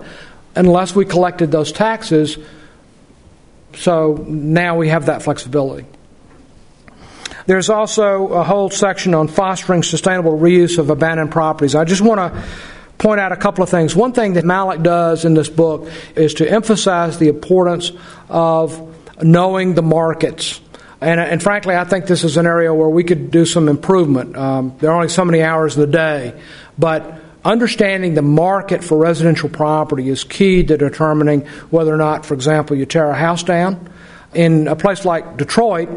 unless 0.55 0.94
we 0.94 1.05
collected 1.05 1.51
those 1.51 1.72
taxes. 1.72 2.38
So 3.75 4.25
now 4.29 4.77
we 4.77 4.88
have 4.88 5.07
that 5.07 5.22
flexibility. 5.22 5.87
There's 7.46 7.70
also 7.70 8.29
a 8.29 8.44
whole 8.44 8.70
section 8.70 9.14
on 9.14 9.29
fostering 9.29 9.83
sustainable 9.83 10.38
reuse 10.38 10.79
of 10.79 10.90
abandoned 10.90 11.33
properties. 11.33 11.75
I 11.75 11.85
just 11.85 12.03
want 12.03 12.18
to 12.20 12.42
point 12.98 13.18
out 13.18 13.33
a 13.33 13.37
couple 13.37 13.64
of 13.64 13.70
things. 13.70 13.96
One 13.96 14.12
thing 14.12 14.35
that 14.35 14.44
Mallach 14.44 14.83
does 14.83 15.25
in 15.25 15.35
this 15.35 15.48
book 15.48 15.88
is 16.14 16.35
to 16.35 16.48
emphasize 16.48 17.18
the 17.18 17.29
importance 17.29 17.90
of 18.29 18.81
knowing 19.22 19.75
the 19.75 19.83
markets 19.83 20.61
and, 21.02 21.20
and, 21.20 21.42
frankly, 21.42 21.74
I 21.74 21.84
think 21.84 22.06
this 22.06 22.24
is 22.24 22.36
an 22.36 22.46
area 22.46 22.72
where 22.72 22.88
we 22.88 23.04
could 23.04 23.30
do 23.30 23.44
some 23.44 23.68
improvement. 23.68 24.36
Um, 24.36 24.76
there 24.78 24.90
are 24.90 24.96
only 24.96 25.08
so 25.08 25.24
many 25.24 25.42
hours 25.42 25.74
in 25.74 25.80
the 25.80 25.86
day, 25.86 26.40
but 26.78 27.20
understanding 27.44 28.14
the 28.14 28.22
market 28.22 28.84
for 28.84 28.96
residential 28.96 29.48
property 29.48 30.08
is 30.08 30.24
key 30.24 30.62
to 30.64 30.76
determining 30.76 31.40
whether 31.70 31.92
or 31.92 31.96
not, 31.96 32.24
for 32.24 32.34
example, 32.34 32.76
you 32.76 32.86
tear 32.86 33.10
a 33.10 33.16
house 33.16 33.42
down. 33.42 33.90
In 34.34 34.68
a 34.68 34.76
place 34.76 35.04
like 35.04 35.36
Detroit, 35.36 35.88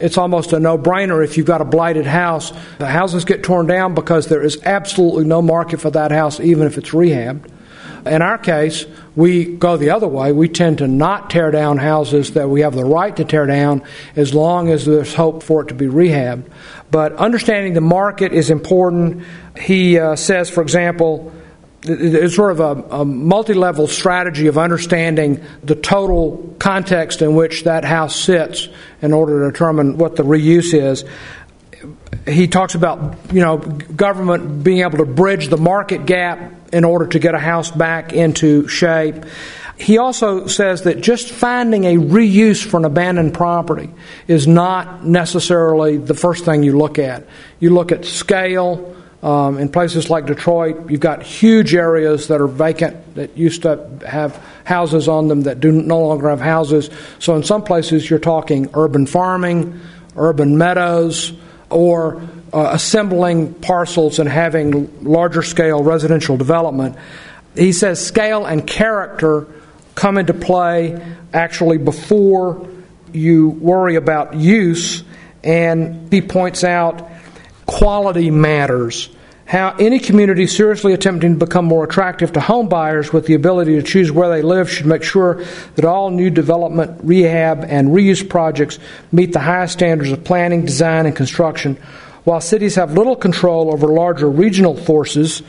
it's 0.00 0.16
almost 0.16 0.52
a 0.52 0.60
no 0.60 0.78
brainer 0.78 1.24
if 1.24 1.36
you've 1.36 1.46
got 1.46 1.60
a 1.60 1.64
blighted 1.64 2.06
house. 2.06 2.52
The 2.78 2.86
houses 2.86 3.24
get 3.24 3.42
torn 3.42 3.66
down 3.66 3.94
because 3.94 4.28
there 4.28 4.42
is 4.42 4.62
absolutely 4.64 5.24
no 5.24 5.42
market 5.42 5.80
for 5.80 5.90
that 5.90 6.10
house, 6.10 6.40
even 6.40 6.66
if 6.66 6.78
it's 6.78 6.90
rehabbed. 6.90 7.50
In 8.06 8.22
our 8.22 8.38
case, 8.38 8.84
we 9.14 9.44
go 9.44 9.76
the 9.76 9.90
other 9.90 10.08
way. 10.08 10.32
We 10.32 10.48
tend 10.48 10.78
to 10.78 10.88
not 10.88 11.30
tear 11.30 11.50
down 11.50 11.78
houses 11.78 12.32
that 12.32 12.48
we 12.48 12.62
have 12.62 12.74
the 12.74 12.84
right 12.84 13.14
to 13.16 13.24
tear 13.24 13.46
down 13.46 13.82
as 14.16 14.34
long 14.34 14.70
as 14.70 14.84
there's 14.86 15.14
hope 15.14 15.42
for 15.42 15.62
it 15.62 15.68
to 15.68 15.74
be 15.74 15.86
rehabbed. 15.86 16.44
But 16.90 17.14
understanding 17.14 17.74
the 17.74 17.80
market 17.80 18.32
is 18.32 18.50
important. 18.50 19.24
He 19.58 19.98
uh, 19.98 20.16
says, 20.16 20.50
for 20.50 20.62
example, 20.62 21.32
it's 21.84 22.36
sort 22.36 22.52
of 22.52 22.60
a, 22.60 22.98
a 23.00 23.04
multi 23.04 23.54
level 23.54 23.86
strategy 23.86 24.46
of 24.46 24.56
understanding 24.56 25.44
the 25.64 25.74
total 25.74 26.54
context 26.58 27.22
in 27.22 27.34
which 27.34 27.64
that 27.64 27.84
house 27.84 28.14
sits 28.14 28.68
in 29.00 29.12
order 29.12 29.44
to 29.44 29.50
determine 29.50 29.98
what 29.98 30.14
the 30.14 30.22
reuse 30.22 30.74
is 30.74 31.04
he 32.26 32.46
talks 32.46 32.74
about 32.74 33.16
you 33.32 33.40
know 33.40 33.58
government 33.58 34.62
being 34.62 34.80
able 34.80 34.98
to 34.98 35.06
bridge 35.06 35.48
the 35.48 35.56
market 35.56 36.06
gap 36.06 36.52
in 36.72 36.84
order 36.84 37.06
to 37.06 37.18
get 37.18 37.34
a 37.34 37.38
house 37.38 37.70
back 37.70 38.12
into 38.12 38.68
shape. 38.68 39.24
He 39.76 39.98
also 39.98 40.46
says 40.46 40.82
that 40.82 41.00
just 41.00 41.30
finding 41.30 41.84
a 41.84 41.96
reuse 41.96 42.64
for 42.64 42.76
an 42.76 42.84
abandoned 42.84 43.34
property 43.34 43.90
is 44.28 44.46
not 44.46 45.04
necessarily 45.04 45.96
the 45.96 46.14
first 46.14 46.44
thing 46.44 46.62
you 46.62 46.78
look 46.78 46.98
at. 46.98 47.26
You 47.58 47.70
look 47.70 47.92
at 47.92 48.04
scale. 48.04 48.96
Um, 49.22 49.58
in 49.58 49.68
places 49.68 50.10
like 50.10 50.26
Detroit, 50.26 50.90
you've 50.90 50.98
got 50.98 51.22
huge 51.22 51.76
areas 51.76 52.26
that 52.26 52.40
are 52.40 52.48
vacant 52.48 53.14
that 53.14 53.38
used 53.38 53.62
to 53.62 54.00
have 54.04 54.34
houses 54.64 55.06
on 55.06 55.28
them 55.28 55.42
that 55.42 55.60
do 55.60 55.70
no 55.70 56.00
longer 56.00 56.28
have 56.28 56.40
houses. 56.40 56.90
So 57.20 57.36
in 57.36 57.44
some 57.44 57.62
places, 57.62 58.10
you're 58.10 58.18
talking 58.18 58.68
urban 58.74 59.06
farming, 59.06 59.80
urban 60.16 60.58
meadows, 60.58 61.34
or 61.72 62.22
uh, 62.52 62.70
assembling 62.72 63.54
parcels 63.54 64.18
and 64.18 64.28
having 64.28 65.04
larger 65.04 65.42
scale 65.42 65.82
residential 65.82 66.36
development. 66.36 66.96
He 67.56 67.72
says 67.72 68.04
scale 68.04 68.44
and 68.44 68.66
character 68.66 69.46
come 69.94 70.18
into 70.18 70.34
play 70.34 71.02
actually 71.32 71.78
before 71.78 72.68
you 73.12 73.48
worry 73.50 73.96
about 73.96 74.34
use, 74.34 75.04
and 75.44 76.10
he 76.12 76.22
points 76.22 76.64
out 76.64 77.10
quality 77.66 78.30
matters. 78.30 79.08
How 79.52 79.76
any 79.78 79.98
community 79.98 80.46
seriously 80.46 80.94
attempting 80.94 81.38
to 81.38 81.44
become 81.44 81.66
more 81.66 81.84
attractive 81.84 82.32
to 82.32 82.40
home 82.40 82.70
buyers 82.70 83.12
with 83.12 83.26
the 83.26 83.34
ability 83.34 83.74
to 83.76 83.82
choose 83.82 84.10
where 84.10 84.30
they 84.30 84.40
live 84.40 84.70
should 84.70 84.86
make 84.86 85.02
sure 85.02 85.44
that 85.74 85.84
all 85.84 86.08
new 86.08 86.30
development, 86.30 87.00
rehab, 87.04 87.62
and 87.68 87.88
reuse 87.88 88.26
projects 88.26 88.78
meet 89.12 89.34
the 89.34 89.40
highest 89.40 89.74
standards 89.74 90.10
of 90.10 90.24
planning, 90.24 90.64
design, 90.64 91.04
and 91.04 91.14
construction 91.14 91.76
while 92.24 92.40
cities 92.40 92.76
have 92.76 92.94
little 92.94 93.16
control 93.16 93.72
over 93.72 93.88
larger 93.88 94.30
regional 94.30 94.76
forces, 94.76 95.42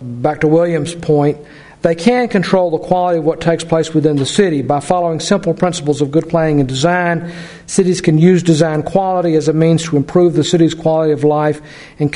back 0.00 0.42
to 0.42 0.48
William's 0.48 0.94
point, 0.94 1.38
they 1.82 1.94
can 1.94 2.28
control 2.28 2.70
the 2.70 2.86
quality 2.86 3.18
of 3.18 3.24
what 3.24 3.40
takes 3.40 3.64
place 3.64 3.94
within 3.94 4.16
the 4.16 4.26
city. 4.26 4.60
By 4.60 4.80
following 4.80 5.18
simple 5.18 5.54
principles 5.54 6.02
of 6.02 6.10
good 6.10 6.28
planning 6.28 6.60
and 6.60 6.68
design, 6.68 7.32
cities 7.66 8.02
can 8.02 8.18
use 8.18 8.42
design 8.42 8.82
quality 8.82 9.34
as 9.34 9.48
a 9.48 9.54
means 9.54 9.84
to 9.84 9.96
improve 9.96 10.34
the 10.34 10.44
city's 10.44 10.74
quality 10.74 11.12
of 11.12 11.24
life 11.24 11.62
and 11.98 12.12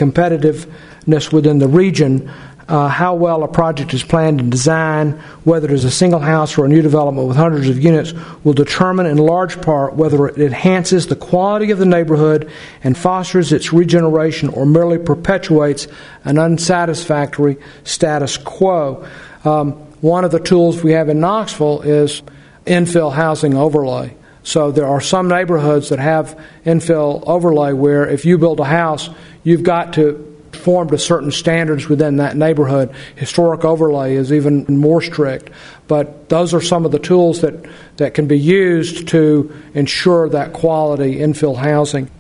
competitiveness 1.07 1.33
within 1.33 1.59
the 1.59 1.69
region 1.69 2.31
uh, 2.69 2.89
how 2.89 3.15
well 3.15 3.43
a 3.43 3.49
project 3.49 3.93
is 3.93 4.03
planned 4.03 4.41
and 4.41 4.51
designed, 4.51 5.21
whether 5.45 5.67
it 5.67 5.73
is 5.73 5.85
a 5.85 5.91
single 5.91 6.21
house 6.21 6.57
or 6.57 6.65
a 6.65 6.69
new 6.69 6.81
development 6.81 7.29
with 7.29 7.37
hundreds 7.37 7.69
of 7.69 7.83
units, 7.83 8.15
will 8.43 8.55
determine 8.55 9.07
in 9.07 9.19
large 9.19 9.61
part 9.61 9.95
whether 9.95 10.27
it 10.27 10.39
enhances 10.39 11.07
the 11.07 11.17
quality 11.17 11.71
of 11.71 11.79
the 11.79 11.85
neighborhood 11.85 12.51
and 12.83 12.97
fosters 12.97 13.53
its 13.53 13.73
regeneration 13.73 14.49
or 14.49 14.65
merely 14.65 14.99
perpetuates 14.99 15.87
an 16.25 16.39
unsatisfactory 16.39 17.59
status 17.85 18.39
quo. 18.39 19.07
Um, 19.45 19.73
one 20.01 20.25
of 20.25 20.31
the 20.31 20.41
tools 20.41 20.83
we 20.83 20.93
have 20.93 21.11
in 21.11 21.21
Knoxville 21.21 21.83
is 21.83 22.23
infill 22.65 23.13
housing 23.13 23.55
overlay. 23.55 24.17
So 24.43 24.71
there 24.71 24.87
are 24.87 25.01
some 25.01 25.29
neighborhoods 25.29 25.91
that 25.91 25.99
have 25.99 26.39
infill 26.65 27.23
overlay 27.27 27.73
where 27.73 28.09
if 28.09 28.25
you 28.25 28.39
build 28.39 28.61
a 28.61 28.65
house, 28.65 29.09
you've 29.43 29.63
got 29.63 29.95
to 29.95 30.34
conform 30.55 30.89
to 30.91 30.99
certain 30.99 31.31
standards 31.31 31.89
within 31.89 32.17
that 32.17 32.37
neighborhood. 32.37 32.95
Historic 33.17 33.65
overlay 33.65 34.15
is 34.15 34.33
even 34.33 34.65
more 34.69 35.03
strict. 35.03 35.51
But 35.89 36.29
those 36.29 36.55
are 36.55 36.61
some 36.61 36.87
of 36.87 36.93
the 36.93 36.99
tools 36.99 37.41
that, 37.43 37.55
that 37.97 38.15
can 38.15 38.27
be 38.27 38.39
used 38.39 39.09
to 39.09 39.55
ensure 39.75 40.29
that 40.31 40.53
quality 40.53 41.17
infill 41.17 41.57
housing. 41.57 42.11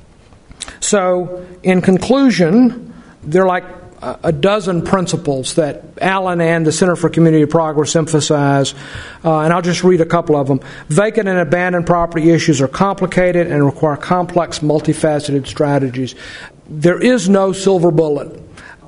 So, 0.80 1.46
in 1.62 1.80
conclusion, 1.80 2.92
they're 3.22 3.46
like 3.46 3.64
a 4.22 4.32
dozen 4.32 4.82
principles 4.82 5.54
that 5.54 5.82
Alan 6.00 6.40
and 6.40 6.66
the 6.66 6.72
Center 6.72 6.94
for 6.94 7.08
Community 7.08 7.46
Progress 7.46 7.96
emphasize, 7.96 8.74
uh, 9.24 9.40
and 9.40 9.52
I'll 9.52 9.62
just 9.62 9.82
read 9.82 10.02
a 10.02 10.06
couple 10.06 10.36
of 10.36 10.46
them. 10.46 10.60
Vacant 10.88 11.26
and 11.26 11.38
abandoned 11.38 11.86
property 11.86 12.30
issues 12.30 12.60
are 12.60 12.68
complicated 12.68 13.46
and 13.46 13.64
require 13.64 13.96
complex, 13.96 14.58
multifaceted 14.58 15.46
strategies. 15.46 16.14
There 16.68 17.00
is 17.00 17.28
no 17.28 17.52
silver 17.52 17.90
bullet. 17.90 18.40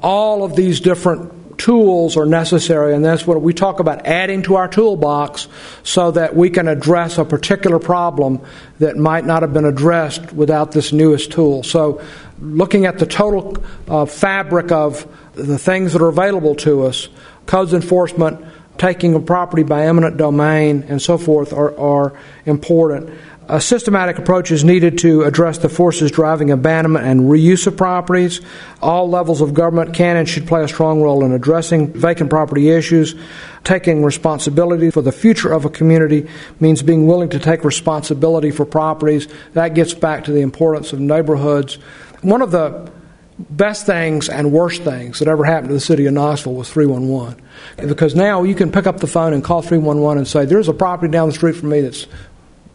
All 0.03 0.45
of 0.45 0.57
these 0.57 0.81
different 0.81 1.59
tools 1.59 2.17
are 2.17 2.27
necessary, 2.27 2.95
and 2.95 3.05
that's 3.05 3.27
what 3.27 3.41
we 3.41 3.55
talk 3.55 3.81
about 3.81 4.07
adding 4.07 4.43
to 4.43 4.57
our 4.57 4.69
toolbox 4.69 5.49
so 5.83 6.11
that 6.11 6.37
we 6.37 6.51
can 6.51 6.69
address 6.69 7.19
a 7.19 7.25
particular 7.25 7.79
problem 7.79 8.41
that 8.79 8.97
might 8.97 9.25
not 9.25 9.43
have 9.43 9.53
been 9.53 9.65
addressed 9.65 10.33
without 10.33 10.73
this 10.73 10.93
newest 10.93 11.33
tool. 11.33 11.63
So, 11.63 12.03
looking 12.39 12.85
at 12.87 12.99
the 12.99 13.07
total 13.07 13.57
uh, 13.89 14.05
fabric 14.05 14.71
of 14.71 15.07
the 15.35 15.59
things 15.59 15.93
that 15.93 16.03
are 16.03 16.09
available 16.09 16.55
to 16.57 16.85
us, 16.85 17.09
codes 17.47 17.73
enforcement, 17.73 18.45
taking 18.79 19.15
a 19.15 19.21
property 19.21 19.63
by 19.63 19.87
eminent 19.87 20.17
domain, 20.17 20.85
and 20.89 21.01
so 21.01 21.17
forth 21.17 21.53
are, 21.53 21.79
are 21.79 22.19
important. 22.45 23.11
A 23.49 23.61
systematic 23.61 24.19
approach 24.19 24.51
is 24.51 24.65
needed 24.65 24.99
to 24.99 25.23
address 25.23 25.59
the 25.59 25.69
forces 25.69 26.11
driving 26.11 26.51
abandonment 26.51 27.07
and 27.07 27.23
reuse 27.23 27.69
of 27.69 27.77
properties. 27.77 28.41
All 28.83 29.09
levels 29.09 29.41
of 29.41 29.55
government 29.55 29.95
can 29.95 30.17
and 30.17 30.29
should 30.29 30.49
play 30.49 30.65
a 30.65 30.69
strong 30.69 31.01
role 31.01 31.25
in 31.25 31.31
addressing 31.31 31.93
vacant 31.93 32.29
property 32.29 32.71
issues. 32.71 33.15
Taking 33.63 34.03
responsibility 34.03 34.91
for 34.91 35.01
the 35.01 35.13
future 35.13 35.53
of 35.53 35.65
a 35.65 35.71
community 35.71 36.29
means 36.59 36.83
being 36.83 37.07
willing 37.07 37.29
to 37.29 37.39
take 37.39 37.63
responsibility 37.63 38.51
for 38.51 38.65
properties. 38.65 39.29
That 39.53 39.75
gets 39.75 39.95
back 39.95 40.25
to 40.25 40.33
the 40.33 40.41
importance 40.41 40.93
of 40.93 40.99
neighborhoods. 40.99 41.75
One 42.23 42.43
of 42.43 42.51
the 42.51 42.91
best 43.39 43.87
things 43.87 44.29
and 44.29 44.51
worst 44.51 44.83
things 44.83 45.21
that 45.21 45.29
ever 45.29 45.45
happened 45.45 45.69
to 45.69 45.75
the 45.75 45.81
city 45.81 46.07
of 46.07 46.15
Knoxville 46.15 46.55
was 46.55 46.69
311. 46.71 47.41
Because 47.77 48.17
now 48.17 48.43
you 48.43 48.57
can 48.57 48.73
pick 48.73 48.89
up 48.89 48.99
the 48.99 49.07
phone 49.07 49.33
and 49.33 49.45
call 49.45 49.63
311 49.63 50.19
and 50.19 50.27
say, 50.27 50.47
There's 50.47 50.69
a 50.69 50.75
property 50.75 51.13
down 51.13 51.29
the 51.29 51.35
street 51.35 51.55
from 51.55 51.69
me 51.69 51.83
that's 51.83 52.09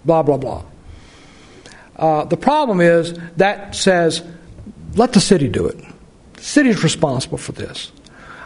blah, 0.05 0.23
blah, 0.23 0.37
blah. 0.37 0.63
Uh, 1.95 2.25
the 2.25 2.37
problem 2.37 2.81
is 2.81 3.13
that 3.37 3.75
says, 3.75 4.23
let 4.95 5.13
the 5.13 5.21
city 5.21 5.47
do 5.47 5.67
it. 5.67 5.77
The 6.33 6.43
city 6.43 6.69
is 6.69 6.83
responsible 6.83 7.37
for 7.37 7.51
this. 7.51 7.91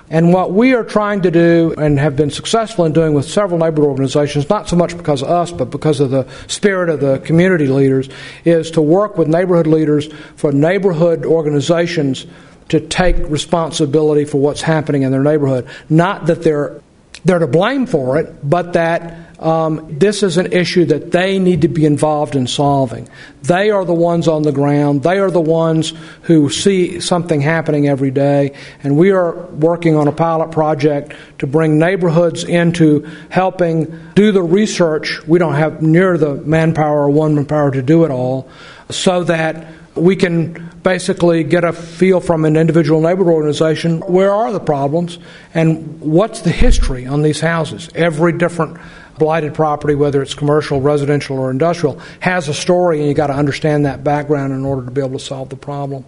And 0.09 0.31
what 0.31 0.51
we 0.51 0.75
are 0.75 0.83
trying 0.83 1.21
to 1.23 1.31
do 1.31 1.73
and 1.77 1.97
have 1.97 2.15
been 2.15 2.29
successful 2.29 2.85
in 2.85 2.93
doing 2.93 3.13
with 3.13 3.25
several 3.25 3.57
neighborhood 3.59 3.89
organizations, 3.89 4.47
not 4.49 4.69
so 4.69 4.75
much 4.75 4.95
because 4.95 5.23
of 5.23 5.29
us, 5.29 5.51
but 5.51 5.71
because 5.71 5.99
of 5.99 6.11
the 6.11 6.27
spirit 6.47 6.89
of 6.89 6.99
the 6.99 7.17
community 7.19 7.65
leaders, 7.65 8.09
is 8.43 8.69
to 8.71 8.81
work 8.81 9.17
with 9.17 9.27
neighborhood 9.27 9.65
leaders 9.65 10.07
for 10.35 10.51
neighborhood 10.51 11.25
organizations 11.25 12.27
to 12.69 12.79
take 12.79 13.17
responsibility 13.29 14.25
for 14.25 14.39
what's 14.39 14.61
happening 14.61 15.01
in 15.03 15.11
their 15.11 15.23
neighborhood. 15.23 15.67
Not 15.89 16.27
that 16.27 16.43
they're 16.43 16.81
they're 17.26 17.39
to 17.39 17.47
blame 17.47 17.88
for 17.88 18.17
it, 18.17 18.47
but 18.47 18.73
that 18.73 19.26
um, 19.39 19.97
this 19.99 20.23
is 20.23 20.38
an 20.38 20.53
issue 20.53 20.86
that 20.86 21.11
they 21.11 21.39
need 21.39 21.63
to 21.63 21.67
be 21.67 21.86
involved 21.86 22.36
in 22.36 22.47
solving. 22.47 23.09
They 23.41 23.71
are 23.71 23.84
the 23.84 23.93
ones 23.93 24.28
on 24.28 24.43
the 24.43 24.51
ground. 24.51 25.03
They 25.03 25.17
are 25.17 25.32
the 25.32 25.41
ones 25.41 25.93
who 26.21 26.49
see 26.49 26.99
something 26.99 27.41
happening 27.41 27.88
every 27.88 28.11
day. 28.11 28.55
And 28.84 28.95
we 28.95 29.11
are 29.11 29.34
working 29.47 29.95
on 29.95 30.07
a 30.07 30.11
pilot 30.11 30.51
project 30.51 31.13
to 31.39 31.47
bring 31.47 31.78
neighborhoods 31.80 32.43
into 32.43 33.09
helping 33.30 33.88
do 34.13 34.32
the 34.32 34.43
research. 34.43 35.26
We 35.28 35.39
don't 35.39 35.55
have 35.55 35.82
near 35.82 36.17
the 36.17 36.36
manpower 36.36 37.05
or 37.05 37.09
one 37.09 37.36
manpower 37.36 37.71
to 37.71 37.82
do 37.82 38.05
it 38.05 38.11
all, 38.11 38.49
so 38.89 39.23
that 39.26 39.67
we 39.95 40.15
can 40.15 40.69
basically 40.86 41.43
get 41.43 41.63
a 41.63 41.73
feel 41.73 42.19
from 42.19 42.45
an 42.45 42.55
individual 42.55 43.01
neighborhood 43.01 43.33
organization 43.33 44.01
where 44.01 44.31
are 44.31 44.53
the 44.53 44.59
problems 44.59 45.17
and 45.55 45.99
what's 45.99 46.41
the 46.41 46.51
history 46.51 47.07
on 47.07 47.23
these 47.23 47.41
houses. 47.41 47.89
Every 47.95 48.38
different 48.38 48.77
blighted 49.17 49.55
property, 49.55 49.95
whether 49.95 50.21
it's 50.21 50.36
commercial, 50.36 50.79
residential, 50.81 51.39
or 51.39 51.49
industrial, 51.49 51.99
has 52.19 52.49
a 52.49 52.53
story, 52.53 52.99
and 52.99 53.07
you've 53.07 53.17
got 53.17 53.27
to 53.27 53.33
understand 53.33 53.88
that 53.88 54.03
background 54.03 54.53
in 54.53 54.63
order 54.63 54.86
to 54.86 54.91
be 54.91 55.01
able 55.01 55.17
to 55.17 55.25
solve 55.25 55.49
the 55.49 55.55
problem. 55.55 56.05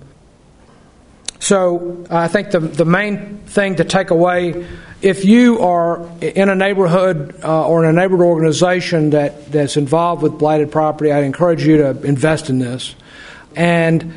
So 1.39 2.05
I 2.11 2.27
think 2.27 2.51
the, 2.51 2.59
the 2.59 2.85
main 2.85 3.39
thing 3.47 3.77
to 3.77 3.83
take 3.83 4.11
away, 4.11 4.67
if 5.01 5.25
you 5.25 5.59
are 5.61 6.07
in 6.21 6.49
a 6.49 6.55
neighborhood 6.55 7.39
uh, 7.43 7.67
or 7.67 7.83
in 7.83 7.89
a 7.89 7.99
neighborhood 7.99 8.27
organization 8.27 9.09
that, 9.09 9.51
that's 9.51 9.75
involved 9.75 10.21
with 10.21 10.37
blighted 10.37 10.71
property, 10.71 11.11
I'd 11.11 11.23
encourage 11.23 11.65
you 11.65 11.77
to 11.77 11.89
invest 12.03 12.51
in 12.51 12.59
this 12.59 12.93
and 13.57 14.13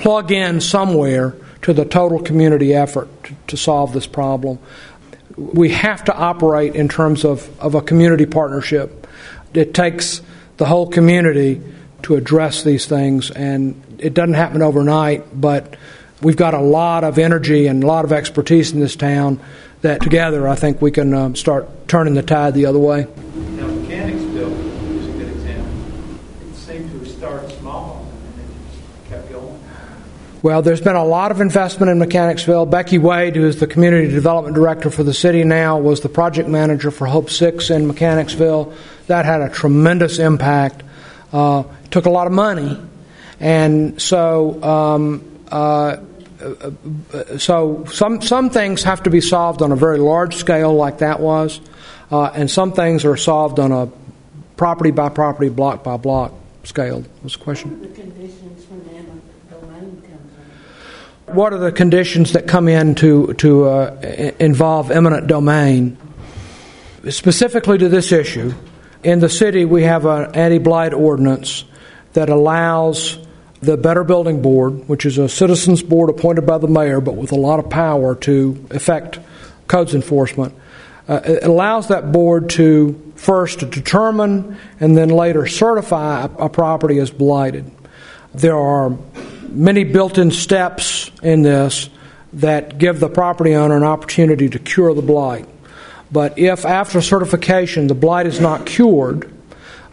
plug 0.00 0.32
in 0.32 0.60
somewhere 0.60 1.34
to 1.62 1.72
the 1.72 1.84
total 1.84 2.20
community 2.20 2.74
effort 2.74 3.08
to, 3.46 3.56
solve 3.56 3.92
this 3.92 4.06
problem 4.06 4.58
we 5.36 5.70
have 5.70 6.04
to 6.04 6.14
operate 6.14 6.74
in 6.74 6.88
terms 6.88 7.24
of, 7.24 7.48
of 7.60 7.74
a 7.74 7.82
community 7.82 8.26
partnership. 8.26 9.06
It 9.52 9.74
takes 9.74 10.22
the 10.56 10.66
whole 10.66 10.88
community 10.88 11.60
to 12.02 12.16
address 12.16 12.62
these 12.62 12.86
things, 12.86 13.30
and 13.30 13.80
it 13.98 14.14
doesn't 14.14 14.34
happen 14.34 14.62
overnight, 14.62 15.40
but 15.40 15.76
we've 16.22 16.36
got 16.36 16.54
a 16.54 16.60
lot 16.60 17.04
of 17.04 17.18
energy 17.18 17.66
and 17.66 17.82
a 17.82 17.86
lot 17.86 18.04
of 18.04 18.12
expertise 18.12 18.72
in 18.72 18.80
this 18.80 18.96
town 18.96 19.40
that 19.80 20.00
together 20.00 20.48
I 20.48 20.54
think 20.54 20.80
we 20.80 20.90
can 20.90 21.12
um, 21.12 21.36
start 21.36 21.88
turning 21.88 22.14
the 22.14 22.22
tide 22.22 22.54
the 22.54 22.66
other 22.66 22.78
way. 22.78 23.06
Well, 30.44 30.60
there's 30.60 30.82
been 30.82 30.94
a 30.94 31.02
lot 31.02 31.30
of 31.30 31.40
investment 31.40 31.88
in 31.90 31.98
Mechanicsville. 31.98 32.66
Becky 32.66 32.98
Wade, 32.98 33.34
who 33.34 33.46
is 33.46 33.60
the 33.60 33.66
community 33.66 34.08
development 34.10 34.54
director 34.54 34.90
for 34.90 35.02
the 35.02 35.14
city 35.14 35.42
now, 35.42 35.78
was 35.78 36.02
the 36.02 36.10
project 36.10 36.50
manager 36.50 36.90
for 36.90 37.06
Hope 37.06 37.30
6 37.30 37.70
in 37.70 37.86
Mechanicsville. 37.86 38.74
That 39.06 39.24
had 39.24 39.40
a 39.40 39.48
tremendous 39.48 40.18
impact. 40.18 40.82
Uh, 41.32 41.62
took 41.90 42.04
a 42.04 42.10
lot 42.10 42.26
of 42.26 42.34
money. 42.34 42.78
And 43.40 44.02
so, 44.02 44.62
um, 44.62 45.24
uh, 45.48 45.96
so 47.38 47.86
some, 47.86 48.20
some 48.20 48.50
things 48.50 48.82
have 48.82 49.04
to 49.04 49.10
be 49.10 49.22
solved 49.22 49.62
on 49.62 49.72
a 49.72 49.76
very 49.76 49.96
large 49.96 50.36
scale, 50.36 50.74
like 50.74 50.98
that 50.98 51.20
was, 51.20 51.58
uh, 52.12 52.24
and 52.34 52.50
some 52.50 52.72
things 52.72 53.06
are 53.06 53.16
solved 53.16 53.58
on 53.58 53.72
a 53.72 53.88
property 54.58 54.90
by 54.90 55.08
property, 55.08 55.48
block 55.48 55.82
by 55.82 55.96
block 55.96 56.34
scale. 56.64 57.02
What's 57.22 57.38
the 57.38 57.44
question? 57.44 57.80
What 61.26 61.52
are 61.52 61.58
the 61.58 61.72
conditions 61.72 62.32
that 62.32 62.46
come 62.46 62.68
in 62.68 62.94
to, 62.96 63.32
to 63.34 63.64
uh, 63.64 64.32
involve 64.38 64.90
eminent 64.90 65.26
domain? 65.26 65.96
Specifically 67.08 67.78
to 67.78 67.88
this 67.88 68.12
issue, 68.12 68.54
in 69.02 69.20
the 69.20 69.28
city 69.28 69.64
we 69.64 69.82
have 69.82 70.06
an 70.06 70.34
anti 70.34 70.58
blight 70.58 70.94
ordinance 70.94 71.64
that 72.14 72.28
allows 72.28 73.18
the 73.60 73.76
Better 73.76 74.04
Building 74.04 74.42
Board, 74.42 74.88
which 74.88 75.06
is 75.06 75.18
a 75.18 75.28
citizens 75.28 75.82
board 75.82 76.10
appointed 76.10 76.46
by 76.46 76.58
the 76.58 76.68
mayor 76.68 77.00
but 77.00 77.16
with 77.16 77.32
a 77.32 77.36
lot 77.36 77.58
of 77.58 77.70
power 77.70 78.14
to 78.16 78.66
effect 78.70 79.18
codes 79.66 79.94
enforcement, 79.94 80.54
uh, 81.08 81.20
it 81.24 81.44
allows 81.44 81.88
that 81.88 82.12
board 82.12 82.50
to 82.50 83.12
first 83.16 83.70
determine 83.70 84.58
and 84.80 84.96
then 84.96 85.08
later 85.08 85.46
certify 85.46 86.24
a, 86.24 86.44
a 86.44 86.48
property 86.48 86.98
as 86.98 87.10
blighted. 87.10 87.70
There 88.34 88.56
are 88.56 88.96
many 89.54 89.84
built 89.84 90.18
in 90.18 90.30
steps 90.30 91.10
in 91.22 91.42
this 91.42 91.88
that 92.34 92.78
give 92.78 93.00
the 93.00 93.08
property 93.08 93.54
owner 93.54 93.76
an 93.76 93.84
opportunity 93.84 94.48
to 94.48 94.58
cure 94.58 94.92
the 94.92 95.02
blight. 95.02 95.46
But 96.10 96.38
if 96.38 96.64
after 96.64 97.00
certification 97.00 97.86
the 97.86 97.94
blight 97.94 98.26
is 98.26 98.40
not 98.40 98.66
cured 98.66 99.32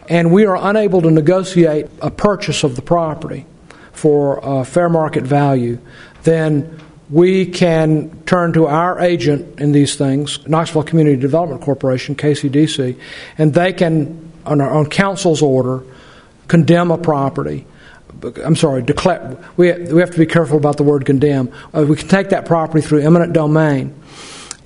and 0.08 0.32
we 0.32 0.46
are 0.46 0.56
unable 0.56 1.02
to 1.02 1.10
negotiate 1.10 1.86
a 2.00 2.10
purchase 2.10 2.64
of 2.64 2.76
the 2.76 2.82
property 2.82 3.46
for 3.92 4.64
fair 4.64 4.88
market 4.88 5.24
value, 5.24 5.78
then 6.24 6.80
we 7.10 7.46
can 7.46 8.22
turn 8.24 8.52
to 8.54 8.66
our 8.66 8.98
agent 9.00 9.60
in 9.60 9.72
these 9.72 9.96
things, 9.96 10.46
Knoxville 10.48 10.84
Community 10.84 11.16
Development 11.16 11.60
Corporation, 11.60 12.14
KCDC, 12.14 12.98
and 13.36 13.52
they 13.52 13.72
can, 13.72 14.32
on, 14.46 14.60
on 14.60 14.86
council's 14.86 15.42
order, 15.42 15.82
condemn 16.48 16.90
a 16.90 16.98
property 16.98 17.66
I'm 18.44 18.56
sorry, 18.56 18.82
declare, 18.82 19.36
we, 19.56 19.72
we 19.72 20.00
have 20.00 20.10
to 20.12 20.18
be 20.18 20.26
careful 20.26 20.56
about 20.56 20.76
the 20.76 20.82
word 20.82 21.04
condemn. 21.04 21.52
Uh, 21.74 21.84
we 21.88 21.96
can 21.96 22.08
take 22.08 22.30
that 22.30 22.46
property 22.46 22.80
through 22.80 23.00
eminent 23.00 23.32
domain, 23.32 23.94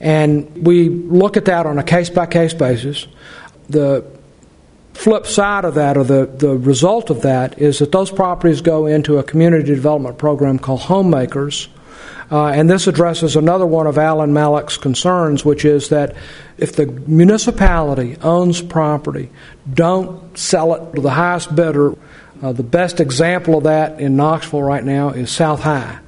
and 0.01 0.67
we 0.67 0.89
look 0.89 1.37
at 1.37 1.47
that 1.47 1.67
on 1.67 1.79
a 1.79 1.85
case 1.85 2.11
by 2.11 2.27
case 2.27 2.55
basis. 2.55 3.07
The 3.69 4.05
flip 4.95 5.27
side 5.27 5.65
of 5.65 5.75
that, 5.75 5.97
or 5.97 6.05
the, 6.05 6.27
the 6.27 6.57
result 6.57 7.11
of 7.11 7.23
that, 7.23 7.59
is 7.59 7.79
that 7.79 7.93
those 7.93 8.11
properties 8.11 8.61
go 8.61 8.87
into 8.87 9.19
a 9.19 9.23
community 9.23 9.65
development 9.65 10.19
program 10.19 10.59
called 10.59 10.81
Homemakers, 10.83 11.69
Uh, 12.29 12.49
and 12.49 12.69
this 12.69 12.89
addresses 12.89 13.37
another 13.37 13.67
one 13.67 13.87
of 13.87 13.99
Alan 13.99 14.33
Mallach's 14.33 14.77
concerns, 14.77 15.45
which 15.45 15.65
is 15.65 15.91
that 15.91 16.17
if 16.59 16.75
the 16.75 16.87
municipality 17.07 18.17
owns 18.21 18.61
property, 18.61 19.31
don't 19.73 20.37
sell 20.37 20.75
it 20.75 20.95
to 20.97 21.01
the 21.01 21.11
highest 21.11 21.55
bidder. 21.55 21.95
Uh, 22.43 22.53
the 22.53 22.63
best 22.63 23.01
example 23.01 23.59
of 23.59 23.65
that 23.65 24.01
in 24.01 24.17
Knoxville 24.17 24.63
right 24.63 24.85
now 24.85 25.11
is 25.11 25.31
South 25.31 25.61
High, 25.61 25.99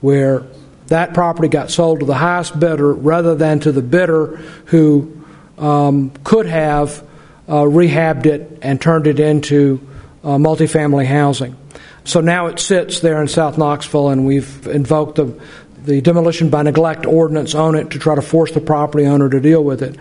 where 0.00 0.44
that 0.88 1.14
property 1.14 1.48
got 1.48 1.70
sold 1.70 2.00
to 2.00 2.06
the 2.06 2.14
highest 2.14 2.58
bidder 2.58 2.92
rather 2.92 3.34
than 3.34 3.60
to 3.60 3.72
the 3.72 3.82
bidder 3.82 4.36
who 4.66 5.24
um, 5.56 6.10
could 6.24 6.46
have 6.46 7.02
uh, 7.48 7.62
rehabbed 7.62 8.26
it 8.26 8.58
and 8.62 8.80
turned 8.80 9.06
it 9.06 9.20
into 9.20 9.80
uh, 10.22 10.36
multifamily 10.36 11.06
housing. 11.06 11.56
So 12.04 12.20
now 12.20 12.46
it 12.46 12.58
sits 12.58 13.00
there 13.00 13.20
in 13.22 13.28
South 13.28 13.56
Knoxville, 13.56 14.10
and 14.10 14.26
we've 14.26 14.66
invoked 14.66 15.16
the, 15.16 15.40
the 15.84 16.00
demolition 16.00 16.50
by 16.50 16.62
neglect 16.62 17.06
ordinance 17.06 17.54
on 17.54 17.74
it 17.74 17.90
to 17.90 17.98
try 17.98 18.14
to 18.14 18.22
force 18.22 18.52
the 18.52 18.60
property 18.60 19.06
owner 19.06 19.30
to 19.30 19.40
deal 19.40 19.62
with 19.62 19.82
it. 19.82 19.96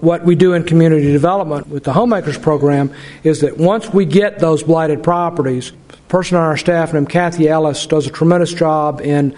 What 0.00 0.24
we 0.24 0.34
do 0.34 0.52
in 0.52 0.64
community 0.64 1.10
development 1.10 1.68
with 1.68 1.84
the 1.84 1.92
homemakers 1.92 2.38
program 2.38 2.92
is 3.24 3.40
that 3.40 3.58
once 3.58 3.92
we 3.92 4.04
get 4.04 4.38
those 4.38 4.62
blighted 4.62 5.02
properties, 5.02 5.72
a 5.92 5.96
person 6.08 6.36
on 6.36 6.44
our 6.44 6.56
staff 6.56 6.92
named 6.92 7.08
Kathy 7.08 7.48
Ellis 7.48 7.86
does 7.86 8.06
a 8.06 8.10
tremendous 8.10 8.52
job 8.52 9.00
in 9.00 9.34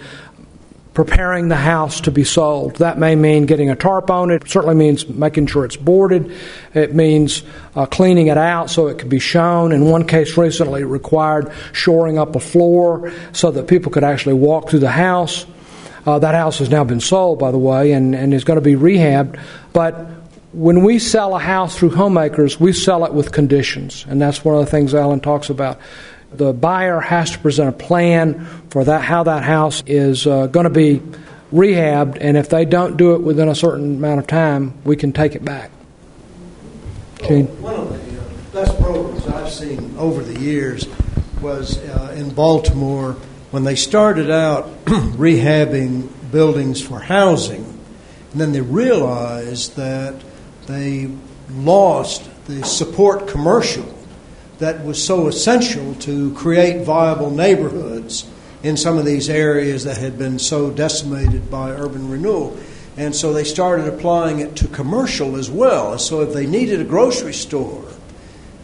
preparing 0.93 1.47
the 1.47 1.55
house 1.55 2.01
to 2.01 2.11
be 2.11 2.23
sold. 2.23 2.75
That 2.77 2.97
may 2.97 3.15
mean 3.15 3.45
getting 3.45 3.69
a 3.69 3.75
tarp 3.75 4.11
on 4.11 4.29
it. 4.29 4.43
it 4.43 4.49
certainly 4.49 4.75
means 4.75 5.07
making 5.07 5.47
sure 5.47 5.63
it's 5.63 5.77
boarded. 5.77 6.35
It 6.73 6.93
means 6.93 7.43
uh, 7.75 7.85
cleaning 7.85 8.27
it 8.27 8.37
out 8.37 8.69
so 8.69 8.87
it 8.87 8.97
can 8.97 9.07
be 9.07 9.19
shown. 9.19 9.71
In 9.71 9.85
one 9.85 10.05
case 10.05 10.37
recently, 10.37 10.81
it 10.81 10.85
required 10.85 11.51
shoring 11.71 12.19
up 12.19 12.35
a 12.35 12.39
floor 12.39 13.11
so 13.31 13.51
that 13.51 13.67
people 13.67 13.91
could 13.91 14.03
actually 14.03 14.33
walk 14.33 14.69
through 14.69 14.79
the 14.79 14.91
house. 14.91 15.45
Uh, 16.05 16.19
that 16.19 16.35
house 16.35 16.59
has 16.59 16.69
now 16.69 16.83
been 16.83 16.99
sold, 16.99 17.39
by 17.39 17.51
the 17.51 17.57
way, 17.57 17.93
and, 17.93 18.13
and 18.13 18.33
is 18.33 18.43
going 18.43 18.57
to 18.57 18.61
be 18.61 18.75
rehabbed. 18.75 19.39
But 19.71 20.20
when 20.53 20.83
we 20.83 20.99
sell 20.99 21.35
a 21.35 21.39
house 21.39 21.77
through 21.77 21.91
homemakers, 21.91 22.59
we 22.59 22.73
sell 22.73 23.05
it 23.05 23.13
with 23.13 23.31
conditions, 23.31 24.05
and 24.07 24.21
that's 24.21 24.43
one 24.43 24.55
of 24.55 24.65
the 24.65 24.71
things 24.71 24.93
Alan 24.93 25.19
talks 25.19 25.49
about 25.49 25.79
the 26.33 26.53
buyer 26.53 26.99
has 26.99 27.31
to 27.31 27.39
present 27.39 27.69
a 27.69 27.77
plan 27.77 28.45
for 28.69 28.85
that 28.85 29.01
how 29.01 29.23
that 29.23 29.43
house 29.43 29.83
is 29.85 30.25
uh, 30.25 30.47
going 30.47 30.63
to 30.63 30.69
be 30.69 31.01
rehabbed, 31.53 32.17
and 32.19 32.37
if 32.37 32.49
they 32.49 32.65
don't 32.65 32.97
do 32.97 33.15
it 33.15 33.21
within 33.21 33.49
a 33.49 33.55
certain 33.55 33.97
amount 33.97 34.19
of 34.19 34.27
time, 34.27 34.73
we 34.85 34.95
can 34.95 35.11
take 35.11 35.35
it 35.35 35.43
back. 35.43 35.71
Well, 37.21 37.43
one 37.43 37.75
of 37.75 37.89
the 37.89 38.19
uh, 38.19 38.63
best 38.65 38.81
programs 38.81 39.27
I've 39.27 39.51
seen 39.51 39.95
over 39.97 40.23
the 40.23 40.39
years 40.39 40.87
was 41.41 41.77
uh, 41.77 42.15
in 42.17 42.33
Baltimore 42.33 43.13
when 43.51 43.63
they 43.63 43.75
started 43.75 44.31
out 44.31 44.65
rehabbing 44.85 46.09
buildings 46.31 46.81
for 46.81 46.99
housing, 46.99 47.63
and 48.31 48.41
then 48.41 48.53
they 48.53 48.61
realized 48.61 49.75
that 49.75 50.15
they 50.71 51.11
lost 51.53 52.29
the 52.45 52.63
support 52.63 53.27
commercial 53.27 53.85
that 54.59 54.83
was 54.85 55.03
so 55.03 55.27
essential 55.27 55.95
to 55.95 56.33
create 56.33 56.85
viable 56.85 57.31
neighborhoods 57.31 58.29
in 58.63 58.77
some 58.77 58.97
of 58.97 59.05
these 59.05 59.29
areas 59.29 59.83
that 59.85 59.97
had 59.97 60.17
been 60.17 60.37
so 60.37 60.69
decimated 60.69 61.49
by 61.49 61.71
urban 61.71 62.09
renewal. 62.09 62.55
And 62.95 63.15
so 63.15 63.33
they 63.33 63.43
started 63.43 63.87
applying 63.87 64.39
it 64.39 64.55
to 64.57 64.67
commercial 64.67 65.35
as 65.35 65.49
well. 65.49 65.97
So 65.97 66.21
if 66.21 66.33
they 66.33 66.45
needed 66.45 66.79
a 66.79 66.83
grocery 66.83 67.33
store 67.33 67.85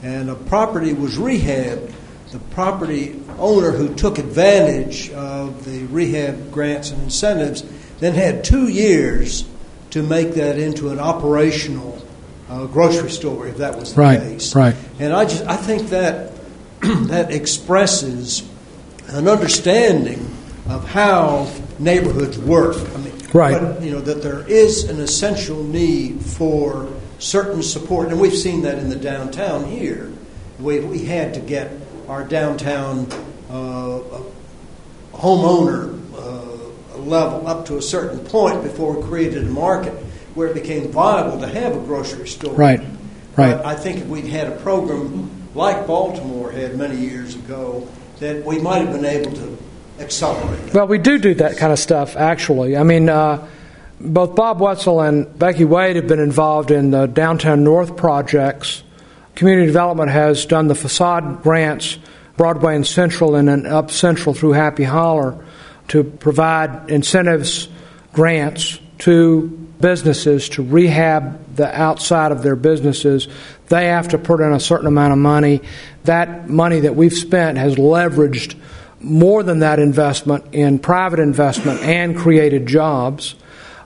and 0.04 0.30
a 0.30 0.36
property 0.36 0.94
was 0.94 1.18
rehabbed, 1.18 1.94
the 2.32 2.40
property 2.52 3.20
owner 3.40 3.72
who 3.72 3.96
took 3.96 4.18
advantage 4.18 5.10
of 5.12 5.66
the 5.66 5.86
rehab 5.86 6.52
grants 6.52 6.92
and 6.92 7.02
incentives 7.04 7.64
then 8.00 8.14
had 8.14 8.44
two 8.44 8.68
years 8.68 9.46
to 9.92 10.04
make 10.04 10.34
that 10.34 10.58
into 10.60 10.90
an 10.90 11.00
operational 11.00 12.02
uh, 12.50 12.66
grocery 12.66 13.10
store 13.10 13.48
if 13.48 13.58
that 13.58 13.78
was 13.78 13.94
the 13.94 14.02
right, 14.02 14.20
case. 14.20 14.56
Right. 14.56 14.76
And 15.00 15.14
I 15.14 15.26
just 15.26 15.46
I 15.46 15.56
think 15.56 15.90
that 15.90 16.34
that 16.82 17.32
expresses 17.32 18.48
an 19.08 19.28
understanding 19.28 20.34
of 20.68 20.88
how 20.88 21.52
neighborhoods 21.80 22.38
work. 22.38 22.78
I 22.78 22.98
mean, 22.98 23.14
right. 23.34 23.62
But, 23.62 23.82
you 23.82 23.92
know 23.92 24.02
that 24.02 24.22
there 24.22 24.48
is 24.48 24.86
an 24.86 25.00
essential 25.00 25.64
need 25.64 26.22
for 26.22 26.90
certain 27.20 27.64
support, 27.64 28.10
and 28.10 28.20
we've 28.20 28.38
seen 28.38 28.62
that 28.64 28.78
in 28.78 28.90
the 28.90 28.96
downtown 28.96 29.66
here. 29.66 30.12
We 30.60 30.80
we 30.80 31.06
had 31.06 31.34
to 31.36 31.40
get 31.40 31.72
our 32.08 32.24
downtown 32.24 33.08
uh, 33.50 34.00
homeowner 35.14 35.97
level 37.08 37.48
up 37.48 37.66
to 37.68 37.78
a 37.78 37.82
certain 37.82 38.20
point 38.20 38.64
before 38.64 38.94
we 38.94 39.08
created 39.08 39.44
a 39.46 39.50
market 39.50 39.94
where 40.36 40.48
it 40.48 40.54
became 40.54 40.92
viable 40.92 41.40
to 41.40 41.48
have 41.48 41.76
a 41.76 41.80
grocery 41.80 42.28
store. 42.28 42.54
Right, 42.54 42.80
right. 43.36 43.58
But 43.58 43.66
I 43.66 43.76
think 43.76 43.98
if 43.98 44.08
we'd 44.08 44.26
had 44.26 44.48
a 44.48 44.56
program 44.58 45.32
like 45.56 45.88
Baltimore 45.88 46.52
had 46.52 46.78
many 46.78 46.98
years 46.98 47.36
ago, 47.36 47.88
that 48.20 48.46
we 48.46 48.60
might 48.60 48.84
have 48.84 48.94
been 48.94 49.06
able 49.06 49.32
to 49.32 49.58
accelerate. 50.00 50.62
That. 50.66 50.74
Well, 50.74 50.88
we 50.88 51.00
do 51.00 51.18
do 51.18 51.34
that 51.36 51.58
kind 51.58 51.74
of 51.74 51.80
stuff, 51.80 52.16
actually. 52.16 52.78
I 52.78 52.84
mean, 52.84 53.10
uh, 53.10 53.48
both 54.00 54.36
Bob 54.36 54.60
Whetsel 54.60 55.02
and 55.02 55.38
Becky 55.38 55.66
Wade 55.66 55.96
have 55.96 56.08
been 56.08 56.20
involved 56.20 56.70
in 56.70 56.92
the 56.92 57.08
Downtown 57.08 57.64
North 57.64 57.96
projects. 57.96 58.84
Community 59.36 59.68
Development 59.68 60.10
has 60.10 60.46
done 60.46 60.68
the 60.68 60.76
facade 60.76 61.42
grants, 61.42 61.98
Broadway 62.38 62.76
and 62.76 62.86
Central, 62.86 63.36
and 63.36 63.48
then 63.48 63.66
up 63.66 63.90
Central 63.90 64.36
through 64.36 64.52
Happy 64.52 64.84
Holler 64.84 65.44
to 65.90 66.04
provide 66.04 66.90
incentives 66.90 67.68
grants 68.14 68.80
to 69.00 69.68
businesses 69.80 70.50
to 70.50 70.64
rehab 70.64 71.56
the 71.56 71.80
outside 71.80 72.32
of 72.32 72.44
their 72.44 72.56
businesses, 72.56 73.28
they 73.70 73.88
have 73.88 74.08
to 74.10 74.18
put 74.18 74.40
in 74.40 74.52
a 74.52 74.60
certain 74.60 74.88
amount 74.88 75.14
of 75.14 75.20
money. 75.20 75.62
That 76.06 76.50
money 76.50 76.82
that 76.82 76.96
we've 76.96 77.14
spent 77.14 77.58
has 77.58 77.76
leveraged 77.76 78.56
more 79.00 79.44
than 79.44 79.60
that 79.60 79.80
investment 79.80 80.54
in 80.54 80.80
private 80.80 81.20
investment 81.20 81.82
and 81.82 82.18
created 82.18 82.66
jobs. 82.66 83.36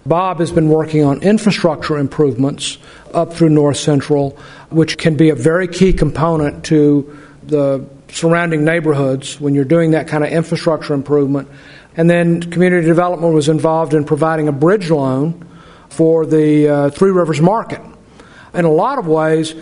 Bob 0.06 0.40
has 0.40 0.52
been 0.52 0.70
working 0.70 1.04
on 1.04 1.22
infrastructure 1.22 1.98
improvements 1.98 2.78
up 3.14 3.34
through 3.34 3.50
North 3.50 3.78
Central, 3.78 4.38
which 4.70 4.98
can 4.98 5.16
be 5.16 5.30
a 5.30 5.36
very 5.36 5.68
key 5.68 5.94
component 5.94 6.66
to 6.66 7.18
the 7.44 7.86
surrounding 8.10 8.64
neighborhoods 8.64 9.40
when 9.40 9.54
you're 9.54 9.66
doing 9.66 9.92
that 9.92 10.08
kind 10.08 10.24
of 10.24 10.32
infrastructure 10.32 10.94
improvement. 10.94 11.48
And 11.96 12.10
then 12.10 12.42
community 12.42 12.88
development 12.88 13.34
was 13.34 13.50
involved 13.50 13.94
in 13.94 14.06
providing 14.06 14.48
a 14.48 14.52
bridge 14.52 14.90
loan 14.90 15.48
for 15.90 16.26
the 16.26 16.68
uh, 16.68 16.90
Three 16.90 17.12
Rivers 17.12 17.42
Market. 17.42 17.82
In 18.54 18.66
a 18.66 18.72
lot 18.72 18.98
of 18.98 19.08
ways, 19.08 19.56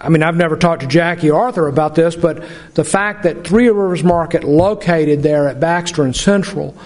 I 0.00 0.08
mean, 0.08 0.22
I've 0.22 0.36
never 0.36 0.56
talked 0.56 0.82
to 0.82 0.88
Jackie 0.88 1.30
Arthur 1.30 1.68
about 1.68 1.94
this, 1.94 2.16
but 2.16 2.44
the 2.74 2.84
fact 2.84 3.22
that 3.22 3.46
Three 3.46 3.68
Rivers 3.68 4.02
Market 4.02 4.44
located 4.44 5.22
there 5.22 5.48
at 5.48 5.60
Baxter 5.60 6.02
and 6.02 6.14
Central, 6.14 6.76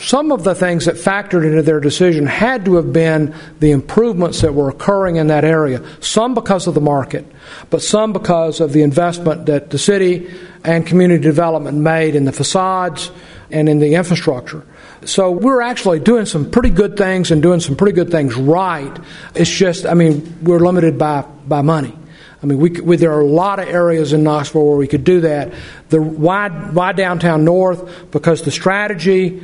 some 0.00 0.32
of 0.32 0.42
the 0.42 0.54
things 0.54 0.86
that 0.86 0.96
factored 0.96 1.44
into 1.44 1.62
their 1.62 1.80
decision 1.80 2.26
had 2.26 2.64
to 2.64 2.76
have 2.76 2.92
been 2.92 3.34
the 3.60 3.70
improvements 3.70 4.40
that 4.40 4.54
were 4.54 4.70
occurring 4.70 5.16
in 5.16 5.26
that 5.26 5.44
area. 5.44 5.84
Some 6.00 6.34
because 6.34 6.66
of 6.66 6.74
the 6.74 6.80
market, 6.80 7.26
but 7.70 7.82
some 7.82 8.12
because 8.12 8.60
of 8.60 8.72
the 8.72 8.82
investment 8.82 9.46
that 9.46 9.70
the 9.70 9.78
city 9.78 10.30
and 10.64 10.86
community 10.86 11.22
development 11.22 11.78
made 11.78 12.14
in 12.14 12.24
the 12.24 12.32
facades 12.32 13.10
and 13.52 13.68
in 13.68 13.78
the 13.78 13.94
infrastructure. 13.94 14.64
So 15.04 15.30
we're 15.30 15.60
actually 15.60 16.00
doing 16.00 16.26
some 16.26 16.50
pretty 16.50 16.70
good 16.70 16.96
things 16.96 17.30
and 17.30 17.42
doing 17.42 17.60
some 17.60 17.76
pretty 17.76 17.92
good 17.92 18.10
things 18.10 18.36
right. 18.36 18.96
It's 19.34 19.50
just, 19.50 19.84
I 19.86 19.94
mean, 19.94 20.38
we're 20.42 20.60
limited 20.60 20.98
by, 20.98 21.22
by 21.46 21.62
money. 21.62 21.96
I 22.42 22.46
mean, 22.46 22.58
we, 22.58 22.70
we, 22.70 22.96
there 22.96 23.12
are 23.12 23.20
a 23.20 23.26
lot 23.26 23.60
of 23.60 23.68
areas 23.68 24.12
in 24.12 24.24
Knoxville 24.24 24.66
where 24.66 24.76
we 24.76 24.88
could 24.88 25.04
do 25.04 25.20
that. 25.20 25.52
The 25.90 26.02
why, 26.02 26.48
why 26.48 26.92
downtown 26.92 27.44
north? 27.44 28.10
Because 28.10 28.42
the 28.42 28.50
strategy 28.50 29.42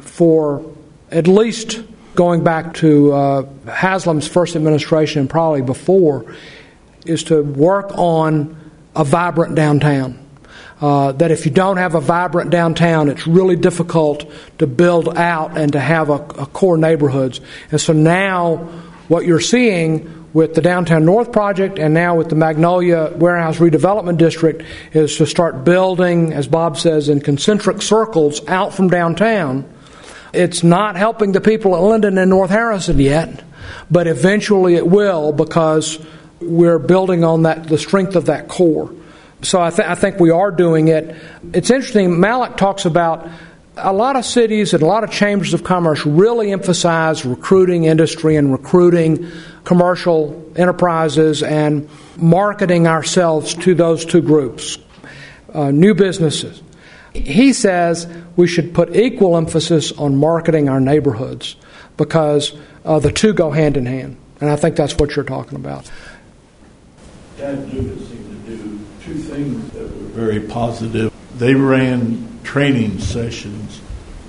for 0.00 0.64
at 1.10 1.28
least 1.28 1.82
going 2.14 2.42
back 2.42 2.74
to 2.74 3.12
uh, 3.12 3.46
Haslam's 3.66 4.26
first 4.26 4.56
administration 4.56 5.20
and 5.20 5.30
probably 5.30 5.62
before 5.62 6.34
is 7.06 7.24
to 7.24 7.42
work 7.42 7.92
on 7.96 8.56
a 8.96 9.04
vibrant 9.04 9.54
downtown. 9.54 10.18
Uh, 10.80 11.12
that 11.12 11.30
if 11.30 11.44
you 11.44 11.50
don't 11.50 11.76
have 11.76 11.94
a 11.94 12.00
vibrant 12.00 12.50
downtown, 12.50 13.10
it's 13.10 13.26
really 13.26 13.56
difficult 13.56 14.24
to 14.58 14.66
build 14.66 15.14
out 15.18 15.58
and 15.58 15.72
to 15.72 15.80
have 15.80 16.08
a, 16.08 16.14
a 16.14 16.46
core 16.46 16.78
neighborhoods. 16.78 17.40
And 17.70 17.78
so 17.78 17.92
now, 17.92 18.56
what 19.08 19.26
you're 19.26 19.40
seeing 19.40 20.20
with 20.32 20.54
the 20.54 20.62
Downtown 20.62 21.04
North 21.04 21.32
project 21.32 21.78
and 21.78 21.92
now 21.92 22.16
with 22.16 22.28
the 22.28 22.36
Magnolia 22.36 23.12
Warehouse 23.16 23.58
Redevelopment 23.58 24.16
District 24.16 24.62
is 24.92 25.16
to 25.16 25.26
start 25.26 25.64
building, 25.64 26.32
as 26.32 26.46
Bob 26.46 26.78
says, 26.78 27.08
in 27.08 27.20
concentric 27.20 27.82
circles 27.82 28.46
out 28.48 28.72
from 28.72 28.88
downtown. 28.88 29.68
It's 30.32 30.62
not 30.62 30.96
helping 30.96 31.32
the 31.32 31.40
people 31.40 31.74
at 31.74 31.82
Linden 31.82 32.16
and 32.16 32.30
North 32.30 32.50
Harrison 32.50 33.00
yet, 33.00 33.42
but 33.90 34.06
eventually 34.06 34.76
it 34.76 34.86
will 34.86 35.32
because 35.32 35.98
we're 36.40 36.78
building 36.78 37.24
on 37.24 37.42
that 37.42 37.68
the 37.68 37.76
strength 37.76 38.14
of 38.14 38.26
that 38.26 38.48
core 38.48 38.94
so 39.42 39.60
I, 39.60 39.70
th- 39.70 39.88
I 39.88 39.94
think 39.94 40.20
we 40.20 40.30
are 40.30 40.50
doing 40.50 40.88
it. 40.88 41.16
It's 41.52 41.70
interesting. 41.70 42.20
Mallach 42.20 42.56
talks 42.56 42.84
about 42.84 43.28
a 43.76 43.92
lot 43.92 44.16
of 44.16 44.24
cities 44.24 44.74
and 44.74 44.82
a 44.82 44.86
lot 44.86 45.04
of 45.04 45.10
chambers 45.10 45.54
of 45.54 45.64
commerce 45.64 46.04
really 46.04 46.52
emphasize 46.52 47.24
recruiting 47.24 47.84
industry 47.84 48.36
and 48.36 48.52
recruiting 48.52 49.30
commercial 49.64 50.52
enterprises 50.56 51.42
and 51.42 51.88
marketing 52.16 52.86
ourselves 52.86 53.54
to 53.54 53.74
those 53.74 54.04
two 54.04 54.20
groups, 54.20 54.78
uh, 55.54 55.70
new 55.70 55.94
businesses. 55.94 56.62
He 57.14 57.52
says 57.52 58.06
we 58.36 58.46
should 58.46 58.74
put 58.74 58.94
equal 58.94 59.36
emphasis 59.36 59.92
on 59.92 60.16
marketing 60.16 60.68
our 60.68 60.80
neighborhoods 60.80 61.56
because 61.96 62.52
uh, 62.84 62.98
the 62.98 63.12
two 63.12 63.32
go 63.32 63.50
hand 63.50 63.76
in 63.76 63.86
hand. 63.86 64.16
And 64.40 64.48
I 64.48 64.56
think 64.56 64.76
that's 64.76 64.96
what 64.96 65.16
you're 65.16 65.24
talking 65.24 65.56
about. 65.56 65.90
Dad 67.36 67.68
two 69.10 69.18
things 69.18 69.72
that 69.72 69.82
were 69.82 69.88
very 69.88 70.40
positive. 70.40 71.12
They 71.36 71.54
ran 71.54 72.40
training 72.44 73.00
sessions 73.00 73.80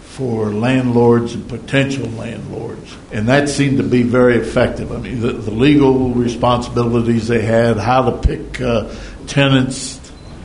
for 0.01 0.51
landlords 0.51 1.35
and 1.35 1.47
potential 1.47 2.07
landlords. 2.09 2.95
And 3.11 3.27
that 3.27 3.47
seemed 3.47 3.77
to 3.77 3.83
be 3.83 4.03
very 4.03 4.37
effective. 4.37 4.91
I 4.91 4.97
mean, 4.97 5.19
the, 5.19 5.33
the 5.33 5.51
legal 5.51 6.09
responsibilities 6.09 7.27
they 7.27 7.41
had, 7.41 7.77
how 7.77 8.09
to 8.09 8.17
pick 8.17 8.59
uh, 8.59 8.93
tenants, 9.27 9.97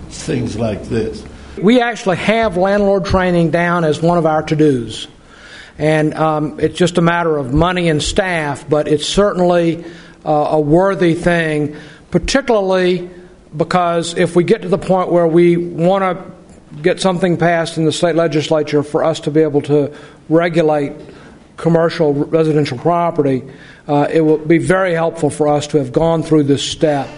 things 0.09 0.57
like 0.57 0.84
this. 0.84 1.24
We 1.61 1.80
actually 1.80 2.16
have 2.18 2.59
landlord 2.59 3.07
training 3.07 3.51
down 3.51 3.84
as 3.84 4.03
one 4.03 4.18
of 4.18 4.26
our 4.26 4.43
to 4.43 4.57
dos. 4.57 5.09
And 5.78 6.14
um, 6.14 6.61
it's 6.61 6.76
just 6.76 6.99
a 6.99 7.03
matter 7.03 7.37
of 7.37 7.55
money 7.55 7.89
and 7.89 8.03
staff, 8.03 8.68
but 8.68 8.87
it's 8.89 9.07
certainly 9.07 9.84
uh, 10.24 10.30
a 10.30 10.61
worthy 10.61 11.14
thing, 11.14 11.76
particularly 12.11 13.11
because 13.57 14.16
if 14.16 14.36
we 14.36 14.44
get 14.44 14.62
to 14.62 14.68
the 14.68 14.78
point 14.78 15.11
where 15.11 15.26
we 15.26 15.57
want 15.57 16.02
to 16.02 16.80
get 16.82 17.00
something 17.00 17.36
passed 17.36 17.78
in 17.78 17.84
the 17.84 17.92
state 17.92 18.14
legislature 18.14 18.82
for 18.82 19.02
us 19.02 19.20
to 19.20 19.30
be 19.30 19.40
able 19.40 19.62
to 19.62 19.96
regulate 20.28 20.92
commercial 21.57 22.12
residential 22.12 22.76
property, 22.78 23.42
uh, 23.88 24.09
it 24.12 24.20
will 24.20 24.38
be 24.38 24.59
very 24.59 24.92
helpful 24.92 25.30
for 25.30 25.48
us 25.48 25.66
to 25.68 25.78
have 25.78 25.92
gone 25.92 26.22
through 26.22 26.42
this 26.42 26.62
step 26.62 27.09